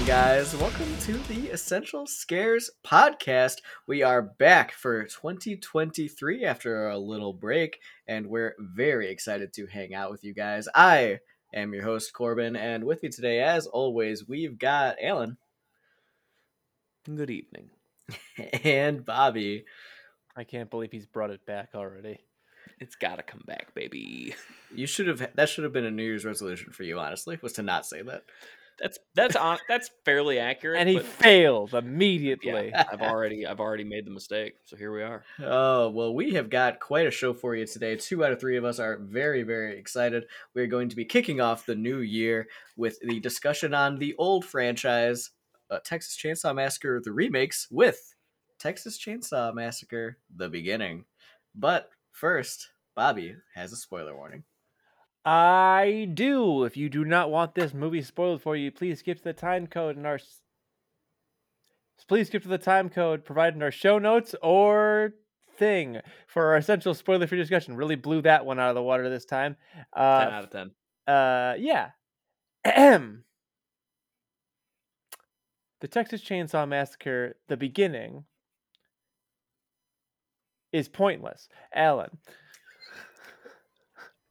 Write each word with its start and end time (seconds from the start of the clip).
Going 0.00 0.08
guys? 0.08 0.56
Welcome 0.56 0.96
to 1.00 1.12
the 1.28 1.50
Essential 1.50 2.06
Scares 2.06 2.70
podcast. 2.82 3.56
We 3.86 4.02
are 4.02 4.22
back 4.22 4.72
for 4.72 5.04
2023 5.04 6.42
after 6.42 6.88
a 6.88 6.96
little 6.96 7.34
break, 7.34 7.80
and 8.08 8.26
we're 8.26 8.54
very 8.58 9.10
excited 9.10 9.52
to 9.52 9.66
hang 9.66 9.92
out 9.92 10.10
with 10.10 10.24
you 10.24 10.32
guys. 10.32 10.68
I 10.74 11.18
am 11.52 11.74
your 11.74 11.82
host, 11.82 12.14
Corbin, 12.14 12.56
and 12.56 12.84
with 12.84 13.02
me 13.02 13.10
today, 13.10 13.42
as 13.42 13.66
always, 13.66 14.26
we've 14.26 14.58
got 14.58 14.96
Alan 15.02 15.36
Good 17.04 17.28
evening. 17.28 17.68
and 18.64 19.04
Bobby. 19.04 19.66
I 20.34 20.44
can't 20.44 20.70
believe 20.70 20.92
he's 20.92 21.06
brought 21.06 21.30
it 21.30 21.44
back 21.44 21.72
already. 21.74 22.20
It's 22.78 22.94
gotta 22.94 23.22
come 23.22 23.42
back, 23.46 23.74
baby. 23.74 24.34
You 24.72 24.86
should 24.86 25.08
have 25.08 25.34
that 25.34 25.48
should 25.48 25.64
have 25.64 25.72
been 25.72 25.84
a 25.84 25.90
New 25.90 26.04
Year's 26.04 26.24
resolution 26.24 26.72
for 26.72 26.84
you, 26.84 27.00
honestly, 27.00 27.36
was 27.42 27.54
to 27.54 27.62
not 27.62 27.84
say 27.84 28.02
that. 28.02 28.22
That's 28.80 28.98
that's 29.14 29.36
on 29.36 29.58
that's 29.68 29.90
fairly 30.06 30.38
accurate. 30.38 30.80
And 30.80 30.88
he 30.88 30.96
but 30.96 31.04
failed 31.04 31.74
immediately. 31.74 32.68
yeah, 32.68 32.84
I've 32.90 33.02
already 33.02 33.46
I've 33.46 33.60
already 33.60 33.84
made 33.84 34.06
the 34.06 34.10
mistake. 34.10 34.54
So 34.64 34.76
here 34.76 34.92
we 34.92 35.02
are. 35.02 35.22
Oh, 35.38 35.90
well, 35.90 36.14
we 36.14 36.32
have 36.34 36.48
got 36.48 36.80
quite 36.80 37.06
a 37.06 37.10
show 37.10 37.34
for 37.34 37.54
you 37.54 37.66
today. 37.66 37.96
Two 37.96 38.24
out 38.24 38.32
of 38.32 38.40
three 38.40 38.56
of 38.56 38.64
us 38.64 38.78
are 38.78 38.98
very, 38.98 39.42
very 39.42 39.78
excited. 39.78 40.24
We're 40.54 40.66
going 40.66 40.88
to 40.88 40.96
be 40.96 41.04
kicking 41.04 41.40
off 41.42 41.66
the 41.66 41.74
new 41.74 41.98
year 41.98 42.48
with 42.76 42.98
the 43.02 43.20
discussion 43.20 43.74
on 43.74 43.98
the 43.98 44.14
old 44.16 44.46
franchise, 44.46 45.30
uh, 45.70 45.80
Texas 45.84 46.16
Chainsaw 46.16 46.54
Massacre, 46.54 47.02
the 47.04 47.12
remakes, 47.12 47.68
with 47.70 48.14
Texas 48.58 48.98
Chainsaw 48.98 49.54
Massacre, 49.54 50.16
the 50.34 50.48
beginning. 50.48 51.04
But 51.54 51.90
first, 52.12 52.70
Bobby 52.94 53.36
has 53.54 53.72
a 53.72 53.76
spoiler 53.76 54.16
warning. 54.16 54.44
I 55.24 56.08
do. 56.14 56.64
If 56.64 56.76
you 56.76 56.88
do 56.88 57.04
not 57.04 57.30
want 57.30 57.54
this 57.54 57.74
movie 57.74 58.02
spoiled 58.02 58.42
for 58.42 58.56
you, 58.56 58.70
please 58.70 59.00
skip 59.00 59.18
to 59.18 59.24
the 59.24 59.32
time 59.32 59.66
code 59.66 59.96
in 59.96 60.06
our. 60.06 60.18
Please 62.08 62.28
skip 62.28 62.42
to 62.42 62.48
the 62.48 62.58
time 62.58 62.88
code 62.88 63.24
provided 63.24 63.56
in 63.56 63.62
our 63.62 63.70
show 63.70 63.98
notes 63.98 64.34
or 64.42 65.12
thing 65.58 66.00
for 66.26 66.46
our 66.46 66.56
essential 66.56 66.94
spoiler 66.94 67.26
free 67.26 67.38
discussion. 67.38 67.76
Really 67.76 67.96
blew 67.96 68.22
that 68.22 68.46
one 68.46 68.58
out 68.58 68.70
of 68.70 68.74
the 68.74 68.82
water 68.82 69.08
this 69.10 69.26
time. 69.26 69.56
Uh, 69.94 70.00
out 70.00 70.44
of 70.44 70.50
ten. 70.50 70.70
uh, 71.06 71.54
yeah. 71.58 71.90
The 75.80 75.88
Texas 75.88 76.22
Chainsaw 76.22 76.68
Massacre, 76.68 77.36
the 77.48 77.56
beginning, 77.56 78.24
is 80.72 80.88
pointless. 80.88 81.48
Alan, 81.74 82.18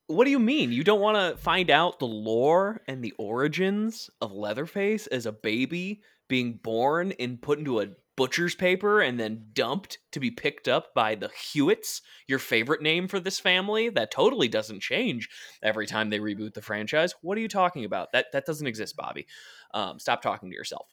What 0.09 0.25
do 0.25 0.31
you 0.31 0.39
mean? 0.39 0.71
You 0.71 0.83
don't 0.83 1.01
want 1.01 1.17
to 1.17 1.39
find 1.39 1.69
out 1.69 1.99
the 1.99 2.07
lore 2.07 2.81
and 2.87 3.03
the 3.03 3.13
origins 3.19 4.09
of 4.19 4.31
Leatherface 4.31 5.05
as 5.05 5.27
a 5.27 5.31
baby 5.31 6.01
being 6.27 6.53
born 6.63 7.13
and 7.19 7.39
put 7.39 7.59
into 7.59 7.79
a 7.79 7.89
butcher's 8.17 8.55
paper 8.55 9.01
and 9.01 9.19
then 9.19 9.45
dumped 9.53 9.99
to 10.13 10.19
be 10.19 10.31
picked 10.31 10.67
up 10.67 10.95
by 10.95 11.13
the 11.13 11.29
Hewitts, 11.29 12.01
your 12.25 12.39
favorite 12.39 12.81
name 12.81 13.07
for 13.07 13.19
this 13.19 13.39
family? 13.39 13.89
That 13.89 14.09
totally 14.09 14.47
doesn't 14.47 14.81
change 14.81 15.29
every 15.61 15.85
time 15.85 16.09
they 16.09 16.17
reboot 16.17 16.55
the 16.55 16.63
franchise. 16.63 17.13
What 17.21 17.37
are 17.37 17.41
you 17.41 17.47
talking 17.47 17.85
about? 17.85 18.11
That 18.11 18.31
that 18.33 18.47
doesn't 18.47 18.65
exist, 18.65 18.95
Bobby. 18.95 19.27
Um, 19.75 19.99
stop 19.99 20.23
talking 20.23 20.49
to 20.49 20.55
yourself. 20.55 20.87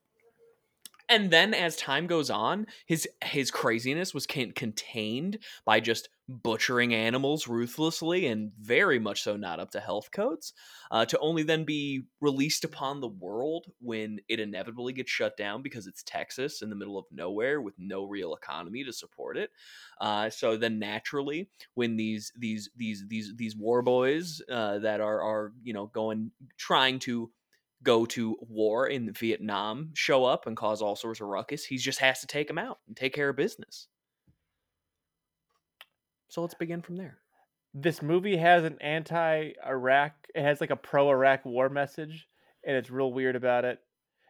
And 1.09 1.31
then 1.31 1.55
as 1.55 1.77
time 1.77 2.07
goes 2.07 2.31
on, 2.31 2.67
his 2.87 3.09
his 3.25 3.51
craziness 3.51 4.13
was 4.13 4.27
contained 4.27 5.39
by 5.65 5.81
just 5.81 6.09
butchering 6.29 6.93
animals 6.93 7.47
ruthlessly 7.47 8.27
and 8.27 8.51
very 8.61 8.99
much 8.99 9.23
so 9.23 9.37
not 9.37 9.61
up 9.61 9.71
to 9.71 9.79
health 9.81 10.11
codes, 10.11 10.53
uh, 10.91 11.05
to 11.05 11.19
only 11.21 11.45
then 11.45 11.65
be 11.65 12.03
released 12.21 12.65
upon 12.65 13.01
the 13.01 13.09
world 13.09 13.67
when 13.81 14.19
it 14.29 14.41
inevitably 14.41 14.93
gets 14.93 15.11
shut 15.11 15.37
down 15.37 15.63
because 15.63 15.87
it's 15.87 16.03
Texas 16.03 16.63
in 16.63 16.71
the 16.71 16.75
middle 16.75 16.99
of 16.99 17.05
nowhere 17.13 17.61
with 17.61 17.75
no 17.79 18.05
real 18.05 18.35
economy 18.35 18.83
to 18.83 18.93
support 18.93 19.37
it. 19.37 19.51
Uh, 20.01 20.29
so 20.29 20.57
then 20.57 20.81
naturally, 20.81 21.49
when 21.75 21.97
these 21.97 22.33
these 22.37 22.71
these 22.77 23.05
these 23.07 23.33
these 23.37 23.57
war 23.57 23.83
boys 23.83 24.43
uh, 24.51 24.79
that 24.81 25.01
are 25.01 25.23
are 25.23 25.53
you 25.63 25.73
know 25.73 25.87
going 25.87 26.33
trying 26.57 26.99
to 26.99 27.31
go 27.87 28.05
to 28.07 28.37
war 28.41 28.89
in 28.89 29.15
Vietnam 29.15 29.93
show 29.95 30.27
up 30.27 30.47
and 30.47 30.57
cause 30.57 30.83
all 30.83 30.97
sorts 30.97 31.21
of 31.23 31.29
ruckus, 31.29 31.65
he 31.65 31.79
just 31.79 32.01
has 32.01 32.21
to 32.21 32.27
take 32.27 32.49
them 32.49 32.59
out 32.59 32.81
and 32.87 32.97
take 32.97 33.15
care 33.15 33.31
of 33.31 33.37
business. 33.37 33.89
So 36.29 36.43
let's 36.43 36.55
begin 36.55 36.83
from 36.83 36.97
there. 36.97 37.19
this 37.79 38.01
movie 38.01 38.37
has 38.37 38.65
an 38.65 38.79
anti-Iraq. 38.81 40.13
It 40.35 40.43
has 40.43 40.61
like 40.61 40.71
a 40.71 40.77
pro-Iraq 40.77 41.45
war 41.45 41.69
message, 41.69 42.27
and 42.65 42.77
it's 42.77 42.91
real 42.91 43.13
weird 43.13 43.37
about 43.37 43.65
it. 43.67 43.79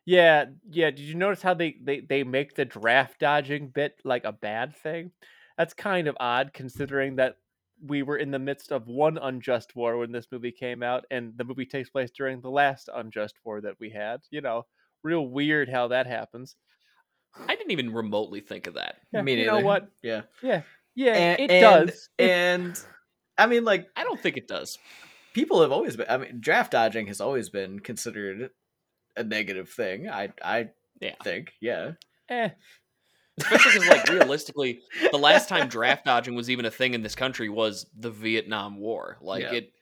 Yeah, 0.04 0.46
yeah. 0.70 0.90
Did 0.90 1.00
you 1.00 1.14
notice 1.14 1.42
how 1.42 1.54
they 1.54 1.76
they 1.82 2.00
they 2.00 2.22
make 2.24 2.54
the 2.54 2.64
draft 2.64 3.20
dodging 3.20 3.68
bit 3.68 3.94
like 4.04 4.24
a 4.24 4.32
bad 4.32 4.76
thing? 4.76 5.12
That's 5.58 5.74
kind 5.74 6.06
of 6.08 6.16
odd 6.20 6.52
considering 6.52 7.16
that 7.16 7.36
we 7.84 8.02
were 8.02 8.16
in 8.16 8.30
the 8.30 8.38
midst 8.38 8.72
of 8.72 8.86
one 8.86 9.18
unjust 9.18 9.76
war 9.76 9.98
when 9.98 10.12
this 10.12 10.26
movie 10.32 10.52
came 10.52 10.82
out, 10.82 11.04
and 11.10 11.32
the 11.36 11.44
movie 11.44 11.66
takes 11.66 11.90
place 11.90 12.10
during 12.10 12.40
the 12.40 12.50
last 12.50 12.88
unjust 12.94 13.34
war 13.44 13.60
that 13.60 13.74
we 13.78 13.90
had. 13.90 14.20
You 14.30 14.40
know, 14.40 14.66
real 15.02 15.26
weird 15.26 15.68
how 15.68 15.88
that 15.88 16.06
happens. 16.06 16.56
I 17.48 17.54
didn't 17.54 17.72
even 17.72 17.92
remotely 17.92 18.40
think 18.40 18.66
of 18.66 18.74
that. 18.74 18.96
Yeah, 19.12 19.20
Me 19.22 19.38
you 19.40 19.46
know 19.46 19.60
what? 19.60 19.90
Yeah. 20.02 20.22
Yeah, 20.42 20.62
yeah, 20.94 21.12
And- 21.12 21.40
it 21.40 21.50
and- 21.50 21.60
does. 21.88 22.08
And, 22.18 22.80
I 23.36 23.46
mean, 23.46 23.64
like, 23.64 23.88
I 23.94 24.04
don't 24.04 24.18
think 24.20 24.36
it 24.38 24.48
does. 24.48 24.78
people 25.34 25.60
have 25.60 25.70
always 25.70 25.96
been, 25.96 26.06
I 26.08 26.16
mean, 26.16 26.40
draft 26.40 26.72
dodging 26.72 27.08
has 27.08 27.20
always 27.20 27.50
been 27.50 27.80
considered 27.80 28.48
a 29.18 29.22
negative 29.22 29.68
thing. 29.68 30.08
I, 30.08 30.32
I 30.42 30.70
Yeah. 31.00 31.16
think, 31.22 31.52
yeah. 31.60 31.92
eh. 32.30 32.48
Especially 33.38 33.72
because, 33.80 33.88
like, 33.88 34.08
realistically, 34.08 34.80
the 35.12 35.18
last 35.18 35.48
time 35.48 35.68
draft 35.68 36.04
dodging 36.04 36.34
was 36.34 36.48
even 36.50 36.64
a 36.64 36.70
thing 36.70 36.94
in 36.94 37.02
this 37.02 37.14
country 37.14 37.48
was 37.48 37.86
the 37.98 38.10
Vietnam 38.10 38.78
War. 38.78 39.18
Like, 39.20 39.42
Yeah. 39.42 39.52
it, 39.52 39.72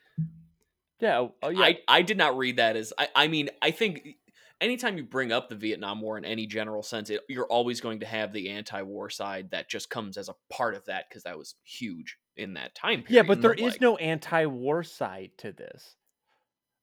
Yeah, 1.01 1.19
oh, 1.21 1.35
oh 1.43 1.49
yeah. 1.51 1.61
I, 1.63 1.79
I 1.89 2.03
did 2.03 2.17
not 2.19 2.37
read 2.37 2.57
that 2.57 2.77
as, 2.77 2.93
I, 2.99 3.09
I 3.15 3.29
mean, 3.29 3.51
I 3.63 3.71
think 3.71 4.17
anytime 4.61 4.97
you 4.97 5.05
bring 5.05 5.31
up 5.33 5.49
the 5.49 5.55
Vietnam 5.57 6.01
War 6.01 6.17
in 6.19 6.25
any 6.25 6.47
general 6.47 6.83
sense, 6.83 7.11
it, 7.11 7.21
you're 7.29 7.47
always 7.47 7.81
going 7.81 8.01
to 8.01 8.07
have 8.07 8.33
the 8.33 8.51
anti 8.51 8.83
war 8.83 9.11
side 9.11 9.51
that 9.51 9.69
just 9.71 9.91
comes 9.91 10.17
as 10.17 10.29
a 10.29 10.35
part 10.51 10.75
of 10.75 10.85
that 10.87 11.09
because 11.09 11.23
that 11.25 11.37
was 11.39 11.55
huge 11.65 12.17
in 12.37 12.55
that 12.55 12.75
time 12.75 13.03
period. 13.03 13.11
Yeah, 13.11 13.23
but 13.23 13.41
there 13.43 13.55
is 13.55 13.73
like- 13.75 13.81
no 13.81 13.97
anti-war 13.99 14.83
side 14.83 15.31
to 15.39 15.53
this. 15.53 15.95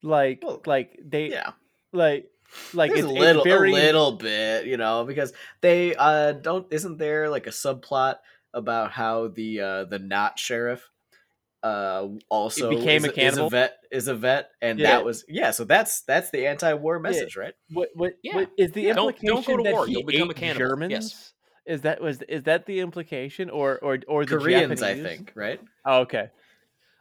Like, 0.04 0.40
Well, 0.42 0.62
like 0.66 0.98
they, 1.04 1.30
Yeah. 1.32 1.52
like, 1.92 2.26
like 2.74 2.92
it's, 2.92 3.02
a 3.02 3.06
it's 3.10 3.20
little, 3.20 3.44
very 3.44 3.72
a 3.72 3.74
little 3.74 4.14
bit, 4.14 4.66
you 4.66 4.78
know, 4.78 5.04
because 5.06 5.34
they 5.62 5.96
uh 5.96 6.34
don't. 6.34 6.72
Isn't 6.72 6.98
there 6.98 7.30
like 7.30 7.48
a 7.48 7.52
subplot 7.52 8.16
about 8.54 8.92
how 8.92 9.28
the 9.30 9.62
uh 9.62 9.84
the 9.86 10.00
not 10.00 10.38
sheriff 10.40 10.90
uh 11.64 12.08
also 12.30 12.70
became 12.70 13.06
is, 13.06 13.06
a 13.06 13.10
is 13.10 13.16
cannibal? 13.16 13.50
vet 13.50 13.78
is 13.92 14.08
a 14.08 14.16
vet, 14.16 14.50
and 14.62 14.80
Yeah. 14.80 14.92
that 14.92 15.06
was 15.06 15.24
yeah. 15.28 15.52
So 15.52 15.64
that's 15.64 16.02
that's 16.02 16.32
the 16.32 16.48
anti-war 16.48 17.00
message, 17.00 17.38
right? 17.38 17.54
What, 17.72 17.90
what, 17.94 18.14
Yeah. 18.24 18.36
what 18.36 18.52
is 18.58 18.72
the 18.72 18.82
Yeah. 18.82 18.94
Don't- 18.94 19.10
implication 19.10 19.36
don't 19.36 19.46
go 19.46 19.58
to 19.58 19.64
that 19.64 19.74
war, 19.74 19.86
he 19.86 19.94
you'll 19.94 20.04
become 20.04 20.30
a 20.30 20.32
ate 20.32 20.38
cannibal. 20.38 20.68
Germans? 20.68 20.92
Yes. 20.92 21.34
Is 21.68 21.82
that 21.82 22.02
was 22.02 22.24
is 22.24 22.44
that 22.44 22.66
the 22.66 22.80
implication, 22.80 23.52
or 23.52 23.78
or 23.80 24.00
or 24.08 24.26
the 24.26 24.38
Koreans, 24.38 24.82
I 24.82 24.96
think, 25.00 25.32
right? 25.36 25.62
Oh, 25.86 26.00
okay. 26.02 26.30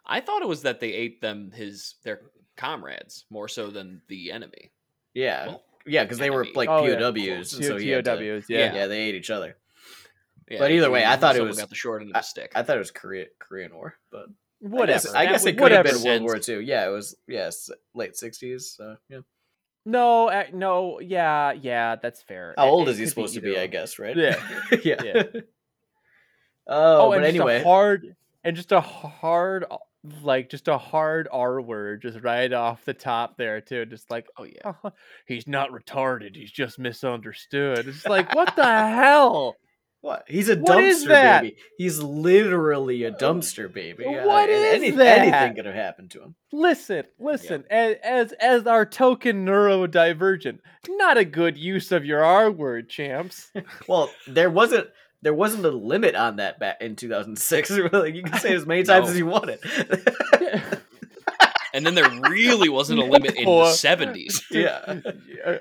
I 0.04 0.20
thought 0.20 0.42
it 0.42 0.48
was 0.48 0.62
that 0.62 0.80
they 0.80 0.92
ate 0.92 1.22
them 1.22 1.50
his 1.50 1.94
their 2.04 2.20
comrades 2.58 3.24
more 3.30 3.48
so 3.48 3.70
than 3.70 4.02
the 4.08 4.30
enemy. 4.30 4.70
Yeah, 5.14 5.46
Well, 5.48 5.62
yeah, 5.86 6.04
because 6.04 6.18
they 6.18 6.30
were 6.30 6.42
enemy. 6.42 6.56
like 6.56 6.68
Oh, 6.68 6.86
yeah. 6.86 6.96
POWs, 6.98 7.54
and 7.54 7.64
so 7.64 7.76
he 7.76 7.88
had 7.90 8.04
to- 8.04 8.24
yeah. 8.24 8.40
yeah. 8.48 8.74
yeah, 8.74 8.86
they 8.86 9.00
ate 9.00 9.14
each 9.14 9.30
other. 9.30 9.56
Yeah, 10.48 10.58
But 10.58 10.70
either 10.72 10.90
way, 10.90 11.04
I 11.04 11.16
thought 11.16 11.36
it 11.36 11.42
was- 11.42 11.58
got 11.58 11.68
the 11.68 11.74
short 11.74 12.02
end 12.02 12.10
of 12.10 12.14
the 12.14 12.22
stick. 12.22 12.52
I 12.54 12.62
thought 12.62 12.76
it 12.76 12.80
was 12.80 12.90
Korea 12.90 13.26
Korean 13.38 13.74
War, 13.74 13.94
but 14.10 14.26
Whatever. 14.60 14.90
I 14.90 14.92
guess, 14.94 15.14
I 15.14 15.26
guess 15.26 15.46
it 15.46 15.52
could 15.58 15.72
have 15.72 15.84
whatever. 15.86 15.98
been 15.98 16.06
World 16.06 16.22
War 16.22 16.34
Sense. 16.36 16.48
II. 16.50 16.64
Yeah, 16.64 16.86
it 16.86 16.90
was 16.90 17.16
yes, 17.26 17.70
late 17.94 18.16
sixties. 18.16 18.74
So 18.76 18.96
yeah. 19.08 19.20
No, 19.86 20.28
uh, 20.28 20.44
no, 20.52 21.00
yeah, 21.00 21.52
yeah, 21.52 21.96
that's 21.96 22.20
fair. 22.20 22.52
How 22.58 22.66
It- 22.66 22.70
old 22.70 22.88
it 22.88 22.92
is 22.92 22.98
he 22.98 23.04
could 23.04 23.08
supposed 23.10 23.34
to 23.34 23.40
be? 23.40 23.58
I 23.58 23.66
guess, 23.68 23.98
right? 23.98 24.14
Yeah. 24.16 24.36
yeah. 24.84 25.02
Yeah. 25.02 25.22
oh, 26.66 27.06
Oh, 27.06 27.08
but 27.10 27.18
and 27.18 27.24
anyway, 27.26 27.56
just 27.58 27.64
a 27.64 27.68
hard 27.68 28.16
and 28.44 28.56
just 28.56 28.72
a 28.72 28.80
hard, 28.80 29.64
like 30.22 30.48
just 30.50 30.68
a 30.68 30.78
hard 30.78 31.28
R 31.30 31.60
word, 31.60 32.02
just 32.02 32.20
right 32.22 32.52
off 32.52 32.84
the 32.84 32.94
top 32.94 33.36
there 33.36 33.60
too. 33.60 33.84
Just 33.86 34.10
like, 34.10 34.26
oh 34.38 34.44
yeah. 34.44 34.60
"Uh-huh, 34.64 34.90
he's 35.26 35.46
not 35.46 35.70
retarded, 35.70 36.34
he's 36.36 36.52
just 36.52 36.78
misunderstood. 36.78 37.86
It's 37.88 38.06
like, 38.06 38.34
what 38.34 38.54
the 38.56 38.64
hell? 38.64 39.56
what? 40.02 40.24
He's 40.26 40.48
a 40.48 40.56
What 40.56 40.78
dumpster 40.78 41.40
baby. 41.42 41.56
He's 41.76 41.98
literally 42.02 43.04
a 43.04 43.12
dumpster 43.12 43.70
baby. 43.70 44.04
What 44.06 44.48
Yeah, 44.48 44.54
and 44.56 44.82
is 44.82 44.82
any- 44.82 44.90
that? 44.92 45.18
Anything 45.18 45.56
could 45.56 45.66
have 45.66 45.74
happened 45.74 46.10
to 46.12 46.22
him. 46.22 46.34
Listen, 46.52 47.04
listen. 47.18 47.64
As, 47.70 47.96
as 48.02 48.32
as 48.40 48.66
our 48.66 48.86
token 48.86 49.44
neurodivergent, 49.44 50.60
not 50.88 51.18
a 51.18 51.24
good 51.26 51.58
use 51.58 51.92
of 51.92 52.06
your 52.06 52.24
R 52.24 52.50
word, 52.50 52.88
champs. 52.88 53.52
Well, 53.86 54.10
there 54.26 54.48
wasn't. 54.50 54.88
There 55.22 55.34
wasn't 55.34 55.64
a 55.66 55.70
limit 55.70 56.14
on 56.14 56.36
that 56.36 56.58
back 56.58 56.80
in 56.80 56.96
2006. 56.96 57.70
Really, 57.70 58.12
you 58.16 58.22
can 58.22 58.38
say 58.38 58.52
it 58.52 58.56
as 58.56 58.66
many 58.66 58.82
times 58.84 59.06
No. 59.06 59.12
as 59.12 59.18
you 59.18 59.26
wanted. 59.26 59.58
and 61.74 61.84
then 61.86 61.94
there 61.94 62.08
really 62.30 62.68
wasn't 62.68 63.00
a 63.00 63.04
limit 63.04 63.34
in 63.36 63.44
the 63.44 63.50
70s. 63.50 64.42
Yeah. 64.50 65.00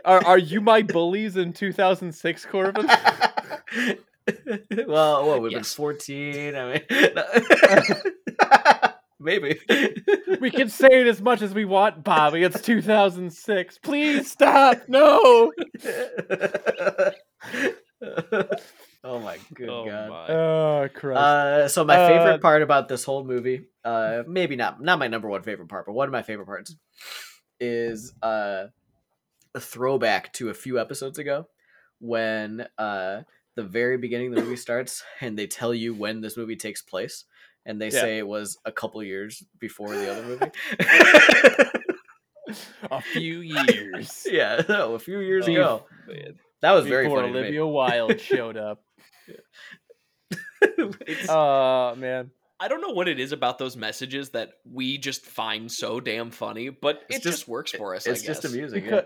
Are, 0.06 0.26
are 0.26 0.38
you 0.38 0.62
my 0.62 0.82
bullies 0.82 1.36
in 1.38 1.54
2006, 1.54 2.46
Corbin? 2.46 2.88
well, 4.88 5.28
what 5.28 5.42
we've 5.42 5.52
been 5.52 5.64
fourteen. 5.64 6.56
I 6.56 6.74
mean, 6.74 6.82
maybe. 9.20 9.60
we 10.40 10.52
can 10.52 10.70
say 10.70 10.88
it 11.02 11.08
as 11.08 11.20
much 11.20 11.42
as 11.42 11.54
we 11.54 11.66
want, 11.66 12.04
Bobby. 12.04 12.44
It's 12.44 12.62
2006. 12.62 13.80
Please 13.80 14.30
stop. 14.32 14.84
No. 14.88 15.52
Oh 19.04 19.20
my 19.20 19.38
good 19.56 19.70
oh 19.70 19.86
god. 19.86 20.10
my. 20.10 20.28
Oh, 20.34 20.90
Christ. 20.94 21.18
Uh, 21.18 21.68
so 21.68 21.84
my 21.84 21.98
Uh, 21.98 22.08
favorite 22.08 22.42
part 22.42 22.62
about 22.62 22.88
this 22.88 23.04
whole 23.04 23.24
movie, 23.24 23.66
uh, 23.84 24.24
maybe 24.28 24.56
not 24.56 24.82
not 24.82 25.00
my 25.00 25.08
number 25.08 25.28
one 25.30 25.44
favorite 25.44 25.70
part, 25.70 25.86
but 25.86 25.94
one 25.94 26.08
of 26.08 26.12
my 26.12 26.22
favorite 26.22 26.46
parts 26.46 26.76
is 27.60 28.14
uh, 28.22 28.66
a 29.56 29.60
throwback 29.60 30.32
to 30.34 30.50
a 30.50 30.54
few 30.54 30.80
episodes 30.80 31.18
ago 31.20 31.48
when 32.00 32.66
uh, 32.78 33.22
the 33.56 33.64
very 33.64 33.98
beginning 33.98 34.30
of 34.30 34.36
the 34.36 34.44
movie 34.44 34.56
starts 34.68 35.04
and 35.22 35.38
they 35.38 35.48
tell 35.48 35.74
you 35.74 35.94
when 35.94 36.22
this 36.22 36.38
movie 36.38 36.56
takes 36.56 36.82
place, 36.82 37.26
and 37.66 37.82
they 37.82 37.88
Yeah. 37.88 38.02
say 38.02 38.18
it 38.18 38.28
was 38.28 38.58
a 38.66 38.72
couple 38.72 39.04
years 39.04 39.44
before 39.60 39.90
the 39.96 40.12
other 40.12 40.24
movie. 40.24 40.52
a 42.92 43.02
few 43.02 43.40
years. 43.42 44.26
yeah, 44.32 44.62
no, 44.70 44.96
a 44.96 45.00
few 45.00 45.20
years 45.20 45.48
Oh, 45.48 45.52
ago. 45.52 45.86
man. 46.08 46.40
That 46.62 46.74
was 46.74 46.86
very 46.86 47.06
before 47.06 47.20
funny. 47.22 47.30
to 47.30 47.34
me. 47.34 47.40
Olivia 47.40 47.68
Wilde 47.68 48.22
showed 48.22 48.58
up. 48.58 48.84
Oh 51.30 51.96
man. 51.96 52.32
I 52.60 52.68
don't 52.68 52.82
know 52.82 52.90
what 52.90 53.08
it 53.08 53.18
is 53.20 53.32
about 53.32 53.58
those 53.58 53.78
messages 53.78 54.32
that 54.32 54.50
we 54.70 54.98
just 54.98 55.26
find 55.26 55.72
so 55.72 56.02
damn 56.02 56.32
funny, 56.32 56.70
but 56.70 57.04
It's 57.08 57.20
it 57.20 57.24
just- 57.24 57.38
just, 57.40 57.48
works 57.48 57.72
for 57.72 57.96
us. 57.96 58.06
it's 58.06 58.24
I 58.24 58.26
just 58.26 58.44
amusing. 58.44 58.86
Yeah. 58.86 59.02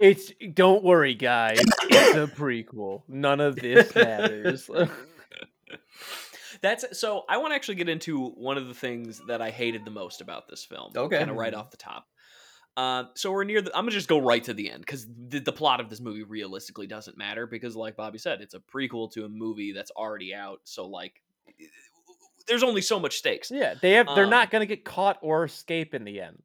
It's 0.00 0.30
don't 0.52 0.84
worry, 0.84 1.14
guys. 1.14 1.60
It's 1.84 2.16
a 2.16 2.26
prequel. 2.32 3.02
None 3.08 3.40
of 3.40 3.56
this 3.56 3.94
matters. 3.96 4.70
That's 6.62 6.98
so. 6.98 7.24
I 7.28 7.38
want 7.38 7.52
to 7.52 7.54
actually 7.56 7.76
get 7.76 7.88
into 7.88 8.28
one 8.30 8.56
of 8.56 8.66
the 8.68 8.74
things 8.74 9.20
that 9.28 9.42
I 9.42 9.50
hated 9.50 9.84
the 9.84 9.90
most 9.90 10.20
about 10.20 10.48
this 10.48 10.64
film. 10.64 10.92
Okay. 10.96 11.18
kind 11.18 11.30
of 11.30 11.36
right 11.36 11.52
mm-hmm. 11.52 11.60
off 11.60 11.70
the 11.70 11.76
top. 11.76 12.06
Uh, 12.76 13.04
so 13.14 13.30
we're 13.30 13.44
near 13.44 13.62
the. 13.62 13.70
I'm 13.76 13.84
gonna 13.84 13.92
just 13.92 14.08
go 14.08 14.18
right 14.18 14.42
to 14.44 14.52
the 14.54 14.70
end 14.70 14.80
because 14.80 15.06
the, 15.28 15.38
the 15.38 15.52
plot 15.52 15.80
of 15.80 15.88
this 15.88 16.00
movie 16.00 16.24
realistically 16.24 16.86
doesn't 16.88 17.16
matter 17.16 17.46
because, 17.46 17.76
like 17.76 17.96
Bobby 17.96 18.18
said, 18.18 18.40
it's 18.40 18.54
a 18.54 18.58
prequel 18.60 19.10
to 19.12 19.24
a 19.24 19.28
movie 19.28 19.72
that's 19.72 19.92
already 19.92 20.34
out. 20.34 20.60
So 20.64 20.86
like, 20.86 21.22
there's 22.46 22.62
only 22.62 22.80
so 22.82 22.98
much 22.98 23.16
stakes. 23.16 23.50
yeah, 23.50 23.74
they 23.80 23.92
have. 23.92 24.06
They're 24.14 24.24
Um, 24.24 24.30
not 24.30 24.50
gonna 24.50 24.66
get 24.66 24.84
caught 24.84 25.18
or 25.22 25.44
escape 25.44 25.94
in 25.94 26.04
the 26.04 26.20
end. 26.20 26.42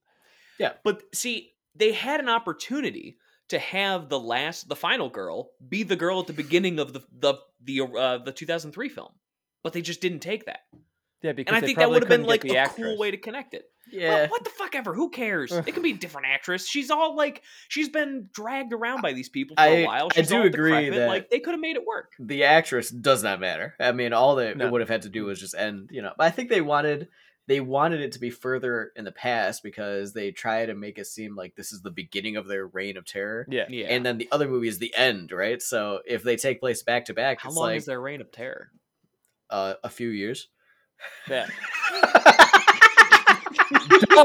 Yeah, 0.59 0.73
but 0.83 1.03
see, 1.15 1.53
they 1.75 1.91
had 1.93 2.19
an 2.19 2.29
opportunity 2.29 3.17
to 3.47 3.57
have 3.57 4.09
the 4.09 4.19
last, 4.19 4.69
the 4.69 4.75
final 4.75 5.09
girl 5.09 5.49
be 5.67 5.81
the 5.81 5.95
girl 5.95 6.19
at 6.19 6.27
the 6.27 6.33
beginning 6.33 6.77
of 6.79 6.93
the 6.93 7.01
the 7.11 7.33
the 7.63 7.81
uh, 7.81 8.17
the 8.19 8.31
2003 8.31 8.89
film, 8.89 9.11
but 9.63 9.73
they 9.73 9.81
just 9.81 9.99
didn't 10.01 10.19
take 10.19 10.45
that. 10.45 10.59
Yeah, 11.21 11.33
because 11.33 11.53
And 11.55 11.63
I 11.63 11.65
think 11.65 11.77
that 11.79 11.89
would 11.89 12.01
have 12.01 12.09
been 12.09 12.23
like 12.23 12.41
get 12.43 12.51
a 12.51 12.53
the 12.53 12.57
actress. 12.59 12.87
cool 12.87 12.97
way 12.97 13.11
to 13.11 13.17
connect 13.17 13.53
it. 13.53 13.65
Well, 13.91 14.01
yeah. 14.01 14.27
what 14.27 14.43
the 14.43 14.51
fuck 14.51 14.75
ever? 14.75 14.93
Who 14.93 15.09
cares? 15.09 15.51
It 15.51 15.73
can 15.73 15.81
be 15.81 15.91
a 15.91 15.97
different 15.97 16.27
actress. 16.27 16.67
She's 16.67 16.91
all 16.91 17.15
like, 17.15 17.41
she's 17.67 17.89
been 17.89 18.29
dragged 18.33 18.71
around 18.71 19.01
by 19.01 19.13
these 19.13 19.29
people 19.29 19.55
for 19.57 19.61
I- 19.63 19.67
a 19.67 19.85
while. 19.85 20.09
I 20.15 20.21
do 20.21 20.43
agree 20.43 20.71
decrepit. 20.71 20.93
that- 20.95 21.07
like 21.07 21.29
they 21.29 21.39
could 21.39 21.51
have 21.51 21.59
made 21.59 21.75
it 21.75 21.85
work. 21.85 22.13
the 22.19 22.43
actress 22.45 22.89
does 22.89 23.23
not 23.23 23.39
matter. 23.39 23.75
I 23.79 23.91
mean, 23.91 24.13
all 24.13 24.35
they 24.35 24.53
No. 24.53 24.69
would 24.69 24.81
have 24.81 24.89
had 24.89 25.01
to 25.03 25.09
do 25.09 25.25
was 25.25 25.39
just 25.39 25.55
end, 25.55 25.89
you 25.91 26.01
know. 26.01 26.13
But 26.17 26.25
I 26.27 26.29
think 26.31 26.49
they 26.49 26.61
wanted 26.61 27.07
they 27.47 27.59
wanted 27.61 27.99
it 28.01 28.11
to 28.11 28.19
be 28.19 28.29
further 28.29 28.91
in 28.95 29.05
the 29.05 29.11
past 29.11 29.63
because 29.63 30.13
they 30.13 30.29
try 30.29 30.67
to 30.67 30.75
make 30.75 30.99
it 30.99 31.07
seem 31.07 31.35
like 31.35 31.55
this 31.55 31.71
is 31.71 31.81
the 31.81 31.89
beginning 31.89 32.35
of 32.37 32.47
their 32.47 32.67
reign 32.67 32.95
of 32.95 33.05
terror. 33.05 33.47
Yeah. 33.49 33.65
Yeah. 33.69 33.87
And 33.87 34.05
then 34.05 34.19
the 34.19 34.29
other 34.31 34.47
movie 34.47 34.67
is 34.67 34.77
the 34.77 34.93
end, 34.95 35.31
right? 35.31 35.59
So 35.59 36.01
if 36.05 36.21
they 36.21 36.35
take 36.35 36.59
place 36.59 36.83
back 36.83 37.05
to 37.05 37.13
back, 37.15 37.41
how 37.41 37.49
it's 37.49 37.55
long 37.57 37.69
like 37.69 37.77
is 37.77 37.85
their 37.87 37.99
reign 37.99 38.21
of 38.21 38.31
terror? 38.31 38.69
uh, 39.49 39.73
a 39.83 39.89
few 39.89 40.09
years. 40.09 40.47
Yeah. 41.29 41.47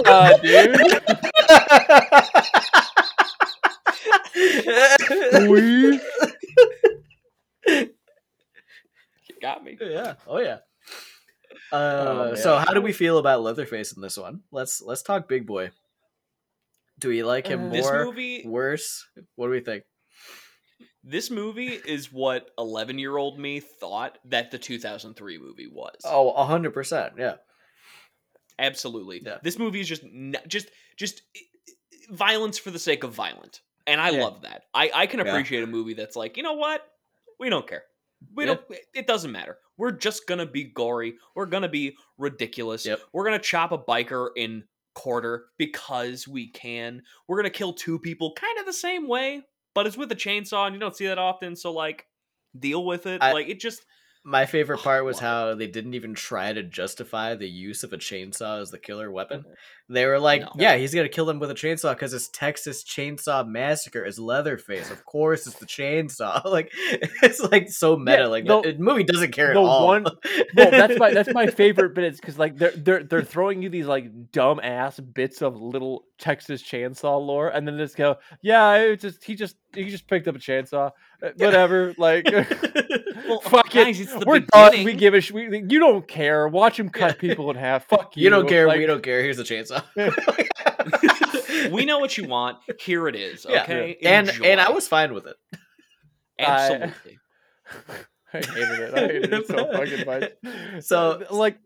Duh, 0.04 0.38
dude. 0.38 0.80
We- 5.48 6.00
You 9.28 9.36
got 9.40 9.64
me. 9.64 9.76
yeah. 9.80 10.14
Oh 10.26 10.38
yeah. 10.38 10.58
Uh, 11.72 12.30
Oh, 12.32 12.34
so 12.34 12.56
how 12.58 12.72
do 12.74 12.80
we 12.80 12.92
feel 12.92 13.18
about 13.18 13.42
Leatherface 13.42 13.92
in 13.92 14.02
this 14.02 14.16
one? 14.16 14.40
Let's 14.52 14.80
let's 14.82 15.02
talk 15.02 15.28
Big 15.28 15.46
Boy. 15.46 15.70
Do 16.98 17.08
we 17.08 17.22
like 17.22 17.46
him 17.46 17.66
Uh, 17.66 17.70
This 17.70 17.84
more, 17.86 18.04
movie, 18.06 18.42
worse? 18.46 19.06
What 19.36 19.46
do 19.46 19.50
we 19.52 19.60
think? 19.60 19.84
This 21.06 21.30
movie 21.30 21.68
is 21.86 22.12
what 22.12 22.50
11 22.58 22.98
year 22.98 23.16
old 23.16 23.38
me 23.38 23.60
thought 23.60 24.18
that 24.26 24.50
the 24.50 24.58
2003 24.58 25.38
movie 25.38 25.66
was. 25.70 25.96
Oh, 26.04 26.30
a 26.30 26.44
hundred 26.44 26.72
percent. 26.72 27.14
Yeah. 27.18 27.34
Absolutely. 28.58 29.20
Yeah. 29.24 29.38
This 29.42 29.58
movie 29.58 29.80
is 29.80 29.88
just 29.88 30.02
just 30.46 30.68
just 30.96 31.22
violence 32.10 32.58
for 32.58 32.70
the 32.70 32.78
sake 32.78 33.02
of 33.04 33.12
violent. 33.12 33.60
And 33.86 34.00
I 34.00 34.10
Yeah. 34.10 34.22
love 34.24 34.42
that. 34.42 34.64
I 34.72 34.90
I 34.94 35.06
can 35.06 35.20
Yeah. 35.20 35.26
appreciate 35.26 35.62
a 35.62 35.66
movie 35.66 35.94
that's 35.94 36.16
like, 36.16 36.36
"You 36.36 36.42
know 36.42 36.54
what? 36.54 36.86
We 37.38 37.50
don't 37.50 37.66
care. 37.66 37.84
We 38.34 38.44
Yeah. 38.44 38.54
don't 38.54 38.70
it- 38.70 38.86
it 38.94 39.06
doesn't 39.06 39.32
matter. 39.32 39.58
We're 39.76 39.90
just 39.90 40.26
going 40.28 40.38
to 40.38 40.46
be 40.46 40.62
gory. 40.64 41.18
We're 41.34 41.46
going 41.46 41.64
to 41.64 41.68
be 41.68 41.96
ridiculous. 42.16 42.86
Yep. 42.86 43.00
We're 43.12 43.24
going 43.24 43.38
to 43.38 43.44
chop 43.44 43.72
a 43.72 43.78
biker 43.78 44.30
in 44.36 44.68
quarter 44.94 45.46
because 45.58 46.28
we 46.28 46.46
can. 46.52 47.02
We're 47.26 47.36
going 47.38 47.50
to 47.52 47.58
kill 47.58 47.72
two 47.72 47.98
people 47.98 48.32
kind 48.34 48.56
of 48.60 48.66
the 48.66 48.72
same 48.72 49.08
way, 49.08 49.42
but 49.74 49.86
it's 49.86 49.96
with 49.96 50.10
a 50.12 50.16
chainsaw 50.16 50.66
and 50.66 50.74
you 50.74 50.80
don't 50.80 50.96
see 50.96 51.06
that 51.06 51.18
often, 51.18 51.56
so 51.56 51.72
like 51.72 52.06
deal 52.58 52.84
with 52.84 53.06
it. 53.06 53.22
I- 53.22 53.32
like 53.32 53.48
it 53.48 53.60
just 53.60 53.84
My 54.26 54.46
favorite 54.46 54.80
Oh, 54.80 54.82
part 54.82 55.04
was 55.04 55.18
how 55.18 55.54
they 55.54 55.66
didn't 55.66 55.92
even 55.94 56.14
try 56.14 56.50
to 56.52 56.62
justify 56.62 57.34
the 57.34 57.46
use 57.48 57.82
of 57.84 57.92
a 57.92 57.98
chainsaw 57.98 58.60
as 58.62 58.70
the 58.70 58.78
killer 58.78 59.10
weapon. 59.10 59.44
They 59.90 60.06
were 60.06 60.18
like, 60.18 60.40
No. 60.40 60.48
"Yeah, 60.56 60.76
he's 60.76 60.94
gonna 60.94 61.10
kill 61.10 61.26
them 61.26 61.38
with 61.40 61.50
a 61.50 61.54
chainsaw 61.54 61.92
because 61.92 62.14
it's 62.14 62.30
Texas 62.30 62.82
Chainsaw 62.84 63.46
Massacre. 63.46 64.02
It's 64.02 64.18
Leatherface, 64.18 64.90
of 64.90 65.04
course, 65.04 65.46
it's 65.46 65.56
the 65.58 65.66
chainsaw." 65.66 66.42
Like, 66.54 66.70
it's 67.22 67.40
like 67.40 67.68
so 67.70 67.96
meta. 67.96 68.22
Yeah, 68.22 68.26
like 68.28 68.46
the- 68.46 68.62
the 68.72 68.78
movie 68.78 69.04
doesn't 69.04 69.32
care 69.32 69.50
at 69.50 69.58
all. 69.58 69.88
one- 69.88 70.04
well, 70.56 70.70
that's 70.70 70.98
my 70.98 71.12
that's 71.12 71.34
my 71.34 71.46
favorite 71.48 71.94
bit. 71.94 72.04
It's 72.04 72.18
because 72.20 72.38
like 72.38 72.56
they're 72.56 72.70
they're 72.70 73.02
they're 73.04 73.22
throwing 73.22 73.60
you 73.60 73.68
these 73.68 73.86
like 73.86 74.06
dumb 74.32 74.58
ass 74.62 74.98
bits 75.00 75.42
of 75.42 75.54
little 75.60 76.06
Texas 76.18 76.62
chainsaw 76.62 77.20
lore, 77.24 77.48
and 77.48 77.68
then 77.68 77.76
just 77.76 77.96
go, 77.96 78.16
yeah, 78.40 78.74
it 78.76 79.00
just 79.00 79.22
he 79.22 79.34
just 79.34 79.56
he 79.74 79.84
just 79.90 80.08
picked 80.08 80.28
up 80.28 80.36
a 80.36 80.38
chainsaw, 80.38 80.92
Uh, 81.22 81.30
whatever. 81.36 81.92
Like, 81.98 82.24
well, 83.28 83.40
fuck 83.40 83.70
guys, 83.70 83.98
it, 83.98 84.04
it's 84.04 84.12
the 84.12 84.24
we're 84.26 84.40
done. 84.40 84.84
We 84.84 84.94
give 84.94 85.14
a 85.14 85.20
sh- 85.20 85.32
we, 85.32 85.58
you 85.68 85.78
don't 85.78 86.06
care. 86.06 86.46
Watch 86.48 86.78
him 86.78 86.88
cut 86.90 87.18
people 87.20 87.50
in 87.50 87.56
half. 87.56 87.86
Fuck 87.88 88.16
you. 88.16 88.24
you 88.24 88.30
don't 88.30 88.48
care. 88.48 88.66
Like, 88.66 88.78
we 88.78 88.86
don't 88.86 89.02
care. 89.02 89.22
Here's 89.22 89.36
the 89.36 89.42
chainsaw. 89.44 89.82
we 91.72 91.84
know 91.84 91.98
what 91.98 92.16
you 92.16 92.26
want. 92.28 92.58
Here 92.80 93.08
it 93.08 93.16
is. 93.16 93.46
Yeah. 93.48 93.62
Okay, 93.62 93.96
and 94.02 94.28
and 94.42 94.60
I 94.60 94.70
was 94.70 94.88
fine 94.88 95.14
with 95.14 95.26
it. 95.26 95.36
absolutely. 96.38 97.18
I 98.32 98.38
hated 98.38 98.80
it. 98.80 98.94
I 98.94 99.00
hated 99.00 99.32
it 99.32 99.46
so 99.46 99.72
fucking 99.72 100.06
much. 100.06 100.84
So- 100.84 101.24
like, 101.30 101.58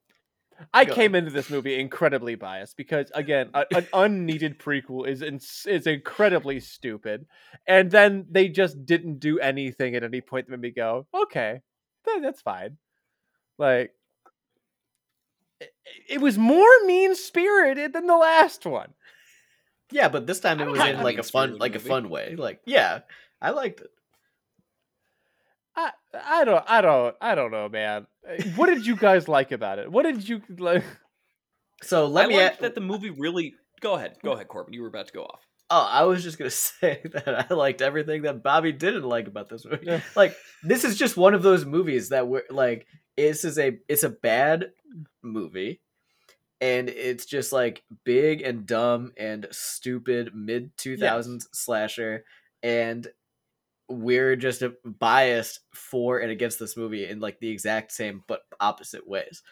I 0.73 0.85
Go 0.85 0.95
came 0.95 1.15
into 1.15 1.31
this 1.31 1.51
movie 1.51 1.79
incredibly 1.79 2.35
biased 2.35 2.77
because, 2.77 3.11
again, 3.15 3.51
a, 3.55 3.65
an 3.75 3.87
unneeded 3.93 4.59
prequel 4.59 5.07
is 5.07 5.23
ins- 5.23 5.67
is 5.67 5.87
incredibly 5.87 6.61
stupid, 6.61 7.27
and 7.67 7.91
then 7.91 8.27
they 8.31 8.49
just 8.49 8.85
didn't 8.85 9.21
do 9.21 9.39
anything 9.39 9.95
at 9.95 10.05
any 10.05 10.21
point 10.21 10.47
that 10.47 10.53
made 10.53 10.61
me 10.61 10.71
go, 10.71 11.07
"Okay, 11.15 11.61
that, 12.05 12.21
that's 12.23 12.41
fine." 12.43 12.77
Like, 13.59 13.93
it, 15.61 15.73
it 16.09 16.21
was 16.21 16.39
more 16.39 16.85
mean 16.87 17.15
spirited 17.15 17.93
than 17.93 18.07
the 18.07 18.17
last 18.17 18.67
one. 18.67 18.95
Yeah, 19.91 20.09
but 20.09 20.27
this 20.27 20.41
time 20.41 20.61
it 20.61 20.67
was 20.67 20.81
in 20.81 21.03
like 21.03 21.19
a 21.19 21.23
fun, 21.23 21.51
mean-spirited 21.51 21.61
like 21.61 21.75
a 21.75 21.79
fun 21.79 22.11
way. 22.11 22.37
Like, 22.37 22.61
yeah, 22.67 23.01
I 23.41 23.51
liked 23.51 23.81
it. 23.81 23.91
I 25.79 25.91
I 26.41 26.45
don't 26.45 26.65
I 26.69 26.81
don't 26.81 27.15
I 27.21 27.35
don't 27.37 27.51
know, 27.53 27.69
man. 27.69 28.07
Uh, 28.29 28.43
What 28.57 28.67
did 28.67 28.85
you 28.85 28.97
guys 28.97 29.29
like 29.29 29.53
about 29.53 29.79
it? 29.79 29.91
What 29.93 30.03
did 30.03 30.29
you 30.29 30.43
like? 30.59 30.83
So 31.83 32.07
let 32.07 32.27
I 32.27 32.29
me. 32.29 32.37
like 32.37 32.59
a- 32.59 32.63
that 32.63 32.75
the 32.75 32.81
movie 32.81 33.11
really. 33.11 33.55
Go 33.81 33.95
ahead. 33.95 34.17
Go 34.25 34.33
ahead, 34.33 34.49
Corbin. 34.49 34.75
You 34.75 34.83
were 34.83 34.89
about 34.89 35.07
to 35.07 35.13
go 35.13 35.23
off. 35.23 35.41
Oh, 35.71 35.87
I 35.89 36.03
was 36.05 36.25
just 36.25 36.37
gonna 36.39 36.51
say 36.81 37.01
that 37.13 37.47
I 37.51 37.55
liked 37.55 37.81
everything 37.83 38.23
that 38.23 38.43
Bobby 38.43 38.73
didn't 38.73 39.05
like 39.05 39.29
about 39.29 39.49
this 39.49 39.65
movie. 39.65 39.87
Yeah. 39.87 40.01
Like, 40.17 40.35
this 40.65 40.83
is 40.85 40.97
just 40.99 41.17
one 41.17 41.35
of 41.35 41.43
those 41.43 41.65
movies 41.65 42.09
that 42.09 42.27
we're 42.27 42.43
like, 42.51 42.87
this 43.17 43.45
is 43.45 43.59
a 43.59 43.79
it's 43.89 44.03
a 44.03 44.09
bad 44.09 44.73
movie, 45.23 45.81
and 46.61 46.89
it's 46.89 47.25
just 47.27 47.53
like 47.53 47.85
big 48.05 48.41
and 48.43 48.67
dumb 48.67 49.13
and 49.17 49.47
stupid 49.53 50.31
mid 50.35 50.73
two 50.77 50.97
thousands 50.97 51.47
slasher, 51.53 52.25
and 52.65 53.07
we're 53.89 54.37
just 54.37 54.63
uh, 54.63 54.71
biased 54.85 55.61
for 55.75 56.19
and 56.19 56.31
against 56.31 56.59
this 56.59 56.77
movie 56.77 57.07
in 57.07 57.21
like 57.21 57.41
the 57.41 57.49
exact 57.49 57.93
same 57.93 58.23
but 58.27 58.41
opposite 58.61 59.09
ways. 59.09 59.43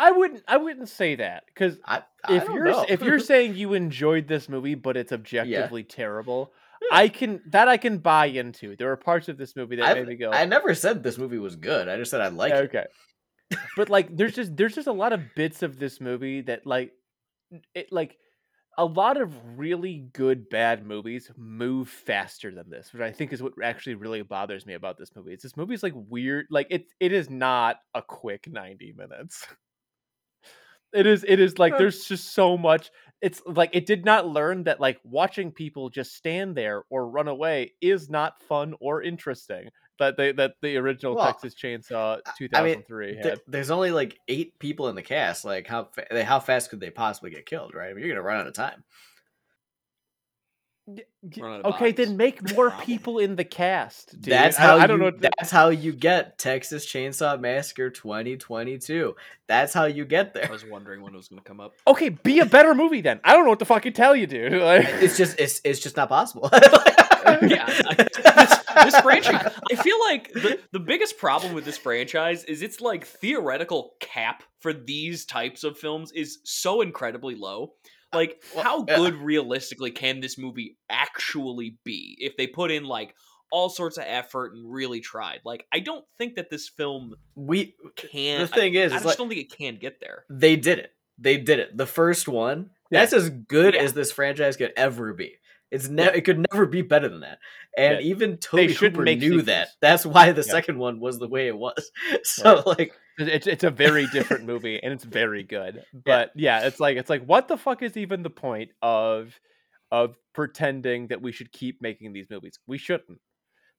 I 0.00 0.12
wouldn't. 0.12 0.44
I 0.46 0.58
wouldn't 0.58 0.88
say 0.88 1.16
that 1.16 1.44
because 1.46 1.78
if 2.28 2.44
you're 2.44 2.64
know. 2.64 2.86
if 2.88 3.02
you're 3.02 3.18
saying 3.18 3.56
you 3.56 3.74
enjoyed 3.74 4.28
this 4.28 4.48
movie 4.48 4.76
but 4.76 4.96
it's 4.96 5.12
objectively 5.12 5.82
terrible, 5.82 6.52
I 6.92 7.08
can 7.08 7.40
that 7.48 7.68
I 7.68 7.76
can 7.76 7.98
buy 7.98 8.26
into. 8.26 8.76
There 8.76 8.90
are 8.92 8.96
parts 8.96 9.28
of 9.28 9.38
this 9.38 9.56
movie 9.56 9.76
that 9.76 9.84
I've- 9.84 10.00
made 10.00 10.08
me 10.08 10.14
go, 10.14 10.30
I 10.30 10.44
never 10.44 10.74
said 10.74 11.02
this 11.02 11.18
movie 11.18 11.38
was 11.38 11.56
good. 11.56 11.88
I 11.88 11.96
just 11.96 12.10
said 12.10 12.20
I 12.20 12.28
like 12.28 12.52
it. 12.52 12.64
okay. 12.66 12.84
but 13.76 13.88
like, 13.88 14.14
there's 14.16 14.34
just 14.34 14.56
there's 14.56 14.74
just 14.74 14.86
a 14.88 14.92
lot 14.92 15.12
of 15.12 15.34
bits 15.34 15.62
of 15.62 15.78
this 15.78 16.00
movie 16.00 16.42
that 16.42 16.66
like 16.66 16.92
it 17.74 17.90
like 17.90 18.18
a 18.78 18.84
lot 18.84 19.20
of 19.20 19.58
really 19.58 20.08
good 20.14 20.48
bad 20.48 20.86
movies 20.86 21.30
move 21.36 21.88
faster 21.88 22.54
than 22.54 22.70
this, 22.70 22.92
which 22.92 23.02
I 23.02 23.12
think 23.12 23.32
is 23.32 23.42
what 23.42 23.54
actually 23.62 23.96
really 23.96 24.22
bothers 24.22 24.66
me 24.66 24.74
about 24.74 24.98
this 24.98 25.14
movie. 25.16 25.34
It's 25.34 25.42
this 25.42 25.56
movie's 25.56 25.82
like 25.82 25.94
weird, 25.96 26.46
like 26.50 26.68
it 26.70 26.86
it 27.00 27.12
is 27.12 27.28
not 27.30 27.78
a 27.94 28.02
quick 28.02 28.48
ninety 28.48 28.92
minutes. 28.96 29.46
It 30.92 31.06
is 31.06 31.24
it 31.28 31.38
is 31.38 31.58
like 31.58 31.76
there's 31.76 32.04
just 32.04 32.32
so 32.32 32.56
much. 32.56 32.90
It's 33.20 33.42
like 33.44 33.70
it 33.74 33.84
did 33.84 34.04
not 34.04 34.26
learn 34.26 34.64
that 34.64 34.80
like 34.80 34.98
watching 35.04 35.52
people 35.52 35.90
just 35.90 36.14
stand 36.14 36.56
there 36.56 36.84
or 36.88 37.10
run 37.10 37.28
away 37.28 37.74
is 37.80 38.08
not 38.08 38.42
fun 38.42 38.74
or 38.80 39.02
interesting. 39.02 39.68
That 39.98 40.16
they 40.16 40.32
that 40.32 40.54
the 40.62 40.76
original 40.76 41.16
Well, 41.16 41.26
Texas 41.26 41.54
Chainsaw 41.54 42.18
2003 42.38 42.48
I 42.54 42.62
mean, 42.62 42.72
thousand 42.74 42.86
three 42.86 43.18
Th- 43.22 43.38
there's 43.48 43.70
only 43.70 43.90
like 43.90 44.18
eight 44.28 44.58
people 44.58 44.88
in 44.88 44.94
the 44.94 45.02
cast. 45.02 45.44
Like 45.44 45.66
how 45.66 45.84
fa- 45.92 46.06
they- 46.10 46.24
how 46.24 46.40
fast 46.40 46.70
could 46.70 46.80
they 46.80 46.90
possibly 46.90 47.30
get 47.30 47.46
killed? 47.46 47.74
Right? 47.74 47.90
I 47.90 47.94
mean, 47.94 48.04
you're 48.04 48.14
gonna 48.14 48.26
run 48.26 48.40
out 48.40 48.46
of 48.46 48.54
time. 48.54 48.84
Y- 50.86 51.02
Run 51.38 51.52
out 51.52 51.60
of 51.60 51.74
Okay, 51.74 51.90
bodies. 51.92 52.06
then 52.06 52.16
make 52.16 52.54
more 52.56 52.70
people 52.82 53.18
in 53.18 53.36
the 53.36 53.44
cast. 53.44 54.12
Dude. 54.20 54.32
That's 54.32 54.56
how 54.56 54.78
I, 54.78 54.86
don't 54.86 55.00
you, 55.02 55.10
know. 55.10 55.18
That's 55.38 55.50
how 55.50 55.68
you 55.68 55.92
get 55.92 56.38
Texas 56.38 56.86
Chainsaw 56.86 57.38
Massacre 57.38 57.90
2022. 57.90 59.14
That's 59.48 59.74
how 59.74 59.84
you 59.84 60.06
get 60.06 60.32
there. 60.32 60.46
I 60.48 60.50
was 60.52 60.64
wondering 60.64 61.02
when 61.02 61.12
it 61.12 61.16
was 61.18 61.28
going 61.28 61.42
to 61.42 61.44
come 61.46 61.60
up. 61.60 61.74
Okay, 61.86 62.08
be 62.08 62.38
a 62.40 62.46
better 62.46 62.74
movie 62.74 63.02
then. 63.02 63.20
I 63.22 63.34
don't 63.34 63.44
know 63.44 63.50
what 63.50 63.58
to 63.58 63.64
fucking 63.66 63.92
tell 63.92 64.16
you, 64.16 64.26
dude. 64.26 64.52
Like- 64.62 64.86
It's 64.88 65.18
just 65.18 65.38
it's 65.38 65.60
it's 65.64 65.80
just 65.80 65.96
not 65.96 66.08
possible. 66.08 66.48
yeah, 66.54 67.66
I- 67.68 68.57
this, 68.84 69.00
franchise. 69.00 69.52
I 69.70 69.74
feel 69.76 69.96
like 70.08 70.32
the, 70.32 70.58
the 70.72 70.80
biggest 70.80 71.18
problem 71.18 71.52
with 71.54 71.64
this 71.64 71.78
franchise 71.78 72.44
is 72.44 72.62
its 72.62 72.80
like 72.80 73.04
theoretical 73.06 73.94
cap 74.00 74.42
for 74.60 74.72
these 74.72 75.24
types 75.24 75.64
of 75.64 75.78
films 75.78 76.12
is 76.12 76.38
so 76.44 76.80
incredibly 76.80 77.34
low. 77.34 77.72
Like, 78.12 78.42
Well, 78.54 78.64
how 78.64 78.84
yeah. 78.88 78.96
good 78.96 79.14
realistically 79.16 79.90
can 79.90 80.20
this 80.20 80.38
movie 80.38 80.76
actually 80.88 81.76
be 81.84 82.16
if 82.20 82.36
they 82.36 82.46
put 82.46 82.70
in 82.70 82.84
like 82.84 83.14
all 83.52 83.68
sorts 83.68 83.96
of 83.98 84.04
effort 84.06 84.52
and 84.54 84.70
really 84.72 85.00
tried? 85.00 85.40
Like, 85.44 85.66
I 85.72 85.80
don't 85.80 86.04
think 86.16 86.36
that 86.36 86.48
this 86.50 86.68
film 86.68 87.14
we 87.34 87.74
can. 87.96 88.40
the 88.40 88.46
thing 88.46 88.74
is, 88.74 88.92
I, 88.92 88.96
I 88.96 88.98
just 88.98 89.06
like 89.06 89.18
don't 89.18 89.28
think 89.28 89.40
it 89.42 89.54
can 89.56 89.76
get 89.76 90.00
there. 90.00 90.24
they 90.30 90.56
did 90.56 90.78
it. 90.78 90.92
They 91.18 91.36
did 91.36 91.58
it. 91.58 91.76
The 91.76 91.86
first 91.86 92.28
one. 92.28 92.70
Yeah. 92.90 93.00
That's 93.00 93.12
as 93.12 93.28
good 93.28 93.74
Yeah. 93.74 93.82
as 93.82 93.92
this 93.92 94.10
franchise 94.12 94.56
could 94.56 94.72
ever 94.76 95.12
be. 95.12 95.34
It's 95.70 95.88
ne- 95.88 96.14
it 96.14 96.22
could 96.22 96.44
never 96.50 96.64
be 96.66 96.82
better 96.82 97.08
than 97.08 97.20
that. 97.20 97.38
And 97.76 97.94
Yeah. 98.00 98.10
even 98.10 98.38
Tobe 98.38 98.56
make 98.98 99.18
knew 99.18 99.28
sequels. 99.40 99.44
that. 99.46 99.68
That's 99.80 100.06
why 100.06 100.32
the 100.32 100.42
Yeah. 100.46 100.52
second 100.52 100.78
one 100.78 100.98
was 101.00 101.18
the 101.18 101.28
way 101.28 101.46
it 101.48 101.56
was. 101.56 101.90
So 102.24 102.62
like 102.66 102.92
It's 103.18 103.46
it's 103.46 103.64
a 103.64 103.70
very 103.70 104.06
different 104.08 104.44
movie 104.44 104.80
and 104.82 104.92
it's 104.92 105.04
very 105.04 105.42
good. 105.42 105.82
But 106.04 106.30
yeah. 106.34 106.66
it's 106.66 106.80
like 106.80 106.96
it's 106.96 107.10
like 107.10 107.24
what 107.24 107.48
the 107.48 107.56
fuck 107.58 107.82
is 107.82 107.96
even 107.96 108.22
the 108.22 108.30
point 108.30 108.70
of 108.82 109.38
of 109.90 110.16
pretending 110.34 111.06
that 111.08 111.22
we 111.22 111.32
should 111.32 111.50
keep 111.52 111.80
making 111.82 112.12
these 112.12 112.28
movies? 112.30 112.58
We 112.66 112.78
shouldn't. 112.78 113.20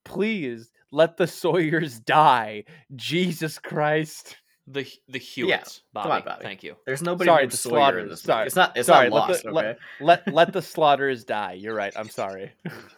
Please 0.06 0.72
let 0.92 1.18
the 1.18 1.28
Sawyers 1.28 2.00
die. 2.00 2.64
Jesus 2.96 3.60
Christ. 3.60 4.38
The 4.72 4.86
the 5.08 5.18
Hewitts, 5.18 5.82
come 5.96 6.04
Bobby, 6.04 6.12
on, 6.12 6.26
Bobby. 6.26 6.44
Thank 6.44 6.62
you. 6.62 6.76
there's 6.86 7.02
nobody 7.02 7.28
Sorry, 7.28 7.42
named 7.44 7.52
the 7.54 7.58
Sawyer 7.58 7.72
in 7.74 7.80
Slaughters. 7.80 8.10
this 8.12 8.20
movie. 8.28 8.34
Sorry. 8.34 8.46
It's 8.46 8.56
not 8.56 8.78
it's 8.78 8.86
Sorry, 8.88 9.10
not 9.10 9.16
let 9.16 9.28
the- 9.28 9.32
lost, 9.34 9.46
let- 9.56 9.66
okay? 9.66 9.80
Let 10.00 10.34
let 10.34 10.54
the 10.54 10.62
slaughters 10.62 11.24
die. 11.24 11.54
You're 11.54 11.74
right. 11.74 11.92
I'm 11.96 12.10
sorry. 12.10 12.52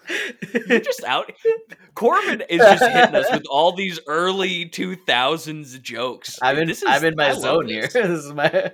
You're 0.68 0.82
just 0.82 1.04
out. 1.06 1.32
Corbin 1.96 2.44
is 2.50 2.60
just 2.60 2.84
hitting 2.84 3.16
us 3.16 3.32
with 3.32 3.46
all 3.50 3.72
these 3.72 4.00
early 4.08 4.66
2000s 4.66 5.82
jokes. 5.82 6.38
I'm 6.42 6.58
in 6.58 6.68
This 6.68 6.80
is, 6.82 6.90
I'm 6.90 7.06
in 7.06 7.16
my 7.16 7.28
I 7.30 7.32
love 7.32 7.42
zone 7.42 7.68
here. 7.70 7.84
this. 7.84 7.94
This 7.94 8.26
is 8.26 8.34
my 8.34 8.72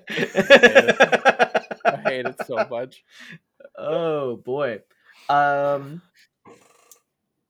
I 1.85 2.01
hate 2.05 2.25
it 2.25 2.35
so 2.47 2.65
much. 2.69 3.03
Oh 3.77 4.37
boy. 4.37 4.81
Um 5.29 6.01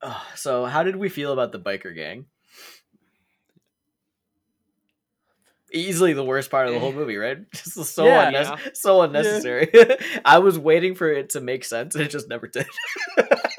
so 0.35 0.65
how 0.65 0.83
did 0.83 0.95
we 0.97 1.07
feel 1.09 1.31
about 1.31 1.51
the 1.53 1.59
biker 1.59 1.95
gang? 1.95 2.25
Easily 5.73 6.13
the 6.13 6.23
worst 6.23 6.49
part 6.49 6.67
of 6.67 6.73
the 6.73 6.79
whole 6.79 6.93
movie, 7.01 7.17
right? 7.17 7.39
Just 7.53 7.93
so 7.93 8.05
Yeah. 8.05 8.31
unnes- 8.31 8.75
so 8.77 9.01
unnecessary. 9.01 9.69
I 10.23 10.39
was 10.39 10.57
waiting 10.57 10.95
for 10.95 11.09
it 11.11 11.31
to 11.31 11.41
make 11.41 11.65
sense 11.65 11.95
and 11.95 12.03
it 12.05 12.09
just 12.11 12.29
never 12.29 12.47
did. 12.47 12.65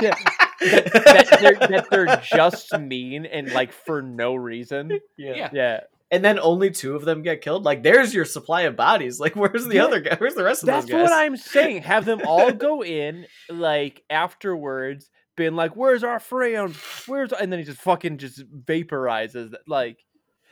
Yeah. 0.00 0.14
that, 0.60 0.90
that, 0.92 1.38
they're, 1.40 1.68
that 1.68 1.86
they're 1.90 2.22
just 2.24 2.76
mean 2.78 3.26
and 3.26 3.52
like 3.52 3.72
for 3.72 4.00
no 4.02 4.34
reason. 4.34 5.00
Yeah. 5.16 5.50
Yeah. 5.52 5.80
And 6.10 6.24
then 6.24 6.38
only 6.38 6.70
two 6.70 6.96
of 6.96 7.04
them 7.04 7.20
get 7.22 7.42
killed. 7.42 7.64
Like, 7.64 7.82
there's 7.82 8.14
your 8.14 8.24
supply 8.24 8.62
of 8.62 8.76
bodies. 8.76 9.20
Like, 9.20 9.36
where's 9.36 9.66
the 9.66 9.74
Yeah. 9.74 9.84
other 9.84 10.00
guy? 10.00 10.14
Where's 10.16 10.34
the 10.34 10.42
rest 10.44 10.62
of 10.62 10.68
That's 10.68 10.86
those 10.86 10.90
guys? 10.92 11.00
That's 11.02 11.10
what 11.10 11.18
I'm 11.26 11.36
saying. 11.36 11.82
Have 11.82 12.06
them 12.06 12.22
all 12.26 12.50
go 12.52 12.82
in 12.82 13.26
like 13.50 14.02
afterwards, 14.08 15.10
being 15.36 15.54
like, 15.54 15.76
"Where's 15.76 16.02
our 16.04 16.18
friend? 16.18 16.74
Where's?" 17.06 17.30
And 17.32 17.52
then 17.52 17.58
he 17.58 17.64
just 17.66 17.82
fucking 17.82 18.16
just 18.18 18.42
vaporizes. 18.50 19.52
Like, 19.66 19.98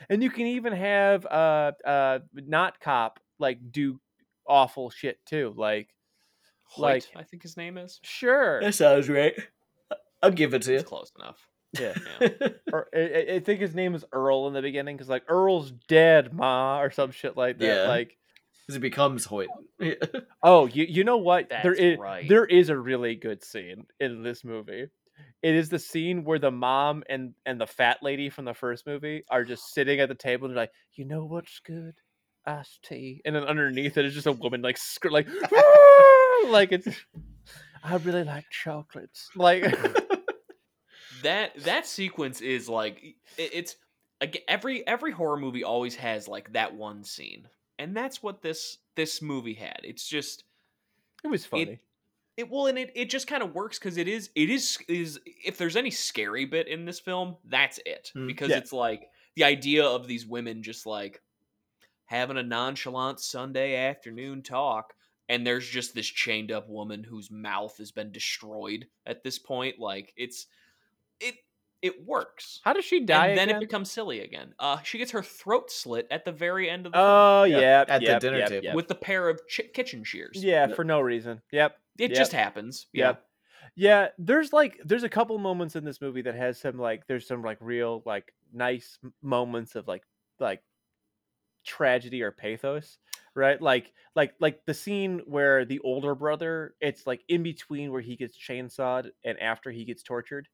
and 0.09 0.21
you 0.23 0.29
can 0.29 0.47
even 0.47 0.73
have 0.73 1.25
uh 1.25 1.71
uh 1.85 2.19
not 2.33 2.79
cop 2.79 3.19
like 3.39 3.59
do 3.71 3.99
awful 4.47 4.89
shit 4.89 5.19
too. 5.25 5.53
Like, 5.55 5.89
Hoyt, 6.63 6.81
Like- 6.81 7.05
I 7.15 7.23
think 7.23 7.43
his 7.43 7.57
name 7.57 7.77
is. 7.77 7.99
sure, 8.03 8.61
That 8.61 8.73
sounds 8.75 9.09
right. 9.09 9.33
I'll 10.23 10.31
give 10.31 10.53
it 10.53 10.63
to 10.63 10.71
you. 10.71 10.77
It's 10.79 10.87
close 10.87 11.11
enough. 11.17 11.47
yeah. 11.79 11.93
Yeah. 12.21 12.47
or 12.73 12.87
I- 12.93 12.99
I, 12.99 13.35
I 13.35 13.39
think 13.39 13.59
his 13.61 13.75
name 13.75 13.93
is 13.95 14.03
Earl 14.11 14.47
in 14.47 14.53
the 14.53 14.61
beginning 14.61 14.95
because 14.97 15.09
like 15.09 15.23
Earl's 15.27 15.71
dead, 15.87 16.33
ma, 16.33 16.81
or 16.81 16.89
some 16.91 17.11
shit 17.11 17.37
like 17.37 17.59
that. 17.59 17.65
Yeah. 17.65 17.87
Like, 17.87 18.17
Because 18.65 18.77
it 18.77 18.79
becomes 18.81 19.25
Hoyt. 19.25 19.49
oh, 20.43 20.65
you 20.67 20.85
you 20.89 21.03
know 21.03 21.17
what? 21.17 21.49
there 21.49 21.61
That's 21.63 21.79
is 21.79 21.99
right. 21.99 22.27
there 22.27 22.45
is 22.45 22.69
a 22.69 22.77
really 22.77 23.15
good 23.15 23.43
scene 23.43 23.85
in 23.99 24.23
this 24.23 24.43
movie. 24.43 24.87
It 25.41 25.55
is 25.55 25.69
the 25.69 25.79
scene 25.79 26.23
where 26.23 26.39
the 26.39 26.51
mom 26.51 27.03
and 27.09 27.33
and 27.45 27.59
the 27.59 27.67
fat 27.67 27.99
lady 28.01 28.29
from 28.29 28.45
the 28.45 28.53
first 28.53 28.85
movie 28.85 29.23
are 29.29 29.43
just 29.43 29.63
sitting 29.73 29.99
at 29.99 30.09
the 30.09 30.15
table 30.15 30.47
and 30.47 30.55
they're 30.55 30.63
like, 30.63 30.71
you 30.93 31.05
know 31.05 31.25
what's 31.25 31.59
good? 31.59 31.95
Iced 32.45 32.83
tea. 32.83 33.21
And 33.25 33.35
then 33.35 33.43
underneath 33.43 33.97
it 33.97 34.05
is 34.05 34.13
just 34.13 34.27
a 34.27 34.31
woman 34.31 34.61
like 34.61 34.77
scr- 34.77 35.09
like 35.09 35.27
like 36.47 36.71
it's. 36.71 36.87
I 37.83 37.95
really 37.97 38.23
like 38.23 38.45
chocolates. 38.49 39.29
Like 39.35 39.63
that 41.23 41.55
that 41.63 41.85
sequence 41.85 42.41
is 42.41 42.69
like 42.69 43.01
it, 43.37 43.51
it's 43.53 43.75
like 44.21 44.43
every 44.47 44.85
every 44.87 45.11
horror 45.11 45.37
movie 45.37 45.63
always 45.63 45.95
has 45.95 46.27
like 46.27 46.51
that 46.53 46.75
one 46.75 47.03
scene, 47.03 47.47
and 47.79 47.95
that's 47.95 48.23
what 48.23 48.41
this 48.41 48.77
this 48.95 49.21
movie 49.21 49.53
had. 49.53 49.79
It's 49.83 50.07
just 50.07 50.43
it 51.23 51.27
was 51.27 51.45
funny. 51.45 51.63
it 51.63 51.79
well 52.49 52.67
and 52.67 52.77
it, 52.77 52.91
it 52.95 53.09
just 53.09 53.27
kind 53.27 53.41
of 53.43 53.53
works 53.55 53.79
because 53.79 53.97
it 53.97 54.07
is 54.07 54.29
it 54.35 54.49
is 54.49 54.77
is 54.87 55.19
if 55.45 55.57
there's 55.57 55.75
any 55.75 55.89
scary 55.91 56.45
bit 56.45 56.67
in 56.67 56.85
this 56.85 56.99
film 56.99 57.35
that's 57.45 57.79
it 57.85 58.11
Hmm. 58.13 58.27
because 58.27 58.49
Yeah. 58.49 58.57
it's 58.57 58.71
like 58.73 59.09
the 59.35 59.43
idea 59.43 59.85
of 59.85 60.07
these 60.07 60.25
women 60.25 60.63
just 60.63 60.85
like 60.85 61.21
having 62.05 62.37
a 62.37 62.43
nonchalant 62.43 63.19
sunday 63.19 63.75
afternoon 63.75 64.41
talk 64.43 64.93
and 65.29 65.45
there's 65.45 65.67
just 65.67 65.93
this 65.93 66.05
chained 66.07 66.51
up 66.51 66.69
woman 66.69 67.03
whose 67.03 67.29
mouth 67.31 67.77
has 67.77 67.91
been 67.91 68.11
destroyed 68.11 68.87
at 69.05 69.23
this 69.23 69.37
point 69.39 69.79
like 69.79 70.13
it's 70.15 70.47
it 71.19 71.35
it 71.81 72.05
works 72.07 72.59
How 72.63 72.73
does 72.73 72.85
she 72.85 73.01
die 73.01 73.27
and 73.27 73.37
then 73.37 73.49
again? 73.49 73.61
it 73.61 73.65
becomes 73.65 73.91
silly 73.91 74.21
again 74.21 74.53
uh 74.59 74.79
she 74.83 74.97
gets 74.97 75.11
her 75.11 75.21
throat 75.21 75.69
slit 75.71 76.07
at 76.09 76.23
the 76.25 76.31
very 76.31 76.69
end 76.69 76.85
of 76.85 76.91
the 76.93 76.97
Oh 76.99 77.43
Yeah, 77.43 77.59
yeah, 77.59 77.85
at 77.87 78.01
the 78.01 78.19
dinner 78.19 78.37
yep, 78.37 78.49
table. 78.49 78.63
yep. 78.65 78.75
with 78.75 78.87
the 78.87 78.95
pair 78.95 79.27
of 79.29 79.41
ch- 79.47 79.61
kitchen 79.73 80.03
shears 80.03 80.43
yeah, 80.43 80.67
for 80.67 80.83
no 80.83 80.99
reason. 81.01 81.41
Yep. 81.51 81.77
It 81.97 82.13
Yep. 82.13 82.13
just 82.13 82.31
happens 82.31 82.87
yeah 82.93 83.15
Yep. 83.15 83.25
Yeah, 83.75 84.09
there's 84.19 84.53
like 84.53 84.79
there's 84.85 85.03
a 85.03 85.09
couple 85.09 85.37
moments 85.39 85.75
in 85.75 85.85
this 85.85 86.01
movie 86.01 86.23
that 86.23 86.35
has 86.35 86.59
some 86.59 86.77
like 86.79 87.07
there's 87.07 87.27
some 87.27 87.41
like 87.43 87.59
real 87.61 88.03
like 88.05 88.33
nice 88.53 88.99
moments 89.21 89.75
of 89.75 89.87
like 89.87 90.05
like 90.39 90.63
tragedy 91.65 92.21
or 92.21 92.31
pathos, 92.31 92.97
right? 93.35 93.61
Like 93.61 93.93
like 94.15 94.35
like 94.39 94.65
the 94.65 94.73
scene 94.73 95.19
where 95.25 95.65
the 95.65 95.79
older 95.79 96.15
brother, 96.15 96.75
it's 96.79 97.05
like 97.05 97.23
in 97.27 97.43
between 97.43 97.91
where 97.91 98.01
he 98.01 98.15
gets 98.15 98.37
chainsawed 98.37 99.11
and 99.23 99.39
after 99.39 99.71
he 99.71 99.85
gets 99.85 100.03
tortured. 100.03 100.47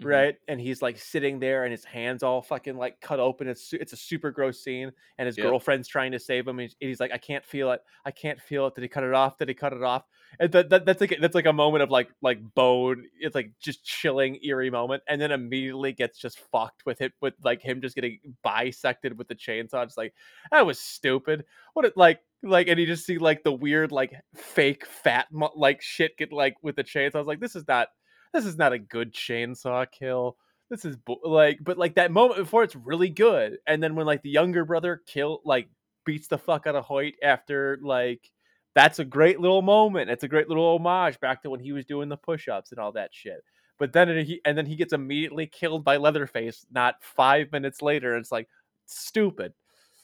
Mhm. 0.00 0.04
right? 0.06 0.36
And 0.48 0.60
he's 0.60 0.82
like 0.82 0.98
sitting 0.98 1.38
there, 1.38 1.62
and 1.64 1.70
his 1.70 1.84
hands 1.84 2.22
all 2.24 2.42
fucking 2.42 2.76
like 2.76 3.00
cut 3.00 3.20
open. 3.20 3.46
It's 3.46 3.72
it's 3.72 3.92
a 3.92 3.96
super 3.96 4.30
gross 4.32 4.60
scene, 4.62 4.90
and 5.18 5.26
his 5.26 5.38
Yep. 5.38 5.46
girlfriend's 5.46 5.86
trying 5.88 6.12
to 6.12 6.18
save 6.18 6.48
him, 6.48 6.58
and 6.58 6.74
he's, 6.80 6.98
like, 6.98 7.12
"I 7.12 7.18
can't 7.18 7.44
feel 7.44 7.70
it. 7.70 7.80
I 8.04 8.10
can't 8.10 8.40
feel 8.40 8.66
it. 8.66 8.74
Did 8.74 8.82
he 8.82 8.88
cut 8.88 9.04
it 9.04 9.14
off? 9.14 9.38
Did 9.38 9.48
he 9.48 9.54
cut 9.54 9.72
it 9.72 9.82
off?" 9.84 10.04
And 10.40 10.50
that, 10.50 10.68
that 10.70 10.84
that's 10.84 11.00
like 11.00 11.12
a- 11.12 11.20
that's 11.20 11.36
like 11.36 11.46
a 11.46 11.52
moment 11.52 11.82
of 11.84 11.90
like 11.90 12.08
like 12.22 12.40
bone. 12.54 13.06
It's 13.20 13.36
like 13.36 13.52
just 13.60 13.84
chilling, 13.84 14.40
eerie 14.44 14.70
moment, 14.70 15.04
and 15.08 15.20
then 15.20 15.30
immediately 15.30 15.92
gets 15.92 16.18
just 16.18 16.40
fucked 16.50 16.84
with 16.86 17.00
it 17.00 17.12
with 17.20 17.34
like 17.44 17.62
him 17.62 17.80
just 17.80 17.94
getting 17.94 18.18
bisected 18.42 19.16
with 19.16 19.28
the 19.28 19.36
chainsaw. 19.36 19.84
It's 19.84 19.96
like 19.96 20.12
that 20.50 20.66
was 20.66 20.80
stupid. 20.80 21.44
What 21.74 21.84
it 21.84 21.96
like 21.96 22.20
like, 22.42 22.66
and 22.66 22.80
you 22.80 22.86
just 22.86 23.06
see 23.06 23.18
like 23.18 23.44
the 23.44 23.52
weird 23.52 23.92
like 23.92 24.12
fake 24.34 24.84
fat 24.86 25.28
like 25.54 25.80
shit 25.82 26.16
get 26.16 26.32
like 26.32 26.56
with 26.62 26.74
the 26.76 26.84
chainsaw. 26.84 27.14
I 27.14 27.18
was 27.18 27.28
like, 27.28 27.40
this 27.40 27.54
is 27.54 27.66
not 27.68 27.88
this 28.34 28.44
is 28.44 28.58
not 28.58 28.72
a 28.72 28.78
good 28.78 29.14
chainsaw 29.14 29.86
kill. 29.90 30.36
This 30.68 30.84
is 30.84 30.96
bu- 30.96 31.24
like, 31.24 31.60
but 31.62 31.78
like 31.78 31.94
that 31.94 32.10
moment 32.10 32.40
before, 32.40 32.64
it's 32.64 32.76
really 32.76 33.08
good. 33.08 33.58
And 33.66 33.82
then 33.82 33.94
when 33.94 34.06
like 34.06 34.22
the 34.22 34.30
younger 34.30 34.64
brother 34.64 35.00
kill 35.06 35.40
like 35.44 35.68
beats 36.04 36.26
the 36.26 36.36
fuck 36.36 36.66
out 36.66 36.74
of 36.74 36.84
Hoyt 36.84 37.14
after 37.22 37.78
like 37.80 38.30
that's 38.74 38.98
a 38.98 39.04
great 39.04 39.40
little 39.40 39.62
moment. 39.62 40.10
It's 40.10 40.24
a 40.24 40.28
great 40.28 40.48
little 40.48 40.74
homage 40.74 41.20
back 41.20 41.42
to 41.42 41.50
when 41.50 41.60
he 41.60 41.72
was 41.72 41.84
doing 41.86 42.08
the 42.08 42.16
push-ups 42.16 42.72
and 42.72 42.80
all 42.80 42.90
that 42.92 43.14
shit. 43.14 43.44
But 43.78 43.92
then 43.92 44.08
it, 44.08 44.26
he 44.26 44.40
and 44.44 44.58
then 44.58 44.66
he 44.66 44.76
gets 44.76 44.92
immediately 44.92 45.46
killed 45.46 45.84
by 45.84 45.96
Leatherface 45.96 46.66
not 46.72 46.96
five 47.00 47.52
minutes 47.52 47.82
later. 47.82 48.14
And 48.14 48.20
it's 48.20 48.32
like 48.32 48.48
stupid, 48.86 49.52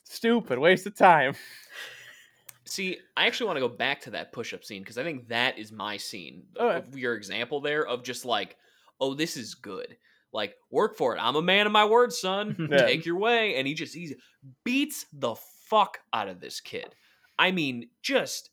stupid, 0.05 0.59
waste 0.59 0.87
of 0.87 0.95
time. 0.95 1.35
See, 2.71 2.99
I 3.17 3.27
actually 3.27 3.47
want 3.49 3.57
to 3.57 3.69
go 3.69 3.69
back 3.69 4.01
to 4.03 4.11
that 4.13 4.33
push-up 4.33 4.65
scene 4.65 4.83
because 4.83 4.97
I 4.99 5.03
think 5.03 5.29
that 5.29 5.59
is 5.59 5.73
my 5.73 5.97
scene 5.97 6.45
Alright. 6.59 6.87
of 6.89 6.97
your 6.97 7.15
example 7.15 7.61
there 7.61 7.87
of 7.87 8.03
just 8.05 8.25
like, 8.25 8.57
oh, 9.01 9.15
this 9.15 9.37
is 9.37 9.55
good. 9.55 9.97
Like, 10.33 10.55
work 10.71 10.97
for 10.97 11.17
it. 11.17 11.19
I'm 11.21 11.35
a 11.37 11.43
man 11.43 11.67
of 11.67 11.73
my 11.73 11.85
word, 11.85 12.13
son. 12.13 12.69
Yeah. 12.71 12.87
Take 12.87 13.05
your 13.05 13.19
way. 13.19 13.57
And 13.57 13.67
he 13.67 13.75
just 13.75 13.95
he 13.95 14.15
beats 14.65 15.05
the 15.13 15.35
fuck 15.69 15.99
out 16.13 16.29
of 16.29 16.41
this 16.41 16.61
kid. 16.61 16.95
I 17.39 17.51
mean, 17.51 17.89
just 18.03 18.51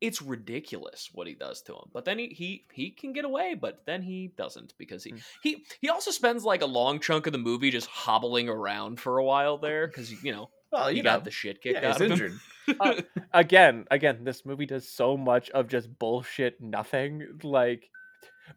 it's 0.00 0.20
ridiculous 0.20 1.08
what 1.14 1.26
he 1.26 1.32
does 1.34 1.62
to 1.62 1.72
him. 1.72 1.88
But 1.94 2.04
then 2.04 2.18
he 2.18 2.26
he 2.28 2.66
he 2.74 2.90
can 2.90 3.14
get 3.14 3.24
away, 3.24 3.54
but 3.54 3.82
then 3.86 4.02
he 4.02 4.32
doesn't 4.36 4.74
because 4.76 5.02
he 5.04 5.12
Mm. 5.12 5.22
he 5.42 5.64
he 5.80 5.88
also 5.88 6.10
spends 6.10 6.44
like 6.44 6.60
a 6.60 6.66
long 6.66 7.00
chunk 7.00 7.26
of 7.26 7.32
the 7.32 7.38
movie 7.38 7.70
just 7.70 7.86
hobbling 7.86 8.50
around 8.50 9.00
for 9.00 9.16
a 9.16 9.24
while 9.24 9.56
there 9.56 9.86
because 9.86 10.22
you 10.22 10.32
know 10.32 10.50
Well, 10.70 10.88
he 10.88 10.98
you 10.98 11.02
got 11.02 11.20
know, 11.20 11.24
the 11.24 11.30
shit 11.30 11.62
kicked 11.62 11.80
yeah, 11.80 11.92
out 11.92 12.00
of 12.02 12.20
him. 12.20 12.40
injured. 12.68 13.06
Uh, 13.16 13.20
again, 13.34 13.86
again, 13.90 14.24
this 14.24 14.44
movie 14.46 14.66
does 14.66 14.88
so 14.88 15.16
much 15.16 15.50
of 15.50 15.68
just 15.68 15.96
bullshit, 15.98 16.60
nothing. 16.60 17.38
Like, 17.42 17.88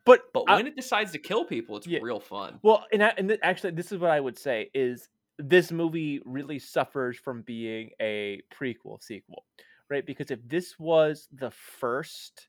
but 0.06 0.32
But 0.34 0.44
I- 0.48 0.56
when 0.58 0.68
it 0.68 0.76
decides 0.76 1.12
to 1.14 1.20
kill 1.20 1.46
people, 1.46 1.78
it's 1.78 1.88
Yeah. 1.88 2.00
real 2.02 2.20
fun. 2.20 2.60
Well, 2.64 2.86
and 2.92 3.04
I, 3.04 3.14
and 3.18 3.30
th- 3.30 3.40
actually, 3.44 3.72
this 3.72 3.92
is 3.92 4.00
what 4.00 4.12
I 4.12 4.20
would 4.20 4.38
say 4.38 4.70
is 4.74 5.10
this 5.38 5.72
movie 5.72 6.22
really 6.26 6.60
suffers 6.60 7.18
from 7.18 7.42
being 7.44 7.92
a 8.02 8.42
prequel 8.52 9.02
sequel, 9.02 9.46
right? 9.90 10.06
Because 10.06 10.32
if 10.32 10.40
this 10.48 10.78
was 10.80 11.28
the 11.32 11.52
first 11.52 12.48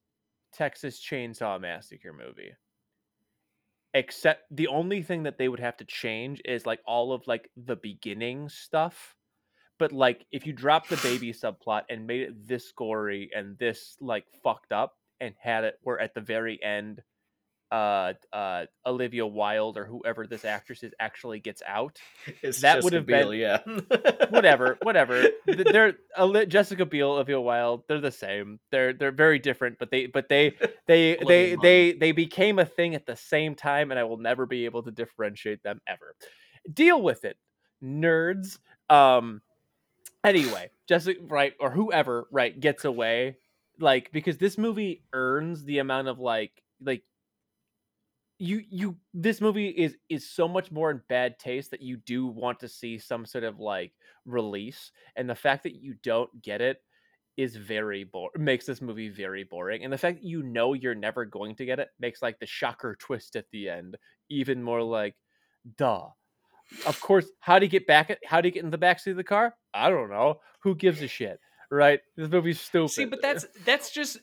Texas 0.53 0.99
Chainsaw 1.01 1.61
Massacre 1.61 2.13
movie, 2.13 2.53
except 3.95 4.45
the 4.55 4.67
only 4.69 5.03
thing 5.03 5.23
that 5.25 5.39
they 5.39 5.49
would 5.49 5.61
have 5.61 5.77
to 5.79 5.85
change 5.85 6.41
is 6.45 6.67
like 6.67 6.81
all 6.87 7.13
of 7.13 7.27
like 7.27 7.51
the 7.57 7.77
beginning 7.77 8.49
stuff. 8.49 9.15
But 9.79 9.93
like 9.93 10.27
if 10.33 10.47
you 10.47 10.53
drop 10.53 10.89
the 10.89 10.97
baby 10.99 11.33
subplot 11.33 11.83
and 11.89 12.07
made 12.07 12.23
it 12.23 12.47
this 12.49 12.73
gory 12.73 13.31
and 13.35 13.57
this 13.59 13.97
like 14.01 14.25
fucked 14.43 14.73
up 14.73 14.95
and 15.21 15.35
had 15.41 15.65
it 15.65 15.75
where 15.83 16.01
at 16.01 16.15
the 16.15 16.21
very 16.21 16.63
end 16.63 17.03
uh 17.71 18.15
uh 18.33 18.65
Olivia 18.87 19.27
Wilde 19.27 19.77
or 19.77 19.85
whoever 19.85 20.27
this 20.27 20.47
actress 20.47 20.83
is 20.83 20.93
actually 20.99 21.39
gets 21.39 21.63
out. 21.67 21.99
It's 22.43 22.63
That 22.63 22.77
Jessica 22.77 22.85
would've 22.85 23.07
been- 23.07 23.33
yeah. 23.33 23.59
Whatever, 24.31 24.79
whatever. 24.83 25.25
They're 25.47 25.95
Jessica 26.47 26.87
Biel, 26.87 27.11
Olivia 27.13 27.39
Wilde. 27.41 27.83
They're 27.87 28.01
the 28.01 28.11
same. 28.11 28.59
They're 28.71 28.95
they're 28.95 29.13
very 29.13 29.39
different, 29.39 29.79
but 29.79 29.91
they 29.91 30.07
but 30.07 30.29
they 30.31 30.55
they 30.87 31.19
Olivia 31.21 31.27
they 31.29 31.57
they 31.93 31.93
they 31.99 32.13
became 32.13 32.59
a 32.59 32.65
thing 32.65 32.95
at 32.95 33.05
the 33.07 33.17
same 33.17 33.55
time, 33.55 33.91
and 33.91 34.01
I 34.01 34.05
will 34.05 34.17
never 34.19 34.47
be 34.47 34.65
able 34.65 34.83
to 34.85 34.91
differentiate 34.91 35.63
them 35.63 35.81
ever. 35.87 36.15
Deal 36.73 37.01
with 37.03 37.25
it, 37.27 37.37
nerds. 37.85 38.59
Um. 38.89 39.43
Anyway, 40.25 40.71
Jessica 40.89 41.21
right 41.23 41.55
or 41.61 41.71
whoever 41.71 42.27
right 42.31 42.59
gets 42.59 42.85
away, 42.85 43.37
like 43.79 44.11
because 44.13 44.39
this 44.39 44.59
movie 44.59 45.05
earns 45.13 45.65
the 45.65 45.79
amount 45.79 46.09
of 46.09 46.19
like 46.19 46.63
like 46.81 47.03
you 48.39 48.63
you 48.71 48.97
this 49.15 49.41
movie 49.41 49.69
is 49.69 49.97
is 50.09 50.29
so 50.29 50.47
much 50.47 50.71
more 50.71 50.91
in 50.91 51.01
bad 51.09 51.39
taste 51.39 51.71
that 51.73 51.83
you 51.83 51.97
do 51.97 52.27
want 52.27 52.61
to 52.61 52.69
see 52.69 52.99
some 52.99 53.27
sort 53.27 53.45
of 53.45 53.59
like 53.59 53.93
release 54.27 54.93
and 55.17 55.29
the 55.29 55.35
fact 55.35 55.65
that 55.65 55.75
you 55.75 55.95
don't 56.03 56.43
get 56.43 56.61
it 56.61 56.79
is 57.37 57.57
very 57.57 58.05
boring 58.05 58.31
makes 58.39 58.67
this 58.67 58.81
movie 58.81 59.09
very 59.09 59.43
boring 59.43 59.83
and 59.83 59.93
the 59.93 59.99
fact 59.99 60.19
that 60.19 60.27
you 60.27 60.43
know 60.43 60.73
you're 60.73 60.95
never 60.95 61.25
going 61.25 61.55
to 61.55 61.65
get 61.65 61.81
it 61.81 61.89
makes 61.99 62.23
like 62.23 62.39
the 62.39 62.47
shocker 62.47 62.97
twist 63.01 63.35
at 63.35 63.47
the 63.51 63.69
end 63.69 63.97
even 64.29 64.63
more 64.63 64.83
like 64.83 65.15
duh 65.77 66.07
of 66.87 67.01
course 67.01 67.27
how 67.41 67.59
do 67.59 67.65
you 67.67 67.71
get 67.71 67.87
back 67.87 68.19
how 68.25 68.41
do 68.41 68.49
you 68.49 68.53
get 68.53 68.65
in 68.65 68.71
the 68.71 68.79
backseat 68.79 69.11
of 69.13 69.17
the 69.17 69.25
car 69.25 69.55
i 69.75 69.89
don't 69.91 70.11
know 70.11 70.39
who 70.61 70.75
gives 70.75 71.01
a 71.03 71.09
shit 71.09 71.41
right 71.71 72.01
this 72.17 72.31
movie's 72.31 72.61
stupid 72.61 72.91
See, 72.91 73.05
but 73.05 73.21
that's 73.23 73.47
that's 73.65 73.91
just 73.91 74.19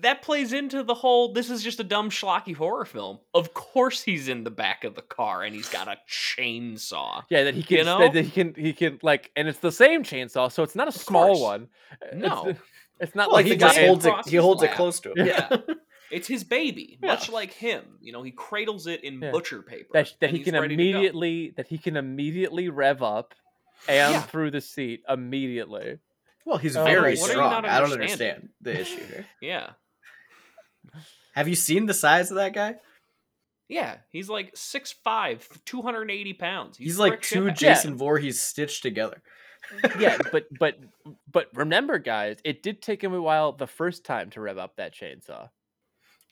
that 0.00 0.20
plays 0.22 0.52
into 0.52 0.82
the 0.82 0.94
whole. 0.94 1.32
This 1.32 1.48
is 1.48 1.62
just 1.62 1.78
a 1.78 1.84
dumb 1.84 2.10
schlocky 2.10 2.56
horror 2.56 2.84
film. 2.84 3.20
Of 3.34 3.54
course, 3.54 4.02
he's 4.02 4.26
in 4.26 4.42
the 4.42 4.50
back 4.50 4.82
of 4.82 4.96
the 4.96 5.02
car 5.02 5.44
and 5.44 5.54
he's 5.54 5.68
got 5.68 5.86
a 5.86 5.96
chainsaw. 6.10 7.22
Yeah, 7.30 7.44
that 7.44 7.54
he 7.54 7.62
can 7.62 7.78
You 7.78 7.84
that- 7.84 7.98
know? 8.00 8.12
that 8.12 8.24
he 8.24 8.30
can 8.30 8.54
he 8.54 8.72
can 8.72 8.98
like 9.02 9.30
and 9.36 9.46
it's 9.46 9.60
the 9.60 9.70
same 9.70 10.02
chainsaw, 10.02 10.50
so 10.50 10.64
it's 10.64 10.74
not 10.74 10.88
a 10.88 10.92
small 10.92 11.34
course. 11.36 11.40
one. 11.40 11.68
No. 12.14 12.54
It's, 13.00 13.14
not 13.14 13.28
well, 13.28 13.36
like 13.36 13.44
he 13.46 13.52
the 13.52 13.58
just 13.58 13.76
guy 13.76 13.86
holds 13.86 14.04
it. 14.06 14.14
He 14.26 14.36
holds 14.38 14.60
it 14.64 14.72
close 14.72 14.98
to 14.98 15.12
him. 15.12 15.24
Yeah. 15.28 15.48
It's 16.10 16.26
his 16.26 16.42
baby, 16.44 16.98
Yeah. 17.02 17.08
much 17.14 17.28
like 17.30 17.52
him. 17.52 17.98
You 18.00 18.12
know, 18.12 18.22
he 18.22 18.30
cradles 18.30 18.86
it 18.86 19.04
in 19.04 19.20
Yeah. 19.20 19.30
butcher 19.30 19.62
paper. 19.62 19.90
that, 19.92 20.14
that 20.20 20.30
he 20.30 20.40
can 20.40 20.54
ready 20.54 20.68
to 20.68 20.76
go. 20.76 20.82
immediately 20.82 21.50
that 21.56 21.68
he 21.68 21.78
can 21.78 21.96
immediately 21.96 22.68
rev 22.68 23.02
up 23.02 23.34
and 23.88 24.14
Yeah. 24.14 24.22
through 24.22 24.50
the 24.52 24.60
seat 24.60 25.02
immediately. 25.08 25.98
Well, 26.44 26.56
he's 26.58 26.76
Oh, 26.76 26.84
very 26.84 27.00
what 27.00 27.04
are 27.06 27.10
you 27.10 27.16
strong. 27.16 27.50
not 27.50 27.64
I 27.66 27.80
don't 27.80 27.92
understand 27.92 28.48
the 28.60 28.80
issue 28.80 29.04
here. 29.04 29.26
Yeah, 29.42 29.70
Have 31.34 31.46
you 31.48 31.54
seen 31.54 31.86
the 31.86 31.94
size 31.94 32.30
of 32.30 32.36
that 32.36 32.54
guy? 32.54 32.76
yeah. 33.68 33.98
He's 34.10 34.28
like 34.30 34.56
6'5", 34.56 35.62
280 35.66 36.32
pounds. 36.32 36.78
He's, 36.78 36.98
like 36.98 37.20
two 37.20 37.48
shit. 37.48 37.60
Yeah. 37.62 37.74
Jason 37.74 37.96
Voorhees 37.98 38.40
stitched 38.40 38.82
together. 38.82 39.22
Yeah, 39.98 40.16
but 40.32 40.46
but 40.58 40.78
but 41.30 41.50
remember 41.52 41.98
guys, 41.98 42.38
it 42.44 42.62
did 42.62 42.80
take 42.80 43.04
him 43.04 43.12
a 43.12 43.20
while 43.20 43.52
the 43.52 43.66
first 43.66 44.04
time 44.04 44.30
to 44.30 44.40
rev 44.40 44.56
up 44.56 44.76
that 44.76 44.94
chainsaw. 44.94 45.50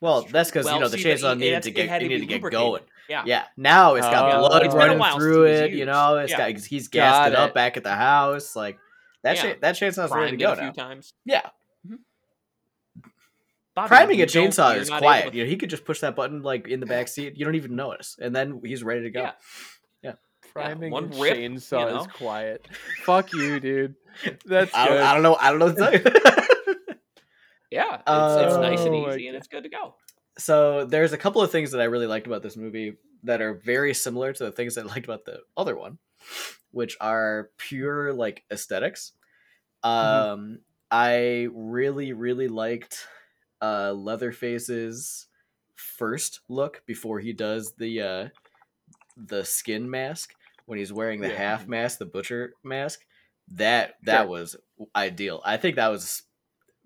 Well, 0.00 0.20
That's 0.22 0.32
that's 0.32 0.50
because 0.50 0.64
Well, 0.66 0.74
you 0.74 0.80
know 0.80 0.88
the 0.88 0.96
chainsaw 0.98 1.32
it- 1.32 1.38
needed 1.38 1.62
to 1.62 1.70
get 1.70 1.88
had 1.88 2.02
it 2.02 2.04
to 2.04 2.08
needed 2.10 2.28
to 2.28 2.38
get 2.38 2.50
going. 2.50 2.82
Yeah. 3.08 3.22
Yeah, 3.24 3.44
now 3.56 3.94
it's 3.94 4.06
got 4.06 4.34
Oh. 4.34 4.38
blood 4.48 4.64
It's 4.64 4.74
been 4.74 4.82
a 4.90 4.96
running 4.96 5.18
through 5.18 5.44
it 5.46 5.64
it. 5.66 5.70
You 5.72 5.86
know, 5.86 6.16
used. 6.18 6.32
it's 6.32 6.38
Yeah. 6.38 6.50
got 6.52 6.60
he's 6.64 6.88
gassed 6.88 7.16
Got 7.16 7.32
it 7.32 7.38
up 7.38 7.54
back 7.54 7.76
at 7.76 7.84
the 7.84 7.94
house. 7.94 8.54
Like 8.56 8.78
that 9.22 9.36
Yeah. 9.36 9.52
cha- 9.54 9.58
that 9.60 9.74
chainsaw's 9.76 10.10
ready 10.10 10.36
to 10.36 10.36
Primed 10.36 10.40
it 10.42 10.44
go 10.44 10.52
a 10.52 10.56
few 10.56 10.64
now. 10.66 10.72
times. 10.72 11.14
Yeah, 11.24 11.42
mm-hmm. 11.86 11.94
Bobby, 13.74 13.88
priming 13.88 14.22
a 14.22 14.26
chainsaw 14.26 14.76
is 14.76 14.88
quiet. 14.90 15.30
to- 15.32 15.36
You 15.38 15.44
know, 15.44 15.48
he 15.50 15.56
could 15.56 15.70
just 15.70 15.84
push 15.84 16.00
that 16.00 16.16
button 16.16 16.42
like 16.42 16.66
in 16.68 16.80
the 16.80 16.86
back 16.86 17.08
seat. 17.14 17.36
You 17.36 17.44
don't 17.44 17.54
even 17.54 17.76
notice, 17.76 18.16
and 18.20 18.34
then 18.34 18.60
he's 18.64 18.82
ready 18.82 19.02
to 19.02 19.10
go. 19.10 19.30
Yeah. 20.02 20.12
Priming 20.52 20.90
one 20.90 21.04
a 21.12 21.20
rip, 21.20 21.36
you 21.36 21.50
chainsaw 21.50 22.00
is 22.00 22.06
quiet. 22.08 22.66
Fuck 23.04 23.32
you, 23.34 23.60
dude. 23.60 23.94
That's 24.46 24.74
I, 24.74 24.88
good. 24.88 25.00
I 25.00 25.12
don't 25.14 25.22
know. 25.22 25.36
I 25.38 25.50
don't 25.50 25.58
know 25.58 25.66
what 25.74 25.76
to 25.76 26.00
tell 26.00 26.34
you. 26.34 26.96
Yeah, 27.70 28.02
it's, 28.10 28.36
it's 28.36 28.58
nice 28.58 28.86
and 28.86 28.94
Oh 28.94 28.94
easy, 28.94 29.28
and 29.28 29.36
it's 29.36 29.48
good 29.48 29.64
to 29.64 29.68
go. 29.68 29.96
so 30.38 30.84
there's 30.84 31.12
a 31.12 31.18
couple 31.18 31.40
of 31.42 31.50
things 31.50 31.70
that 31.72 31.80
I 31.80 31.84
really 31.84 32.06
liked 32.06 32.26
about 32.26 32.42
this 32.42 32.56
movie 32.56 32.96
that 33.22 33.40
are 33.40 33.54
very 33.54 33.94
similar 33.94 34.32
to 34.32 34.44
the 34.44 34.52
things 34.52 34.76
I 34.76 34.82
liked 34.82 35.06
about 35.06 35.24
the 35.24 35.40
other 35.56 35.76
one, 35.76 35.98
which 36.70 36.96
are 37.00 37.50
pure 37.58 38.12
like 38.12 38.44
esthetics 38.50 39.12
Um, 39.84 40.60
I 40.90 41.48
really, 41.52 42.12
really 42.14 42.48
liked 42.48 43.06
uh, 43.62 43.92
Leatherface's 43.94 45.28
first 45.76 46.40
look 46.48 46.82
before 46.86 47.20
he 47.20 47.32
does 47.34 47.74
the 47.76 48.02
uh, 48.02 48.28
the 49.16 49.44
skin 49.44 49.88
mask 49.90 50.34
when 50.66 50.78
he's 50.78 50.92
wearing 50.92 51.20
the 51.20 51.28
Yeah. 51.28 51.30
half 51.30 51.68
mask, 51.68 51.98
the 51.98 52.06
butcher 52.06 52.56
mask. 52.62 53.06
That 53.48 53.94
that 54.02 54.28
Sure. 54.28 54.28
was 54.28 54.56
ideal. 54.94 55.40
I 55.44 55.56
think 55.56 55.76
that 55.76 55.88
was 55.88 56.22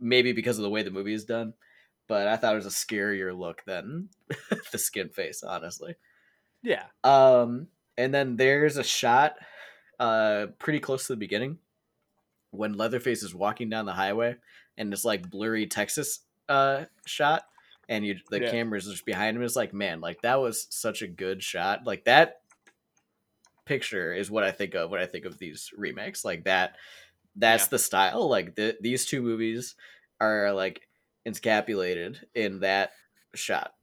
maybe 0.01 0.33
because 0.33 0.59
of 0.59 0.63
the 0.63 0.71
way 0.71 0.83
the 0.83 0.91
movie 0.91 1.15
is 1.15 1.25
done, 1.25 1.55
but 2.09 2.27
I 2.27 2.37
thought 2.37 2.55
it 2.55 2.65
was 2.65 2.67
a 2.67 2.71
scarier 2.71 3.37
look 3.37 3.63
than 3.67 4.09
the 4.73 4.79
skin 4.79 5.11
face, 5.11 5.43
honestly. 5.43 5.95
Yeah. 6.63 6.87
Um, 7.05 7.69
and 7.97 8.13
then 8.13 8.37
there's 8.37 8.77
a 8.77 8.85
shot, 8.85 9.37
uh, 9.99 10.47
pretty 10.59 10.81
close 10.81 11.07
to 11.07 11.13
the 11.13 11.19
beginning, 11.19 11.59
when 12.51 12.73
Leatherface 12.73 13.23
is 13.23 13.35
walking 13.35 13.71
down 13.71 13.87
the 13.87 13.93
highway, 13.93 14.37
and 14.77 14.93
it's 14.93 15.05
like 15.05 15.31
blurry 15.31 15.67
Texas, 15.67 16.21
uh, 16.49 16.85
shot, 17.07 17.45
and 17.89 18.05
you 18.05 18.17
the 18.31 18.41
Yeah. 18.41 18.51
camera's 18.51 18.87
just 18.87 19.05
behind 19.07 19.37
him. 19.37 19.43
It's 19.43 19.57
like, 19.57 19.73
man, 19.75 20.01
like 20.01 20.23
that 20.23 20.41
was 20.41 20.67
such 20.71 21.03
a 21.03 21.07
good 21.09 21.43
shot. 21.43 21.85
Like 21.87 22.05
that 22.05 22.41
picture 23.67 24.13
is 24.13 24.31
what 24.31 24.43
I 24.45 24.51
think 24.51 24.75
of 24.75 24.91
when 24.91 25.01
I 25.01 25.07
think 25.07 25.25
of 25.25 25.39
these 25.39 25.71
remakes. 25.77 26.25
Like 26.25 26.45
that, 26.45 26.77
that's 27.37 27.65
Yeah. 27.65 27.69
the 27.71 27.79
style. 27.79 28.29
Like 28.29 28.55
the, 28.55 28.77
these 28.81 29.07
two 29.07 29.23
movies 29.23 29.75
are 30.21 30.53
like 30.53 30.87
encapsulated 31.27 32.17
in 32.35 32.61
that 32.61 32.93
shot. 33.35 33.75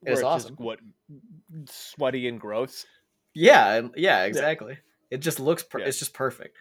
Where 0.00 0.12
It's 0.12 0.20
just, 0.22 0.26
awesome. 0.46 0.56
what 0.56 0.78
sweaty 1.70 2.28
and 2.28 2.40
gross. 2.40 2.86
Yeah, 3.34 3.88
yeah, 3.96 4.24
exactly. 4.24 4.78
It 5.10 5.18
just 5.18 5.40
looks. 5.40 5.62
Per- 5.62 5.80
Yeah. 5.80 5.86
It's 5.86 5.98
just 5.98 6.14
perfect. 6.14 6.56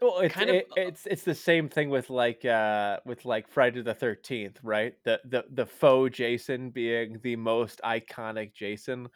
Well, 0.00 0.20
it's 0.20 0.34
Kind 0.34 0.50
of, 0.50 0.56
it, 0.56 0.66
it's 0.76 1.06
it's 1.06 1.22
the 1.24 1.34
same 1.34 1.68
thing 1.68 1.90
with 1.90 2.08
like 2.10 2.44
uh 2.44 2.98
with 3.04 3.24
like 3.24 3.48
Friday 3.48 3.82
the 3.82 3.94
Thirteenth, 3.94 4.58
right? 4.62 4.94
The 5.04 5.20
the 5.24 5.44
the 5.50 5.66
faux 5.66 6.16
Jason 6.16 6.70
being 6.70 7.18
the 7.22 7.34
most 7.36 7.80
iconic 7.84 8.52
Jason, 8.54 9.08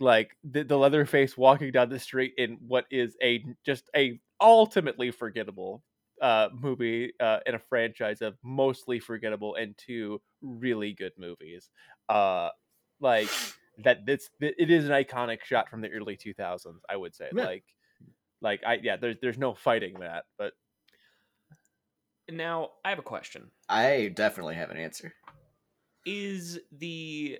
like 0.00 0.36
the 0.44 0.64
the 0.64 0.76
Leatherface 0.76 1.36
walking 1.38 1.72
down 1.72 1.88
the 1.88 1.98
street 1.98 2.34
in 2.36 2.58
what 2.66 2.84
is 2.90 3.16
a 3.22 3.42
just 3.64 3.88
a 3.96 4.20
ultimately 4.40 5.10
forgettable 5.10 5.82
uh 6.20 6.48
movie 6.52 7.12
uh 7.20 7.38
in 7.46 7.54
a 7.54 7.58
franchise 7.58 8.22
of 8.22 8.36
mostly 8.42 8.98
forgettable 8.98 9.54
and 9.54 9.76
two 9.78 10.20
really 10.42 10.92
good 10.92 11.12
movies. 11.16 11.70
Uh, 12.08 12.50
like 13.00 13.30
that. 13.84 14.04
This 14.04 14.28
it 14.40 14.70
is 14.70 14.84
an 14.86 14.90
iconic 14.90 15.44
shot 15.44 15.68
from 15.68 15.80
the 15.80 15.90
early 15.90 16.16
two 16.16 16.34
thousands. 16.34 16.82
I 16.88 16.96
would 16.96 17.14
say 17.14 17.30
Yeah. 17.34 17.44
like. 17.44 17.64
Like 18.40 18.62
I 18.64 18.74
yeah, 18.82 18.96
there's 18.96 19.16
there's 19.20 19.38
no 19.38 19.54
fighting 19.54 19.98
that, 20.00 20.24
but 20.38 20.52
Now, 22.30 22.72
I 22.84 22.90
have 22.90 22.98
a 22.98 23.02
question. 23.02 23.50
I 23.68 24.12
definitely 24.14 24.54
have 24.56 24.70
an 24.70 24.76
answer. 24.76 25.14
Is 26.06 26.60
the 26.70 27.38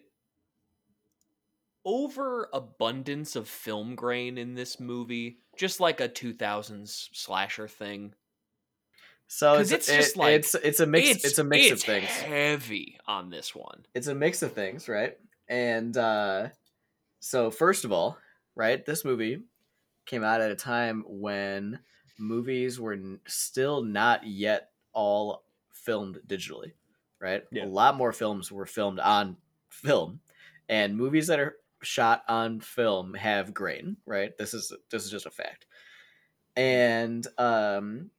overabundance 1.85 3.37
of 3.37 3.49
film 3.49 3.95
grain 3.95 4.39
in 4.39 4.55
this 4.55 4.79
movie 4.81 5.39
just 5.57 5.81
like 5.81 6.01
a 6.01 6.09
2000s 6.09 7.09
slasher 7.13 7.69
thing? 7.69 8.15
So 9.27 9.55
it's, 9.55 9.73
it's 9.73 9.87
just 9.87 10.17
it- 10.17 10.19
like- 10.19 10.35
it's 10.35 10.55
it's 10.55 10.81
a 10.81 10.87
mix. 10.87 11.25
It's, 11.25 11.39
a 11.39 11.45
mix 11.45 11.67
it's 11.71 11.83
of 11.83 11.87
things. 11.87 12.07
heavy 12.09 12.99
on 13.07 13.29
this 13.31 13.55
one. 13.55 13.85
It's 13.95 14.07
a 14.07 14.15
mix 14.15 14.43
of 14.43 14.53
things, 14.53 14.89
right? 14.89 15.17
And 15.49 15.97
uh, 15.97 16.49
so 17.21 17.51
first 17.51 17.85
of 17.85 17.93
all, 17.93 18.17
right, 18.55 18.85
this 18.85 19.05
movie 19.05 19.43
came 20.07 20.25
out 20.25 20.41
at 20.41 20.51
a 20.51 20.57
time 20.57 21.05
when 21.07 21.79
movies 22.19 22.81
were 22.81 22.95
n- 22.95 23.21
still 23.27 23.83
not 23.83 24.27
yet 24.27 24.71
all 24.95 25.45
filmed 25.73 26.19
digitally, 26.27 26.73
right? 27.21 27.45
Yeah. 27.53 27.65
A 27.65 27.67
lot 27.67 27.97
more 27.97 28.13
films 28.13 28.51
were 28.51 28.67
filmed 28.67 28.99
on 28.99 29.37
film, 29.69 30.21
and 30.71 30.97
movies 30.97 31.27
that 31.27 31.39
are 31.39 31.57
shot 31.83 32.25
on 32.29 32.61
film 32.61 33.15
have 33.15 33.55
grain, 33.55 33.97
right? 34.07 34.37
This 34.37 34.55
is 34.55 34.73
this 34.91 35.05
is 35.05 35.11
just 35.11 35.27
a 35.27 35.31
fact. 35.31 35.67
And 36.57 37.27
um 37.39 38.11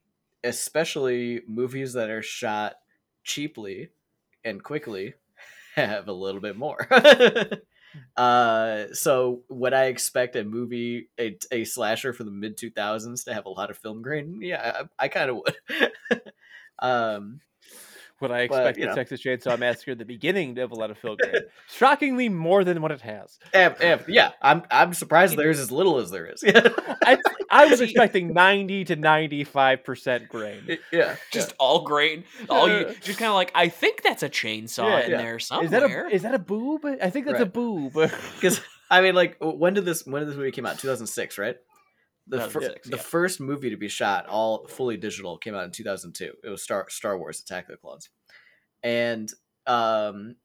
especially 0.44 1.42
movies 1.48 1.94
that 1.94 2.10
are 2.10 2.22
shot 2.22 2.76
cheaply 3.24 3.90
and 4.46 4.64
quickly 4.64 5.14
have 5.76 6.08
a 6.08 6.14
little 6.14 6.42
bit 6.42 6.58
more. 6.58 6.88
uh, 8.18 8.86
so 8.94 9.44
would 9.50 9.74
I 9.74 9.86
expect 9.86 10.36
a 10.36 10.44
movie, 10.44 11.10
a, 11.20 11.38
a 11.52 11.64
slasher 11.66 12.14
for 12.14 12.24
the 12.24 12.32
mid 12.32 12.58
two 12.58 12.72
thousands 12.72 13.24
to 13.26 13.34
have 13.34 13.46
a 13.46 13.50
lot 13.50 13.70
of 13.70 13.78
film 13.78 14.02
grain? 14.02 14.40
Yeah, 14.42 14.84
I, 15.00 15.06
I 15.06 15.08
kind 15.08 15.30
of 15.30 15.38
would. 15.38 15.92
um, 16.80 17.42
What 18.20 18.32
I 18.32 18.48
But, 18.48 18.58
expect 18.58 18.78
you 18.78 18.84
the 18.84 18.90
know. 18.90 18.96
Texas 18.96 19.22
Chainsaw 19.22 19.58
Massacre 19.58 19.92
at 19.92 19.98
the 19.98 20.06
beginning 20.06 20.56
to 20.56 20.62
have 20.62 20.72
a 20.72 20.76
lot 20.76 20.92
of 20.92 20.98
film 20.98 21.18
grain. 21.22 21.44
Shockingly, 21.70 22.30
more 22.30 22.64
than 22.64 22.82
what 22.82 22.92
it 22.92 23.02
has. 23.02 23.40
if, 23.54 23.82
if, 23.82 24.08
yeah, 24.10 24.32
I'm 24.42 24.64
I'm 24.70 24.94
surprised 24.94 25.38
there's 25.38 25.60
as 25.60 25.72
little 25.72 25.98
as 26.00 26.12
there 26.12 26.26
is. 26.28 26.44
I, 26.48 27.18
I 27.50 27.66
was 27.66 27.82
expecting 27.82 28.34
ninety 28.34 28.84
to 28.86 28.96
ninety-five 28.96 29.84
percent 29.84 30.30
grain. 30.30 30.78
yeah, 30.92 31.16
Just 31.32 31.54
all 31.60 31.84
grain. 31.84 32.24
All 32.50 32.68
you 32.70 32.94
just 33.02 33.20
kind 33.20 33.30
of 33.30 33.36
like 33.36 33.52
I 33.56 33.70
think 33.70 34.02
that's 34.04 34.24
a 34.24 34.30
chainsaw 34.30 34.90
Yeah, 34.90 35.06
in 35.06 35.12
yeah. 35.12 35.18
there 35.18 35.38
Is 35.38 35.46
somewhere. 35.48 35.70
that 35.70 35.84
a 35.84 36.16
is 36.16 36.22
that 36.24 36.36
a 36.36 36.40
boob? 36.40 36.86
I 37.02 37.10
think 37.10 37.26
that's 37.26 37.40
a 37.40 37.44
Right. 37.44 37.54
boob. 37.54 37.94
because 38.36 38.62
I 38.92 39.02
mean, 39.02 39.14
like, 39.16 39.38
when 39.40 39.76
did 39.76 39.86
this 39.86 40.06
when 40.06 40.22
did 40.22 40.30
this 40.30 40.36
movie 40.36 40.52
came 40.52 40.66
out? 40.66 40.80
Two 40.80 40.88
thousand 40.88 41.08
six, 41.08 41.38
right? 41.38 41.58
The 42.30 42.42
fir- 42.42 42.60
2006, 42.60 42.90
the 42.90 42.96
yeah. 42.96 43.02
first 43.02 43.40
movie 43.40 43.72
to 43.72 43.78
be 43.78 43.88
shot 43.88 44.28
all 44.28 44.68
fully 44.68 44.98
digital 44.98 45.38
came 45.38 45.56
out 45.56 45.66
in 45.66 45.72
two 45.72 45.84
thousand 45.84 46.14
two. 46.14 46.34
It 46.44 46.50
was 46.50 46.62
Star 46.62 46.86
Star 46.90 47.18
Wars: 47.18 47.40
Attack 47.40 47.66
of 47.66 47.72
the 47.72 47.78
Clones, 47.78 48.10
and 48.84 49.32
um, 49.66 50.36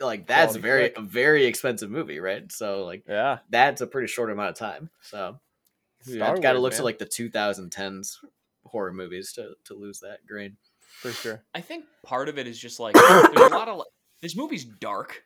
like 0.00 0.26
that's 0.26 0.52
Quality 0.52 0.60
very 0.60 0.92
a 0.96 1.00
very 1.00 1.46
expensive 1.46 1.90
movie, 1.90 2.20
right? 2.20 2.50
So 2.52 2.84
like 2.84 3.04
yeah, 3.08 3.38
that's 3.48 3.80
a 3.80 3.86
pretty 3.86 4.08
short 4.08 4.30
amount 4.30 4.50
of 4.50 4.56
time. 4.56 4.90
So 5.00 5.40
you 6.06 6.18
got 6.18 6.52
to 6.52 6.58
look 6.58 6.74
to 6.74 6.84
like 6.84 6.98
the 6.98 7.06
two 7.06 7.30
thousand 7.30 7.70
tens 7.70 8.20
horror 8.64 8.92
movies 8.92 9.32
to 9.34 9.54
to 9.64 9.74
lose 9.74 10.00
that 10.00 10.26
grain. 10.26 10.56
for 10.80 11.10
sure. 11.10 11.42
I 11.54 11.60
think 11.60 11.84
part 12.04 12.28
of 12.28 12.38
it 12.38 12.46
is 12.46 12.58
just 12.58 12.80
like 12.80 12.94
there's 13.34 13.52
a 13.52 13.54
lot 13.54 13.68
of 13.68 13.78
like, 13.78 13.88
this 14.20 14.36
movie's 14.36 14.64
dark. 14.64 15.22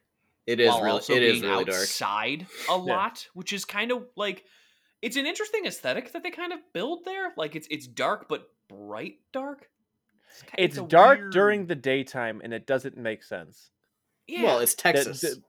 It 0.46 0.60
is 0.60 0.68
while 0.68 0.82
really 0.82 0.92
also 0.96 1.14
it 1.14 1.22
is 1.22 1.40
being 1.40 1.50
really 1.50 1.64
dark. 1.64 1.78
outside 1.78 2.46
a 2.68 2.76
lot, 2.76 3.26
which 3.34 3.52
is 3.52 3.64
kind 3.64 3.90
of 3.92 4.04
like 4.16 4.44
it's 5.04 5.16
an 5.16 5.26
interesting 5.26 5.66
aesthetic 5.66 6.12
that 6.12 6.22
they 6.22 6.30
kind 6.30 6.52
of 6.52 6.58
build 6.72 7.04
there. 7.04 7.32
Like 7.36 7.54
it's 7.56 7.68
it's 7.70 7.86
dark 7.86 8.28
but 8.28 8.48
bright 8.68 9.16
dark. 9.32 9.68
ki- 10.46 10.54
It's 10.58 10.78
a 10.78 10.82
dark 10.82 11.18
weird- 11.20 11.32
during 11.32 11.66
the 11.66 11.74
daytime, 11.74 12.40
and 12.42 12.52
it 12.52 12.66
doesn't 12.66 12.96
make 12.96 13.22
sense. 13.22 13.70
yeah. 14.26 14.42
Well, 14.44 14.58
it's 14.60 14.74
Texas. 14.74 15.20
that- 15.20 15.42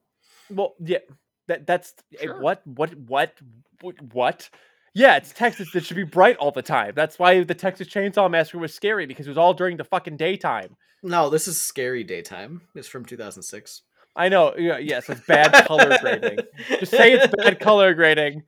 well, 0.49 0.75
yeah, 0.79 0.99
that 1.47 1.65
that's 1.65 1.93
eh, 2.19 2.23
Sure. 2.25 2.39
what 2.41 2.61
what 2.67 2.95
what 2.97 3.33
what 3.81 3.95
what. 4.13 4.49
Yeah, 4.93 5.17
it's 5.17 5.33
Texas. 5.33 5.75
It 5.75 5.83
should 5.85 5.97
be 5.97 6.03
bright 6.03 6.37
all 6.37 6.51
the 6.51 6.61
time. 6.61 6.93
That's 6.95 7.19
why 7.19 7.43
the 7.43 7.53
Texas 7.55 7.87
Chainsaw 7.89 8.29
Massacre 8.31 8.59
was 8.59 8.73
scary 8.73 9.05
because 9.05 9.25
it 9.27 9.29
was 9.29 9.37
all 9.37 9.53
during 9.53 9.75
the 9.77 9.83
fucking 9.83 10.17
daytime. 10.17 10.77
no, 11.03 11.29
this 11.29 11.47
is 11.47 11.59
Scary 11.61 12.03
Daytime. 12.03 12.61
It's 12.75 12.87
from 12.87 13.05
two 13.05 13.17
thousand 13.17 13.43
six. 13.43 13.81
I 14.15 14.29
know. 14.29 14.55
Yeah, 14.57 14.77
yes, 14.77 15.09
it's 15.09 15.19
bad 15.27 15.51
color 15.67 15.97
grading. 16.01 16.39
Just 16.79 16.91
say 16.91 17.11
it's 17.13 17.33
bad 17.35 17.59
color 17.59 17.93
grading. 17.93 18.43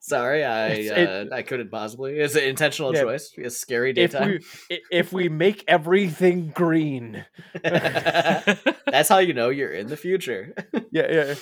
Sorry, 0.00 0.44
I 0.44 0.68
It's- 0.68 1.08
uh, 1.08 1.34
I 1.34 1.42
couldn't 1.42 1.70
possibly. 1.70 2.18
It's 2.18 2.34
an 2.36 2.44
intentional 2.44 2.94
Yeah. 2.94 3.02
choice. 3.02 3.32
It's 3.36 3.56
scary 3.56 3.90
If 3.90 4.12
daytime. 4.12 4.38
we 4.70 4.80
if 4.90 5.12
we 5.12 5.28
make 5.28 5.64
everything 5.68 6.52
green, 6.54 7.24
That's 7.62 9.08
how 9.08 9.18
you 9.18 9.34
know 9.34 9.48
you're 9.50 9.72
in 9.72 9.88
the 9.88 9.96
future. 9.96 10.54
yeah, 10.92 11.12
yeah. 11.12 11.34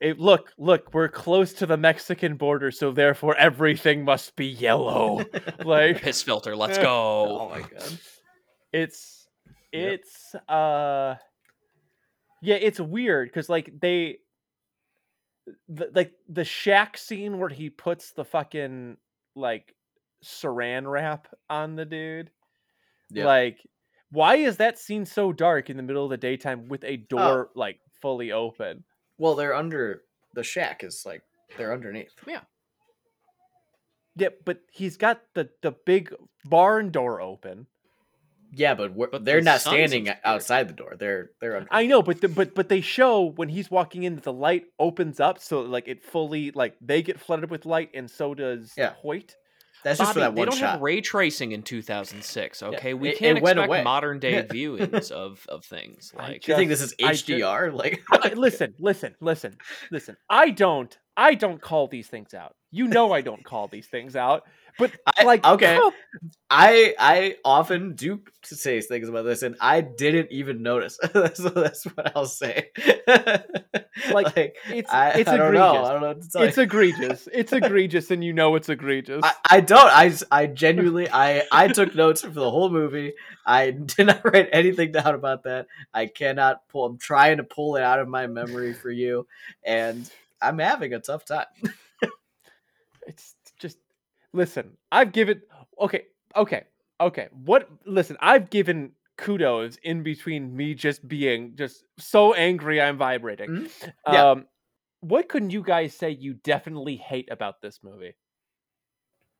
It, 0.00 0.20
look, 0.20 0.52
look, 0.58 0.94
we're 0.94 1.08
close 1.08 1.52
to 1.54 1.66
the 1.66 1.76
Mexican 1.76 2.36
border, 2.36 2.70
so 2.70 2.92
therefore 2.92 3.36
everything 3.36 4.04
must 4.04 4.36
be 4.36 4.46
yellow. 4.46 5.24
like 5.64 6.00
piss 6.00 6.22
filter. 6.22 6.54
Let's 6.56 6.78
go. 6.78 7.40
oh 7.40 7.48
my 7.50 7.60
god. 7.62 7.98
it's 8.72 9.26
Yep. 9.72 10.00
it's 10.00 10.34
uh 10.48 11.16
yeah 12.40 12.54
it's 12.54 12.80
weird 12.80 13.28
because 13.28 13.48
like 13.50 13.70
they 13.80 14.18
the, 15.68 15.90
like 15.94 16.12
the 16.28 16.44
shack 16.44 16.96
scene 16.98 17.38
where 17.38 17.48
he 17.48 17.70
puts 17.70 18.12
the 18.12 18.24
fucking 18.24 18.96
like 19.34 19.74
saran 20.24 20.90
wrap 20.90 21.28
on 21.48 21.76
the 21.76 21.84
dude 21.84 22.30
Yeah. 23.10 23.26
like 23.26 23.58
why 24.10 24.36
is 24.36 24.56
that 24.56 24.78
scene 24.78 25.04
so 25.04 25.32
dark 25.32 25.70
in 25.70 25.76
the 25.76 25.82
middle 25.82 26.04
of 26.04 26.10
the 26.10 26.16
daytime 26.16 26.68
with 26.68 26.82
a 26.84 26.94
uh 26.94 27.06
door 27.08 27.50
like 27.54 27.78
fully 28.00 28.32
open 28.32 28.84
well, 29.20 29.34
they're 29.34 29.54
under 29.54 30.02
the 30.34 30.44
shack. 30.44 30.84
Is 30.84 31.02
like 31.04 31.22
they're 31.56 31.72
underneath. 31.72 32.12
yeah 32.26 32.40
but 34.44 34.60
he's 34.72 34.96
got 34.96 35.20
the 35.34 35.48
the 35.62 35.72
big 35.86 36.14
barn 36.44 36.90
door 36.90 37.20
open 37.20 37.66
Yeah, 38.52 38.74
but, 38.74 38.94
we're, 38.94 39.08
But 39.08 39.24
they're 39.24 39.40
the 39.40 39.44
not 39.44 39.60
standing 39.60 40.08
outside 40.24 40.68
the 40.68 40.72
door. 40.74 40.96
They're 40.98 41.30
they're 41.40 41.56
under. 41.56 41.68
I 41.70 41.86
know, 41.86 42.02
but 42.02 42.20
the, 42.20 42.28
but 42.28 42.54
but 42.54 42.68
they 42.68 42.80
show 42.80 43.24
when 43.24 43.48
he's 43.48 43.70
walking 43.70 44.04
in 44.04 44.14
that 44.14 44.24
the 44.24 44.32
light 44.32 44.64
opens 44.78 45.20
up, 45.20 45.38
so 45.38 45.60
like 45.60 45.86
it 45.88 46.02
fully 46.02 46.50
like 46.52 46.74
they 46.80 47.02
get 47.02 47.20
flooded 47.20 47.50
with 47.50 47.66
light, 47.66 47.90
and 47.94 48.10
so 48.10 48.34
does 48.34 48.72
Yeah. 48.76 48.94
Hoyt. 49.02 49.36
That's 49.84 50.00
just 50.00 50.12
for 50.12 50.18
Bobby, 50.18 50.34
that 50.34 50.34
they 50.40 50.44
don't 50.44 50.58
shot. 50.58 50.70
have 50.72 50.80
ray 50.80 51.00
tracing 51.00 51.52
in 51.52 51.62
2006. 51.62 52.62
Okay, 52.64 52.94
we 52.94 53.10
it- 53.10 53.18
can't 53.18 53.38
it 53.38 53.42
expect 53.44 53.66
away. 53.68 53.84
modern 53.84 54.18
day 54.18 54.32
Yeah. 54.32 54.42
viewings 54.42 55.10
of 55.12 55.44
of 55.48 55.64
things 55.64 56.12
like 56.16 56.42
Do 56.42 56.50
you 56.52 56.56
think 56.58 56.68
this 56.68 56.80
is 56.80 56.94
HDR? 57.00 57.72
like, 57.74 58.00
listen, 58.36 58.74
listen, 58.80 59.14
listen, 59.20 59.56
listen. 59.92 60.16
I 60.28 60.50
don't, 60.50 60.96
I 61.16 61.34
don't 61.34 61.60
call 61.60 61.86
these 61.86 62.08
things 62.08 62.34
out. 62.34 62.56
You 62.72 62.88
know, 62.88 63.12
I 63.12 63.20
don't 63.20 63.44
call 63.44 63.68
these 63.68 63.86
things 63.86 64.16
out. 64.16 64.42
But 64.78 64.92
I- 65.06 65.24
like, 65.24 65.44
okay. 65.44 65.74
how- 65.74 65.92
I 66.50 66.94
I 66.98 67.36
often 67.44 67.94
do 67.94 68.22
say 68.42 68.80
things 68.80 69.08
about 69.08 69.24
this, 69.26 69.42
and 69.42 69.56
I 69.60 69.82
didn't 69.82 70.32
even 70.32 70.62
notice. 70.62 70.98
so 71.34 71.48
that's 71.50 71.84
what 71.84 72.16
I'll 72.16 72.26
say. 72.26 72.70
Like, 74.12 74.32
it's 74.70 74.90
I, 74.90 75.10
it's 75.10 75.28
I 75.28 75.34
egregious. 75.34 75.54
know. 75.54 75.84
I 75.84 75.92
don't 75.92 76.00
know 76.02 76.06
what 76.08 76.22
to 76.22 76.30
tell 76.30 76.42
It's 76.42 76.56
egregious. 76.56 77.28
It's 77.34 77.52
egregious, 77.52 78.10
and 78.12 78.22
you 78.22 78.32
know 78.32 78.54
it's 78.54 78.68
egregious. 78.68 79.20
I, 79.24 79.32
I 79.50 79.60
don't. 79.60 79.90
I 79.92 80.12
I 80.30 80.46
genuinely 80.46 81.08
I 81.10 81.42
I 81.50 81.66
took 81.68 81.94
notes 81.96 82.22
for 82.22 82.30
the 82.30 82.48
whole 82.50 82.70
movie. 82.70 83.14
I 83.44 83.72
did 83.72 84.06
not 84.06 84.24
write 84.24 84.48
anything 84.52 84.92
down 84.92 85.14
about 85.14 85.42
that. 85.44 85.66
I 85.92 86.06
cannot 86.06 86.66
pull. 86.68 86.86
I'm 86.86 86.96
trying 86.98 87.38
to 87.38 87.44
pull 87.44 87.74
it 87.76 87.82
out 87.82 87.98
of 87.98 88.08
my 88.08 88.28
memory 88.28 88.72
for 88.72 88.90
you, 88.90 89.26
and 89.64 90.08
I'm 90.40 90.58
having 90.60 90.94
a 90.94 91.00
tough 91.00 91.24
time. 91.24 91.46
it's 93.06 93.34
listen. 94.32 94.76
I've 94.92 95.12
given 95.12 95.42
okay, 95.80 96.04
okay, 96.36 96.64
okay. 97.00 97.28
What? 97.44 97.68
Listen, 97.84 98.16
I've 98.20 98.50
given 98.50 98.92
kudos 99.16 99.76
in 99.82 100.02
between 100.02 100.54
me 100.56 100.74
just 100.74 101.06
being 101.06 101.56
just 101.56 101.84
so 101.98 102.34
angry 102.34 102.80
I'm 102.80 102.96
vibrating. 102.98 103.48
Mhm. 103.50 103.92
Yeah. 104.12 104.30
Um, 104.30 104.46
what 105.00 105.28
couldn't 105.28 105.50
you 105.50 105.62
guys 105.62 105.94
say 105.94 106.10
you 106.10 106.34
definitely 106.34 106.96
hate 106.96 107.28
about 107.30 107.60
this 107.62 107.80
movie? 107.82 108.14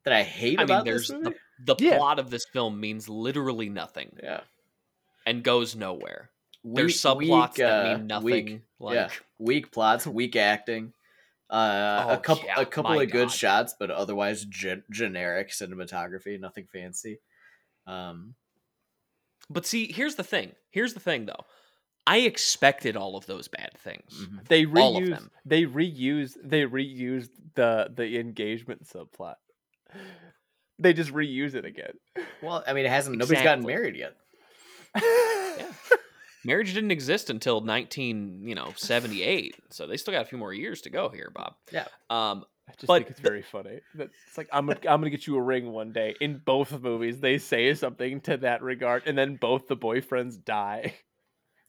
That 0.05 0.15
I 0.15 0.23
hate 0.23 0.59
I 0.61 0.65
mean, 0.65 0.85
there's 0.85 1.09
this 1.09 1.19
the, 1.19 1.19
movie. 1.25 1.37
the 1.65 1.77
Yeah. 1.79 1.97
plot 1.99 2.19
of 2.19 2.31
this 2.31 2.47
film 2.53 2.81
means 2.81 3.09
literally 3.09 3.69
nothing 3.69 4.17
Yeah, 4.23 4.41
and 5.27 5.43
goes 5.43 5.75
nowhere. 5.77 6.31
Weak- 6.63 6.77
There's 6.77 7.01
subplots 7.01 7.19
weak, 7.51 7.55
that 7.55 7.87
uh, 7.87 7.99
mean 7.99 8.07
nothing. 8.07 8.25
Weak, 8.25 8.61
Like, 8.81 8.95
yeah, 8.95 9.11
weak 9.39 9.71
plots, 9.71 10.07
weak 10.07 10.35
acting. 10.37 10.93
Uh, 11.51 12.05
a 12.09 12.13
Oh, 12.13 12.17
couple, 12.19 12.45
yeah, 12.45 12.61
a 12.61 12.67
couple 12.67 13.01
of 13.01 13.11
good 13.11 13.31
shots, 13.31 13.75
but 13.79 13.91
otherwise 13.91 14.45
gen- 14.45 14.85
generic 14.91 15.49
cinematography, 15.51 16.39
nothing 16.39 16.67
fancy. 16.73 17.21
Um, 17.87 18.35
But 19.51 19.65
see, 19.67 19.91
here's 19.93 20.17
the 20.17 20.25
thing. 20.25 20.53
Here's 20.71 20.93
the 20.95 21.01
thing, 21.01 21.25
though. 21.27 21.45
I 22.07 22.19
expected 22.21 22.97
all 22.97 23.17
of 23.17 23.27
those 23.27 23.49
bad 23.49 23.71
things. 23.79 24.27
mhm. 24.27 24.47
They 24.49 24.65
All 24.67 24.97
of 24.97 25.03
reuse. 25.05 25.11
them. 25.11 25.31
They 25.45 25.65
reuse. 25.65 26.37
They 26.43 26.63
reused 26.65 27.31
the 27.55 27.91
the 27.95 28.19
engagement 28.19 28.85
subplot. 28.87 29.37
They 30.79 30.93
just 30.93 31.13
reuse 31.13 31.55
it 31.55 31.65
again. 31.65 31.93
Well, 32.43 32.63
I 32.67 32.73
mean, 32.73 32.85
it 32.87 32.91
hasn't. 32.91 33.17
Nobody's 33.19 33.43
gotten 33.43 33.65
married 33.67 33.97
yet. 33.97 34.15
Marriage 36.49 36.73
didn't 36.75 36.91
exist 36.91 37.29
until 37.31 37.61
19, 37.61 38.43
you 38.49 38.55
know, 38.55 38.73
78. 38.77 39.55
So 39.71 39.87
they 39.87 39.97
still 39.99 40.13
got 40.13 40.23
a 40.23 40.25
few 40.25 40.39
more 40.39 40.53
years 40.55 40.81
to 40.83 40.91
go 40.91 41.11
here, 41.11 41.31
Bob. 41.35 41.55
Yeah. 41.71 41.85
Um, 42.11 42.45
I 42.69 42.73
just 42.73 42.87
But 42.87 42.99
think 43.03 43.11
it's 43.11 43.21
the- 43.21 43.29
very 43.29 43.43
funny. 43.43 43.81
That 43.97 44.09
it's 44.27 44.37
like 44.39 44.49
I'm 44.53 44.67
gonna, 44.67 44.79
I'm 44.81 45.01
gonna 45.01 45.11
get 45.11 45.27
you 45.27 45.37
a 45.37 45.43
ring 45.43 45.71
one 45.73 45.93
day. 45.93 46.15
In 46.21 46.39
both 46.45 46.73
movies, 46.81 47.21
they 47.21 47.39
say 47.39 47.73
something 47.75 48.21
to 48.23 48.39
that 48.39 48.63
regard, 48.63 49.03
and 49.07 49.17
then 49.17 49.37
both 49.37 49.69
the 49.69 49.77
boyfriends 49.77 50.43
die. 50.45 50.95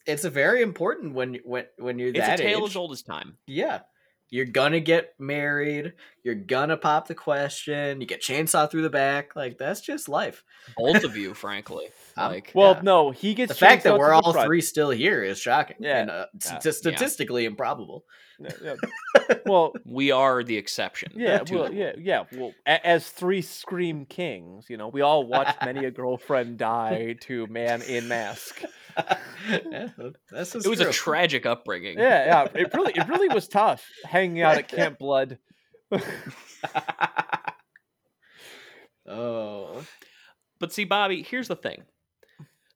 It's 0.06 0.24
a 0.24 0.30
very 0.30 0.62
important 0.62 1.14
when 1.14 1.36
you- 1.36 1.42
when 1.44 1.66
when 1.78 2.00
you're 2.00 2.10
it's 2.10 2.20
that 2.20 2.40
a 2.40 2.44
tale 2.44 2.64
age. 2.64 2.70
as 2.72 2.76
old 2.76 2.92
as 2.94 3.02
time. 3.04 3.38
Yeah, 3.48 3.82
you're 4.30 4.46
gonna 4.46 4.80
get 4.80 5.14
married. 5.20 5.94
You're 6.24 6.36
gonna 6.36 6.78
pop 6.78 7.08
the 7.08 7.16
question. 7.16 8.02
You 8.02 8.08
get 8.08 8.22
chainsaw 8.22 8.70
through 8.72 8.82
the 8.84 8.90
back. 8.90 9.36
Like 9.36 9.58
that's 9.58 9.82
just 9.82 10.10
life. 10.10 10.44
Both 10.78 11.04
of 11.04 11.16
you, 11.22 11.34
frankly. 11.34 11.88
Um, 12.18 12.32
Like, 12.32 12.52
Well, 12.54 12.74
Yeah. 12.76 12.82
no, 12.84 13.12
he 13.12 13.34
gets 13.34 13.50
The 13.50 13.56
fact 13.56 13.84
that 13.84 13.98
we're 13.98 14.12
all 14.14 14.34
front. 14.34 14.48
three 14.48 14.62
still 14.62 14.90
here 14.90 15.24
is 15.24 15.40
shocking. 15.40 15.78
Yeah. 15.80 16.02
and 16.02 16.10
uh, 16.12 16.26
Yeah. 16.46 16.60
st- 16.60 16.76
statistically 16.76 17.46
improbable. 17.46 18.06
Yeah, 18.40 18.52
yeah. 18.64 19.36
well, 19.46 19.74
we 19.86 20.12
are 20.12 20.44
the 20.44 20.56
exception. 20.58 21.12
yeah, 21.16 21.42
well, 21.52 21.74
yeah, 21.74 21.92
yeah. 21.98 22.24
Well, 22.32 22.54
a- 22.66 22.86
as 22.88 23.10
three 23.10 23.42
scream 23.42 24.06
kings, 24.06 24.70
you 24.70 24.78
know, 24.78 24.88
we 24.88 25.02
all 25.02 25.26
watch 25.28 25.54
many 25.66 25.86
a 25.86 25.92
girlfriend 25.92 26.58
die 26.58 27.16
to 27.22 27.48
Man 27.48 27.82
in 27.82 28.08
Mask. 28.08 28.62
yeah, 29.50 29.90
that's 30.32 30.54
just 30.54 30.66
It 30.66 30.70
was 30.70 30.80
a 30.80 30.92
tragic 30.92 31.46
upbringing. 31.46 31.98
Yeah, 32.00 32.26
yeah. 32.26 32.62
It 32.62 32.74
really, 32.74 32.94
it 32.96 33.08
really 33.10 33.28
was 33.34 33.48
tough 33.50 33.86
hanging 34.06 34.42
out 34.42 34.58
at 34.58 34.68
Camp 34.70 35.00
Blood. 35.00 35.38
oh, 39.08 39.84
But 40.60 40.74
see, 40.74 40.84
Bobby, 40.86 41.24
here's 41.24 41.48
the 41.48 41.56
thing. 41.56 41.84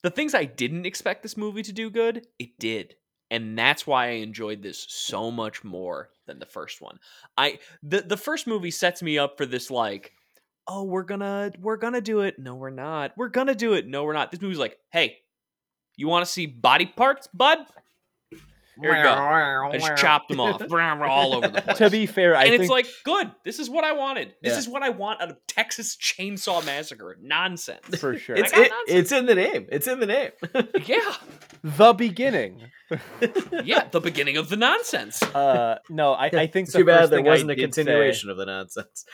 The 0.04 0.12
things 0.12 0.36
I 0.36 0.46
didn't 0.46 0.86
expect 0.86 1.24
this 1.24 1.38
movie 1.38 1.64
to 1.64 1.72
do 1.74 1.90
good, 1.90 2.28
it 2.38 2.60
did. 2.60 2.96
And 3.32 3.58
that's 3.58 3.88
why 3.88 4.08
I 4.08 4.12
enjoyed 4.12 4.62
this 4.62 4.86
so 4.90 5.32
much 5.32 5.64
more 5.64 6.10
than 6.28 6.40
the 6.40 6.46
first 6.46 6.82
one. 6.82 7.00
I 7.38 7.60
the 7.82 8.02
the 8.02 8.18
first 8.18 8.46
movie 8.46 8.70
sets 8.70 9.02
me 9.02 9.18
up 9.18 9.38
for 9.38 9.46
this 9.46 9.72
like, 9.72 10.12
oh, 10.68 10.84
we're 10.84 11.04
gonna 11.04 11.52
we're 11.60 11.78
gonna 11.78 12.02
do 12.02 12.20
it. 12.20 12.38
No, 12.38 12.56
we're 12.56 12.70
not. 12.70 13.14
We're 13.18 13.30
gonna 13.30 13.56
do 13.56 13.74
it. 13.74 13.88
No, 13.88 14.04
we're 14.04 14.14
not. 14.14 14.30
This 14.30 14.42
movie's 14.42 14.60
like, 14.60 14.78
hey, 14.92 15.18
you 15.96 16.08
want 16.08 16.26
to 16.26 16.32
see 16.32 16.46
body 16.46 16.86
parts, 16.86 17.28
bud? 17.34 17.60
Here 18.82 18.96
you 18.98 19.04
go. 19.04 19.10
I 19.10 19.70
just 19.78 19.96
chopped 19.98 20.30
them 20.30 20.40
off. 20.40 20.62
All 20.72 21.36
over 21.36 21.48
the 21.48 21.62
place. 21.62 21.78
To 21.78 21.90
be 21.90 22.06
fair, 22.06 22.36
I 22.36 22.44
think. 22.44 22.54
and 22.54 22.60
think 22.60 22.62
it's 22.64 22.70
like, 22.72 22.88
good. 23.04 23.32
This 23.46 23.60
is 23.60 23.70
what 23.70 23.84
I 23.84 23.94
wanted. 23.94 24.34
This 24.42 24.54
Yeah. 24.54 24.60
is 24.60 24.68
what 24.70 24.82
I 24.84 24.90
want 24.90 25.22
out 25.22 25.30
of 25.32 25.38
Texas 25.48 25.96
Chainsaw 25.98 26.66
Massacre. 26.66 27.18
Nonsense. 27.22 28.00
for 28.00 28.18
sure. 28.18 28.36
It's 28.36 28.52
got 28.52 28.62
it, 28.62 28.72
nonsense. 28.72 29.00
it's 29.00 29.12
in 29.12 29.26
the 29.26 29.36
name. 29.36 29.68
It's 29.72 29.88
in 29.88 30.00
the 30.00 30.06
name. 30.06 30.32
yeah, 30.86 31.16
the 31.64 31.94
beginning. 31.94 32.62
yeah. 33.64 33.88
The 33.92 34.00
beginning 34.02 34.38
of 34.38 34.50
the 34.50 34.58
nonsense. 34.58 35.22
Uh, 35.22 35.80
no, 35.90 36.14
I, 36.14 36.26
I 36.28 36.48
think 36.48 36.66
It's 36.68 36.74
the 36.74 36.80
too 36.80 36.86
bad 36.86 37.00
first 37.02 37.10
there 37.12 37.20
thing 37.20 37.28
I 37.28 37.30
wasn't 37.30 37.52
a 37.52 37.56
did 37.56 37.74
say- 37.74 37.84
continuation 37.84 38.30
of 38.30 38.38
the 38.38 38.46
nonsense. 38.46 39.06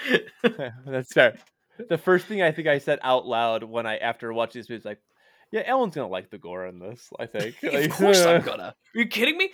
That's 0.86 1.14
fair. 1.14 1.36
The 1.90 1.98
first 1.98 2.26
thing 2.28 2.42
I 2.42 2.52
think 2.52 2.68
I 2.68 2.80
said 2.80 3.00
out 3.04 3.26
loud 3.26 3.64
when 3.64 3.86
I 3.86 3.98
after 3.98 4.34
watching 4.34 4.60
this 4.60 4.70
movie 4.70 4.80
was 4.80 4.86
like, 4.86 5.00
"Yeah, 5.52 5.64
Alan's 5.66 5.96
gonna 5.96 6.08
like 6.08 6.30
the 6.30 6.38
gore 6.38 6.66
in 6.68 6.80
this." 6.80 7.10
I 7.20 7.26
think. 7.26 7.56
of 7.64 7.90
course 7.92 8.22
I'm 8.26 8.42
gonna. 8.46 8.76
Are 8.96 9.00
you 9.00 9.06
kidding 9.08 9.38
me? 9.38 9.52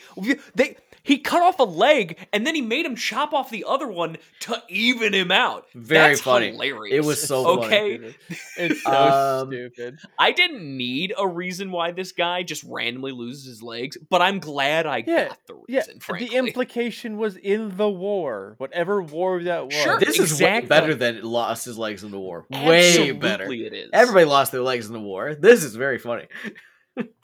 They 0.56 0.78
he 1.04 1.20
cut 1.20 1.42
off 1.44 1.60
a 1.60 1.64
leg 1.64 2.18
and 2.34 2.48
then 2.48 2.56
he 2.56 2.62
made 2.62 2.84
him 2.86 2.96
chop 2.96 3.32
off 3.34 3.52
the 3.52 3.66
other 3.68 3.88
one 3.88 4.18
to 4.40 4.64
even 4.70 5.14
him 5.14 5.30
out. 5.30 5.68
Very 5.76 6.12
That's 6.14 6.22
funny. 6.22 6.52
Hilarious. 6.52 6.96
It 6.96 7.06
was 7.08 7.22
so 7.22 7.44
so 7.44 7.62
funny. 7.62 7.76
Okay. 7.76 8.16
It's 8.58 8.82
so 8.84 8.92
Um, 8.92 9.50
stupid. 9.50 10.00
I 10.18 10.32
didn't 10.32 10.64
need 10.78 11.14
a 11.18 11.28
reason 11.28 11.70
why 11.72 11.92
this 11.92 12.12
guy 12.14 12.42
just 12.44 12.64
randomly 12.64 13.12
loses 13.12 13.46
his 13.46 13.62
legs, 13.62 13.98
but 14.10 14.22
I'm 14.24 14.40
glad 14.40 14.88
I 14.88 15.04
Yeah, 15.06 15.28
got 15.28 15.38
the 15.48 15.62
Yeah, 15.68 15.80
reason. 15.82 16.00
frankly. 16.00 16.30
the 16.30 16.36
implication 16.38 17.18
was 17.18 17.36
in 17.36 17.76
the 17.78 17.90
war, 17.90 18.56
whatever 18.58 19.02
war 19.04 19.44
that 19.44 19.66
was. 19.66 19.76
Sure. 19.76 20.00
This 20.00 20.18
is 20.18 20.32
way 20.42 20.58
Exactly. 20.60 20.68
better 20.70 20.96
than 20.96 21.22
lost 21.24 21.66
his 21.66 21.78
legs 21.78 22.04
in 22.04 22.10
the 22.12 22.20
war. 22.20 22.46
Way 22.50 23.12
better. 23.12 23.52
It 23.52 23.74
is. 23.74 23.90
Everybody 23.94 24.26
lost 24.26 24.52
their 24.54 24.62
legs 24.64 24.88
in 24.88 24.94
the 24.94 25.00
war. 25.00 25.36
This 25.36 25.64
is 25.64 25.76
very 25.86 26.00
funny. 26.00 26.28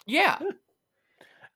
Yeah. 0.05 0.37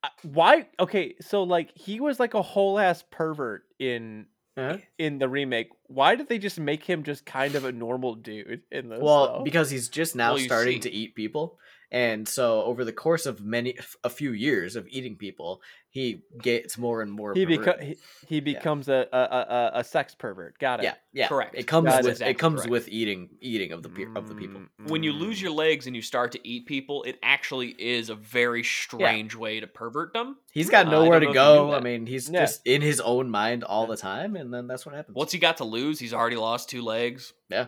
Uh, 0.03 0.09
Why? 0.23 0.67
Okay, 0.79 1.15
so 1.19 1.41
like 1.43 1.75
he 1.75 1.99
was 1.99 2.19
like 2.19 2.35
a 2.35 2.41
whole 2.41 2.77
ass 2.77 3.03
pervert 3.09 3.63
in 3.79 4.27
Uh-huh. 4.55 4.77
in 4.99 5.17
the 5.17 5.27
remake. 5.27 5.69
Why 5.87 6.13
did 6.15 6.29
they 6.29 6.37
just 6.37 6.59
make 6.59 6.83
him 6.83 7.01
just 7.03 7.25
kind 7.25 7.55
of 7.55 7.65
a 7.65 7.71
normal 7.71 8.13
dude 8.13 8.61
in 8.71 8.89
this? 8.89 8.99
Well, 9.01 9.37
though? 9.39 9.43
because 9.43 9.71
he's 9.71 9.89
just 9.89 10.15
now 10.15 10.35
Well, 10.35 10.43
starting 10.43 10.75
see. 10.81 10.89
to 10.89 10.91
eat 10.91 11.15
people, 11.15 11.57
and 11.91 12.27
so 12.27 12.63
over 12.63 12.83
the 12.83 12.93
course 12.93 13.25
of 13.25 13.41
many, 13.41 13.77
a 14.03 14.09
few 14.09 14.31
years 14.31 14.75
of 14.75 14.87
eating 14.89 15.15
people, 15.15 15.61
he 15.89 16.23
gets 16.41 16.77
more 16.77 17.01
and 17.01 17.11
more. 17.11 17.33
he, 17.33 17.45
beca- 17.45 17.57
perverted. 17.57 17.87
he 18.27 18.35
he 18.35 18.39
becomes 18.41 18.89
a, 18.89 19.07
a 19.13 19.17
a 19.17 19.45
a- 19.77 19.79
a 19.79 19.83
sex 19.83 20.13
pervert. 20.15 20.57
Got 20.59 20.81
it. 20.81 20.83
yeah, 20.85 20.93
yeah, 21.13 21.27
Correct. 21.27 21.55
It 21.55 21.67
comes 21.67 21.85
That 21.87 22.03
with 22.03 22.13
is 22.15 22.21
it 22.21 22.37
comes 22.37 22.61
correct. 22.61 22.71
with 22.71 22.89
eating 22.89 23.29
eating 23.39 23.71
of 23.71 23.81
the 23.83 23.89
pe- 23.89 24.07
of 24.15 24.27
the 24.27 24.35
people. 24.35 24.61
Mm, 24.81 24.89
when 24.89 25.03
you 25.03 25.13
lose 25.13 25.39
mm. 25.39 25.43
your 25.43 25.51
legs 25.51 25.87
and 25.87 25.95
you 25.95 26.01
start 26.01 26.31
to 26.33 26.47
eat 26.47 26.65
people, 26.65 27.03
it 27.03 27.17
actually 27.23 27.69
is 27.79 28.09
a 28.09 28.15
very 28.15 28.63
strange 28.63 29.35
way 29.35 29.59
to 29.61 29.67
pervert 29.67 30.11
them. 30.13 30.37
He's 30.51 30.69
got 30.69 30.87
Uh, 30.87 30.91
nowhere 30.91 31.19
don't 31.19 31.33
to 31.33 31.33
know 31.39 31.53
if 31.53 31.57
you 31.59 31.63
knew 31.65 31.71
go. 31.71 31.77
I 31.77 31.79
mean, 31.81 32.05
he's 32.07 32.29
Yeah. 32.29 32.41
just 32.41 32.61
in 32.65 32.81
his 32.81 32.99
own 32.99 33.29
mind 33.29 33.63
all 33.63 33.87
the 33.87 33.97
time, 33.97 34.35
and 34.35 34.53
then 34.53 34.67
that's 34.67 34.85
what 34.85 34.95
happens. 34.95 35.15
What's 35.15 35.31
he 35.31 35.39
got 35.39 35.57
to 35.57 35.63
lose? 35.65 35.99
He's 35.99 36.13
already 36.13 36.35
lost 36.35 36.69
two 36.69 36.81
legs. 36.81 37.31
Yeah. 37.49 37.67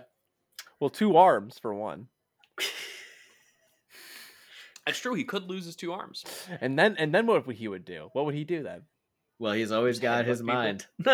Well, 0.79 0.89
two 0.89 1.15
arms 1.15 1.57
for 1.59 1.73
one, 1.73 2.07
That's 4.87 4.99
true. 4.99 5.13
He 5.13 5.23
could 5.25 5.43
lose 5.49 5.65
his 5.65 5.75
two 5.75 5.91
arms. 5.93 6.23
and 6.61 6.79
then 6.79 6.95
and 6.97 7.13
then 7.13 7.27
what 7.27 7.45
would 7.45 7.57
he 7.57 7.67
would 7.67 7.85
do? 7.85 8.09
What 8.13 8.25
would 8.25 8.33
he 8.35 8.43
do 8.45 8.63
then? 8.63 8.83
Well, 9.37 9.53
he's 9.53 9.71
always 9.71 9.99
got 9.99 10.25
his 10.25 10.41
mind. 10.41 10.87
I 11.05 11.13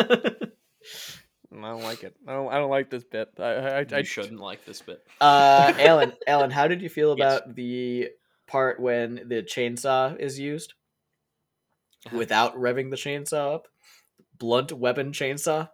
don't 1.51 1.83
like 1.83 2.03
it. 2.03 2.15
I 2.27 2.33
don't. 2.33 2.51
I 2.53 2.57
don't 2.57 2.69
like 2.69 2.89
this 2.89 3.03
bit. 3.03 3.29
I 3.39 3.43
I, 3.43 3.85
I, 3.91 3.97
You 3.97 4.03
shouldn't 4.03 4.39
like 4.39 4.65
this 4.65 4.81
bit. 4.81 5.03
uh, 5.21 5.73
Alan, 5.79 6.13
Alan, 6.25 6.49
how 6.51 6.67
did 6.67 6.81
you 6.81 6.89
feel 6.89 7.15
Yes. 7.17 7.37
about 7.41 7.55
the 7.55 8.09
part 8.47 8.79
when 8.79 9.15
the 9.27 9.43
chainsaw 9.43 10.17
is 10.19 10.39
used 10.39 10.73
Uh-huh. 12.05 12.17
without 12.17 12.55
revving 12.55 12.89
the 12.91 12.95
chainsaw 12.95 13.55
up? 13.55 13.67
Blunt 14.37 14.71
weapon 14.71 15.11
chainsaw. 15.11 15.69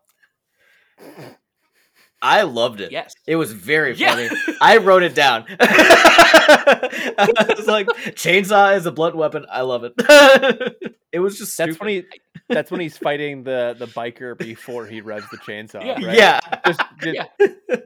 I 2.22 2.42
loved 2.44 2.82
it. 2.82 2.92
Yes. 2.92 3.14
It 3.26 3.36
was 3.38 3.54
very 3.54 3.96
Yeah. 3.96 4.16
funny. 4.16 4.30
I 4.62 4.78
wrote 4.78 5.04
it 5.04 5.16
down. 5.16 5.46
I 5.60 7.54
was 7.58 7.68
like, 7.68 7.88
chainsaw 8.16 8.76
is 8.76 8.86
a 8.86 8.92
blunt 8.92 9.16
weapon. 9.16 9.46
I 9.50 9.62
love 9.62 9.84
it. 9.86 9.94
it 11.12 11.20
was 11.20 11.38
just 11.38 11.58
That's 11.58 11.80
when 11.80 11.90
he. 11.90 12.04
That's 12.50 12.72
when 12.72 12.80
he's 12.82 12.98
fighting 12.98 13.44
the 13.44 13.76
the 13.78 13.86
biker 13.88 14.38
before 14.38 14.86
he 14.88 15.02
revs 15.02 15.30
the 15.32 15.38
chainsaw. 15.38 15.86
Yeah. 15.86 16.06
right? 16.06 16.18
Yeah. 16.18 16.40
Just, 16.66 16.82
just- 17.02 17.16
Yeah. 17.40 17.78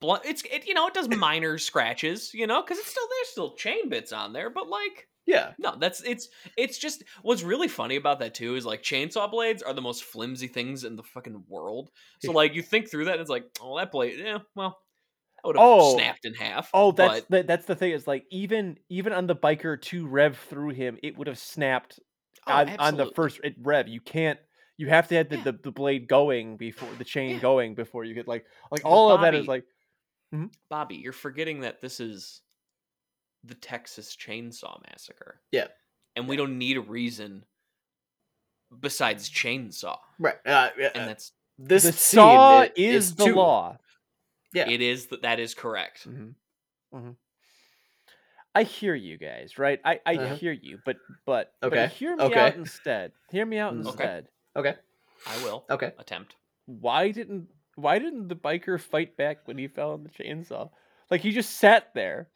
blunt. 0.00 0.24
It's 0.24 0.42
it, 0.44 0.66
you 0.66 0.74
know 0.74 0.86
it 0.86 0.94
does 0.94 1.08
minor 1.08 1.58
scratches, 1.58 2.32
you 2.34 2.46
know, 2.46 2.62
because 2.62 2.78
it's 2.78 2.88
still 2.90 3.06
there's 3.08 3.28
still 3.28 3.54
chain 3.56 3.88
bits 3.88 4.12
on 4.12 4.32
there, 4.32 4.50
but 4.50 4.68
like 4.68 5.08
Yeah. 5.26 5.52
no, 5.58 5.76
that's 5.78 6.02
it's 6.02 6.28
it's 6.56 6.78
just 6.78 7.02
what's 7.22 7.42
really 7.42 7.68
funny 7.68 7.96
about 7.96 8.20
that 8.20 8.34
too 8.34 8.54
is 8.56 8.64
like 8.66 8.82
chainsaw 8.82 9.30
blades 9.30 9.62
are 9.62 9.72
the 9.74 9.82
most 9.82 10.04
flimsy 10.04 10.48
things 10.48 10.84
in 10.84 10.96
the 10.96 11.02
fucking 11.02 11.44
world. 11.48 11.90
So 12.22 12.32
like 12.32 12.54
you 12.54 12.62
think 12.62 12.90
through 12.90 13.06
that, 13.06 13.12
and 13.12 13.20
it's 13.20 13.30
like 13.30 13.44
oh 13.60 13.76
that 13.78 13.90
blade, 13.92 14.18
yeah, 14.18 14.38
well 14.54 14.78
that 15.36 15.46
would 15.48 15.56
have 15.56 15.64
Oh. 15.66 15.94
snapped 15.96 16.24
in 16.24 16.34
half. 16.34 16.70
Oh, 16.72 16.92
that's 16.92 17.20
but, 17.28 17.30
the, 17.30 17.42
that's 17.44 17.66
the 17.66 17.74
thing. 17.76 17.92
Is 17.92 18.06
like 18.06 18.24
even 18.30 18.78
even 18.88 19.12
on 19.12 19.26
the 19.26 19.36
biker 19.36 19.80
to 19.82 20.06
rev 20.06 20.36
through 20.38 20.70
him, 20.70 20.98
it 21.02 21.16
would 21.18 21.26
have 21.26 21.38
snapped 21.38 21.98
oh, 22.46 22.52
on, 22.52 22.76
on 22.78 22.96
the 22.96 23.10
first 23.14 23.40
it 23.44 23.54
rev. 23.62 23.88
You 23.88 24.00
can't. 24.00 24.38
You 24.78 24.88
have 24.88 25.08
to 25.08 25.14
have 25.14 25.30
the, 25.30 25.36
Yeah. 25.36 25.44
the, 25.44 25.52
the 25.64 25.70
blade 25.72 26.06
going 26.06 26.58
before 26.58 26.88
the 26.98 27.04
chain 27.04 27.30
Yeah. 27.30 27.38
going 27.40 27.74
before 27.74 28.04
you 28.04 28.14
get 28.14 28.28
like 28.28 28.44
like 28.70 28.84
all 28.84 29.10
of 29.10 29.22
that 29.22 29.34
is 29.34 29.46
Bobby- 29.46 29.62
like 30.32 30.50
Bobby, 30.68 30.96
you're 30.96 31.12
forgetting 31.12 31.60
that 31.60 31.80
this 31.80 32.00
is 32.00 32.40
the 33.44 33.54
Texas 33.54 34.16
Chainsaw 34.16 34.80
Massacre. 34.90 35.40
Yeah. 35.52 35.68
And 36.16 36.26
we 36.28 36.36
don't 36.36 36.58
need 36.58 36.76
a 36.76 36.80
reason 36.80 37.44
besides 38.80 39.30
chainsaw. 39.30 39.98
Right. 40.18 40.34
Uh, 40.44 40.70
yeah, 40.78 40.90
And 40.94 41.08
that's 41.08 41.32
this 41.58 41.84
the 41.84 41.92
scene 41.92 42.18
saw 42.18 42.60
i- 42.62 42.72
is 42.76 43.14
the 43.14 43.26
too- 43.26 43.34
law. 43.34 43.78
Yeah. 44.52 44.68
it 44.70 44.80
is 44.80 45.08
that 45.08 45.22
that 45.22 45.38
is 45.40 45.54
correct. 45.54 46.04
hmm 46.04 46.30
hmm 46.92 47.10
I 48.54 48.62
hear 48.62 48.94
you 48.94 49.18
guys, 49.18 49.58
right? 49.58 49.78
I, 49.84 50.00
I 50.06 50.16
Uh-huh. 50.16 50.34
hear 50.36 50.52
you, 50.52 50.78
but 50.84 50.96
but 51.26 51.52
Okay, 51.62 51.76
But 51.76 51.92
hear 51.92 52.16
me 52.16 52.22
okay. 52.24 52.40
out 52.40 52.54
instead. 52.54 53.12
Hear 53.30 53.44
me 53.44 53.58
out 53.58 53.74
Mm. 53.74 53.80
Okay. 53.80 53.90
instead. 53.90 54.28
Okay. 54.56 54.74
I 55.26 55.44
will 55.44 55.66
Okay. 55.68 55.92
attempt. 55.98 56.36
Why 56.64 57.10
didn't 57.10 57.50
Why 57.76 57.98
didn't 57.98 58.28
the 58.28 58.36
biker 58.36 58.80
fight 58.80 59.16
back 59.16 59.46
when 59.46 59.56
he 59.58 59.68
fell 59.68 59.92
on 59.92 60.02
the 60.02 60.10
chainsaw? 60.10 60.70
Like 61.10 61.20
he 61.20 61.30
just 61.30 61.50
sat 61.58 61.94
there. 61.94 62.28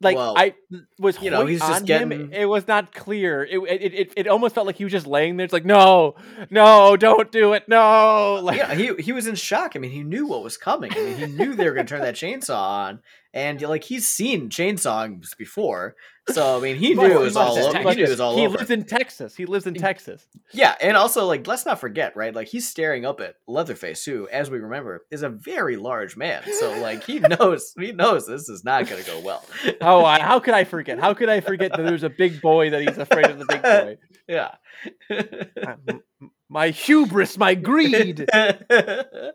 Like 0.00 0.16
Well, 0.16 0.34
I 0.36 0.54
was, 0.98 1.22
you 1.22 1.30
know, 1.30 1.46
he's 1.46 1.60
just 1.60 1.70
on 1.70 1.86
him, 1.86 2.08
getting- 2.08 2.32
It 2.32 2.46
was 2.46 2.66
not 2.66 2.92
clear. 2.92 3.44
It, 3.44 3.58
it 3.82 3.94
it 3.94 4.12
it 4.16 4.26
almost 4.26 4.52
felt 4.52 4.66
like 4.66 4.74
he 4.74 4.82
was 4.82 4.90
just 4.92 5.06
laying 5.06 5.36
there. 5.36 5.44
It's 5.44 5.52
like 5.52 5.64
no, 5.64 6.16
no, 6.50 6.96
don't 6.96 7.30
do 7.30 7.52
it, 7.52 7.68
no. 7.68 8.40
Like 8.42 8.56
yeah, 8.56 8.74
he 8.74 8.94
he 8.96 9.12
was 9.12 9.28
in 9.28 9.36
shock. 9.36 9.72
I 9.76 9.78
mean, 9.78 9.92
he 9.92 10.02
knew 10.02 10.26
what 10.26 10.42
was 10.42 10.56
coming. 10.56 10.90
I 10.92 10.96
mean, 10.96 11.16
he 11.18 11.26
knew 11.26 11.54
they 11.54 11.66
were 11.68 11.74
going 11.74 11.86
to 11.86 11.90
turn 11.90 12.02
that 12.02 12.16
chainsaw 12.16 12.56
on, 12.88 13.00
and 13.32 13.62
like 13.62 13.84
he's 13.84 14.04
seen 14.04 14.50
chainsaws 14.50 15.36
before, 15.38 15.94
so 16.30 16.56
I 16.56 16.60
mean, 16.60 16.76
he 16.76 16.94
knew 16.94 17.04
it 17.10 17.18
was 17.18 17.36
all 17.36 17.58
over. 17.58 17.78
He 17.78 17.94
knew 17.96 18.04
it 18.04 18.08
was 18.08 18.20
all 18.20 18.36
he 18.36 18.46
over. 18.46 18.58
lives 18.58 18.70
in 18.70 18.84
Texas. 18.84 19.34
He 19.34 19.44
lives 19.44 19.66
in 19.66 19.74
Texas. 19.74 20.26
Yeah, 20.52 20.76
and 20.80 20.96
also 20.96 21.26
like 21.26 21.46
let's 21.46 21.66
not 21.66 21.80
forget, 21.80 22.16
right? 22.16 22.32
Like 22.34 22.46
he's 22.48 22.68
staring 22.68 23.04
up 23.04 23.20
at 23.20 23.34
Leatherface, 23.48 24.04
who, 24.04 24.28
as 24.28 24.48
we 24.50 24.58
remember, 24.60 25.04
is 25.10 25.22
a 25.22 25.28
very 25.28 25.76
large 25.76 26.16
man. 26.16 26.42
So 26.60 26.78
like 26.80 27.02
he 27.04 27.18
knows 27.40 27.74
he 27.78 27.90
knows 27.92 28.26
this 28.26 28.48
is 28.48 28.62
not 28.64 28.86
going 28.88 29.02
to 29.02 29.10
go 29.10 29.20
well. 29.20 29.44
Oh, 29.80 30.04
I, 30.04 30.20
how 30.20 30.38
could 30.38 30.54
I 30.54 30.62
forget? 30.64 31.00
How 31.00 31.12
could 31.14 31.28
I 31.28 31.40
forget 31.40 31.72
that 31.72 31.82
there's 31.82 32.04
a 32.04 32.10
big 32.10 32.40
boy 32.40 32.70
that 32.70 32.82
he's 32.82 32.98
afraid 32.98 33.26
of 33.26 33.38
the 33.38 33.46
big 33.46 33.62
boy? 33.62 33.96
yeah. 34.28 34.54
My 36.48 36.68
hubris, 36.70 37.36
my 37.36 37.54
greed. 37.54 38.26
it 38.30 39.34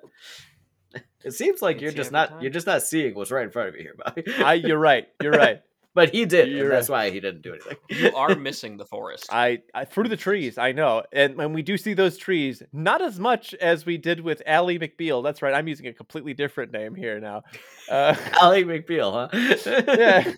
seems 1.32 1.62
like 1.62 1.78
It's 1.78 1.84
you're 1.84 1.92
just 1.92 2.12
not 2.12 2.30
time. 2.30 2.42
you're 2.42 2.52
just 2.52 2.68
not 2.68 2.84
seeing 2.84 3.14
what's 3.16 3.32
right 3.32 3.44
in 3.44 3.52
front 3.52 3.70
of 3.70 3.76
you 3.76 3.82
here, 3.82 3.96
Bobby. 3.98 4.24
I, 4.44 4.54
you're 4.54 4.78
right. 4.80 5.08
You're 5.22 5.34
right. 5.34 5.62
But 5.98 6.12
he 6.12 6.26
did, 6.26 6.50
You're 6.50 6.66
and 6.66 6.74
that's 6.74 6.90
why 6.90 7.10
he 7.10 7.20
didn't 7.20 7.42
do 7.42 7.54
anything. 7.54 7.76
You 7.90 8.16
are 8.16 8.36
missing 8.50 8.78
the 8.78 8.86
forest. 8.86 9.30
I, 9.32 9.64
I 9.74 9.86
through 9.86 10.10
the 10.10 10.16
trees. 10.16 10.60
I 10.60 10.72
know, 10.72 11.02
and 11.12 11.36
when 11.36 11.54
we 11.54 11.64
do 11.64 11.76
see 11.76 11.96
those 11.96 12.20
trees, 12.20 12.62
not 12.72 13.02
as 13.02 13.20
much 13.20 13.56
as 13.56 13.84
we 13.84 13.98
did 13.98 14.22
with 14.22 14.44
Ally 14.46 14.78
McBeal. 14.78 15.24
That's 15.24 15.42
right. 15.42 15.56
I'm 15.56 15.68
using 15.68 15.88
a 15.88 15.94
completely 15.94 16.36
different 16.36 16.72
name 16.72 16.94
here 16.94 17.20
now. 17.20 17.42
Uh, 17.90 18.14
Ally 18.42 18.64
McBeal, 18.64 19.14
huh? 19.14 19.84
yeah, 19.98 20.34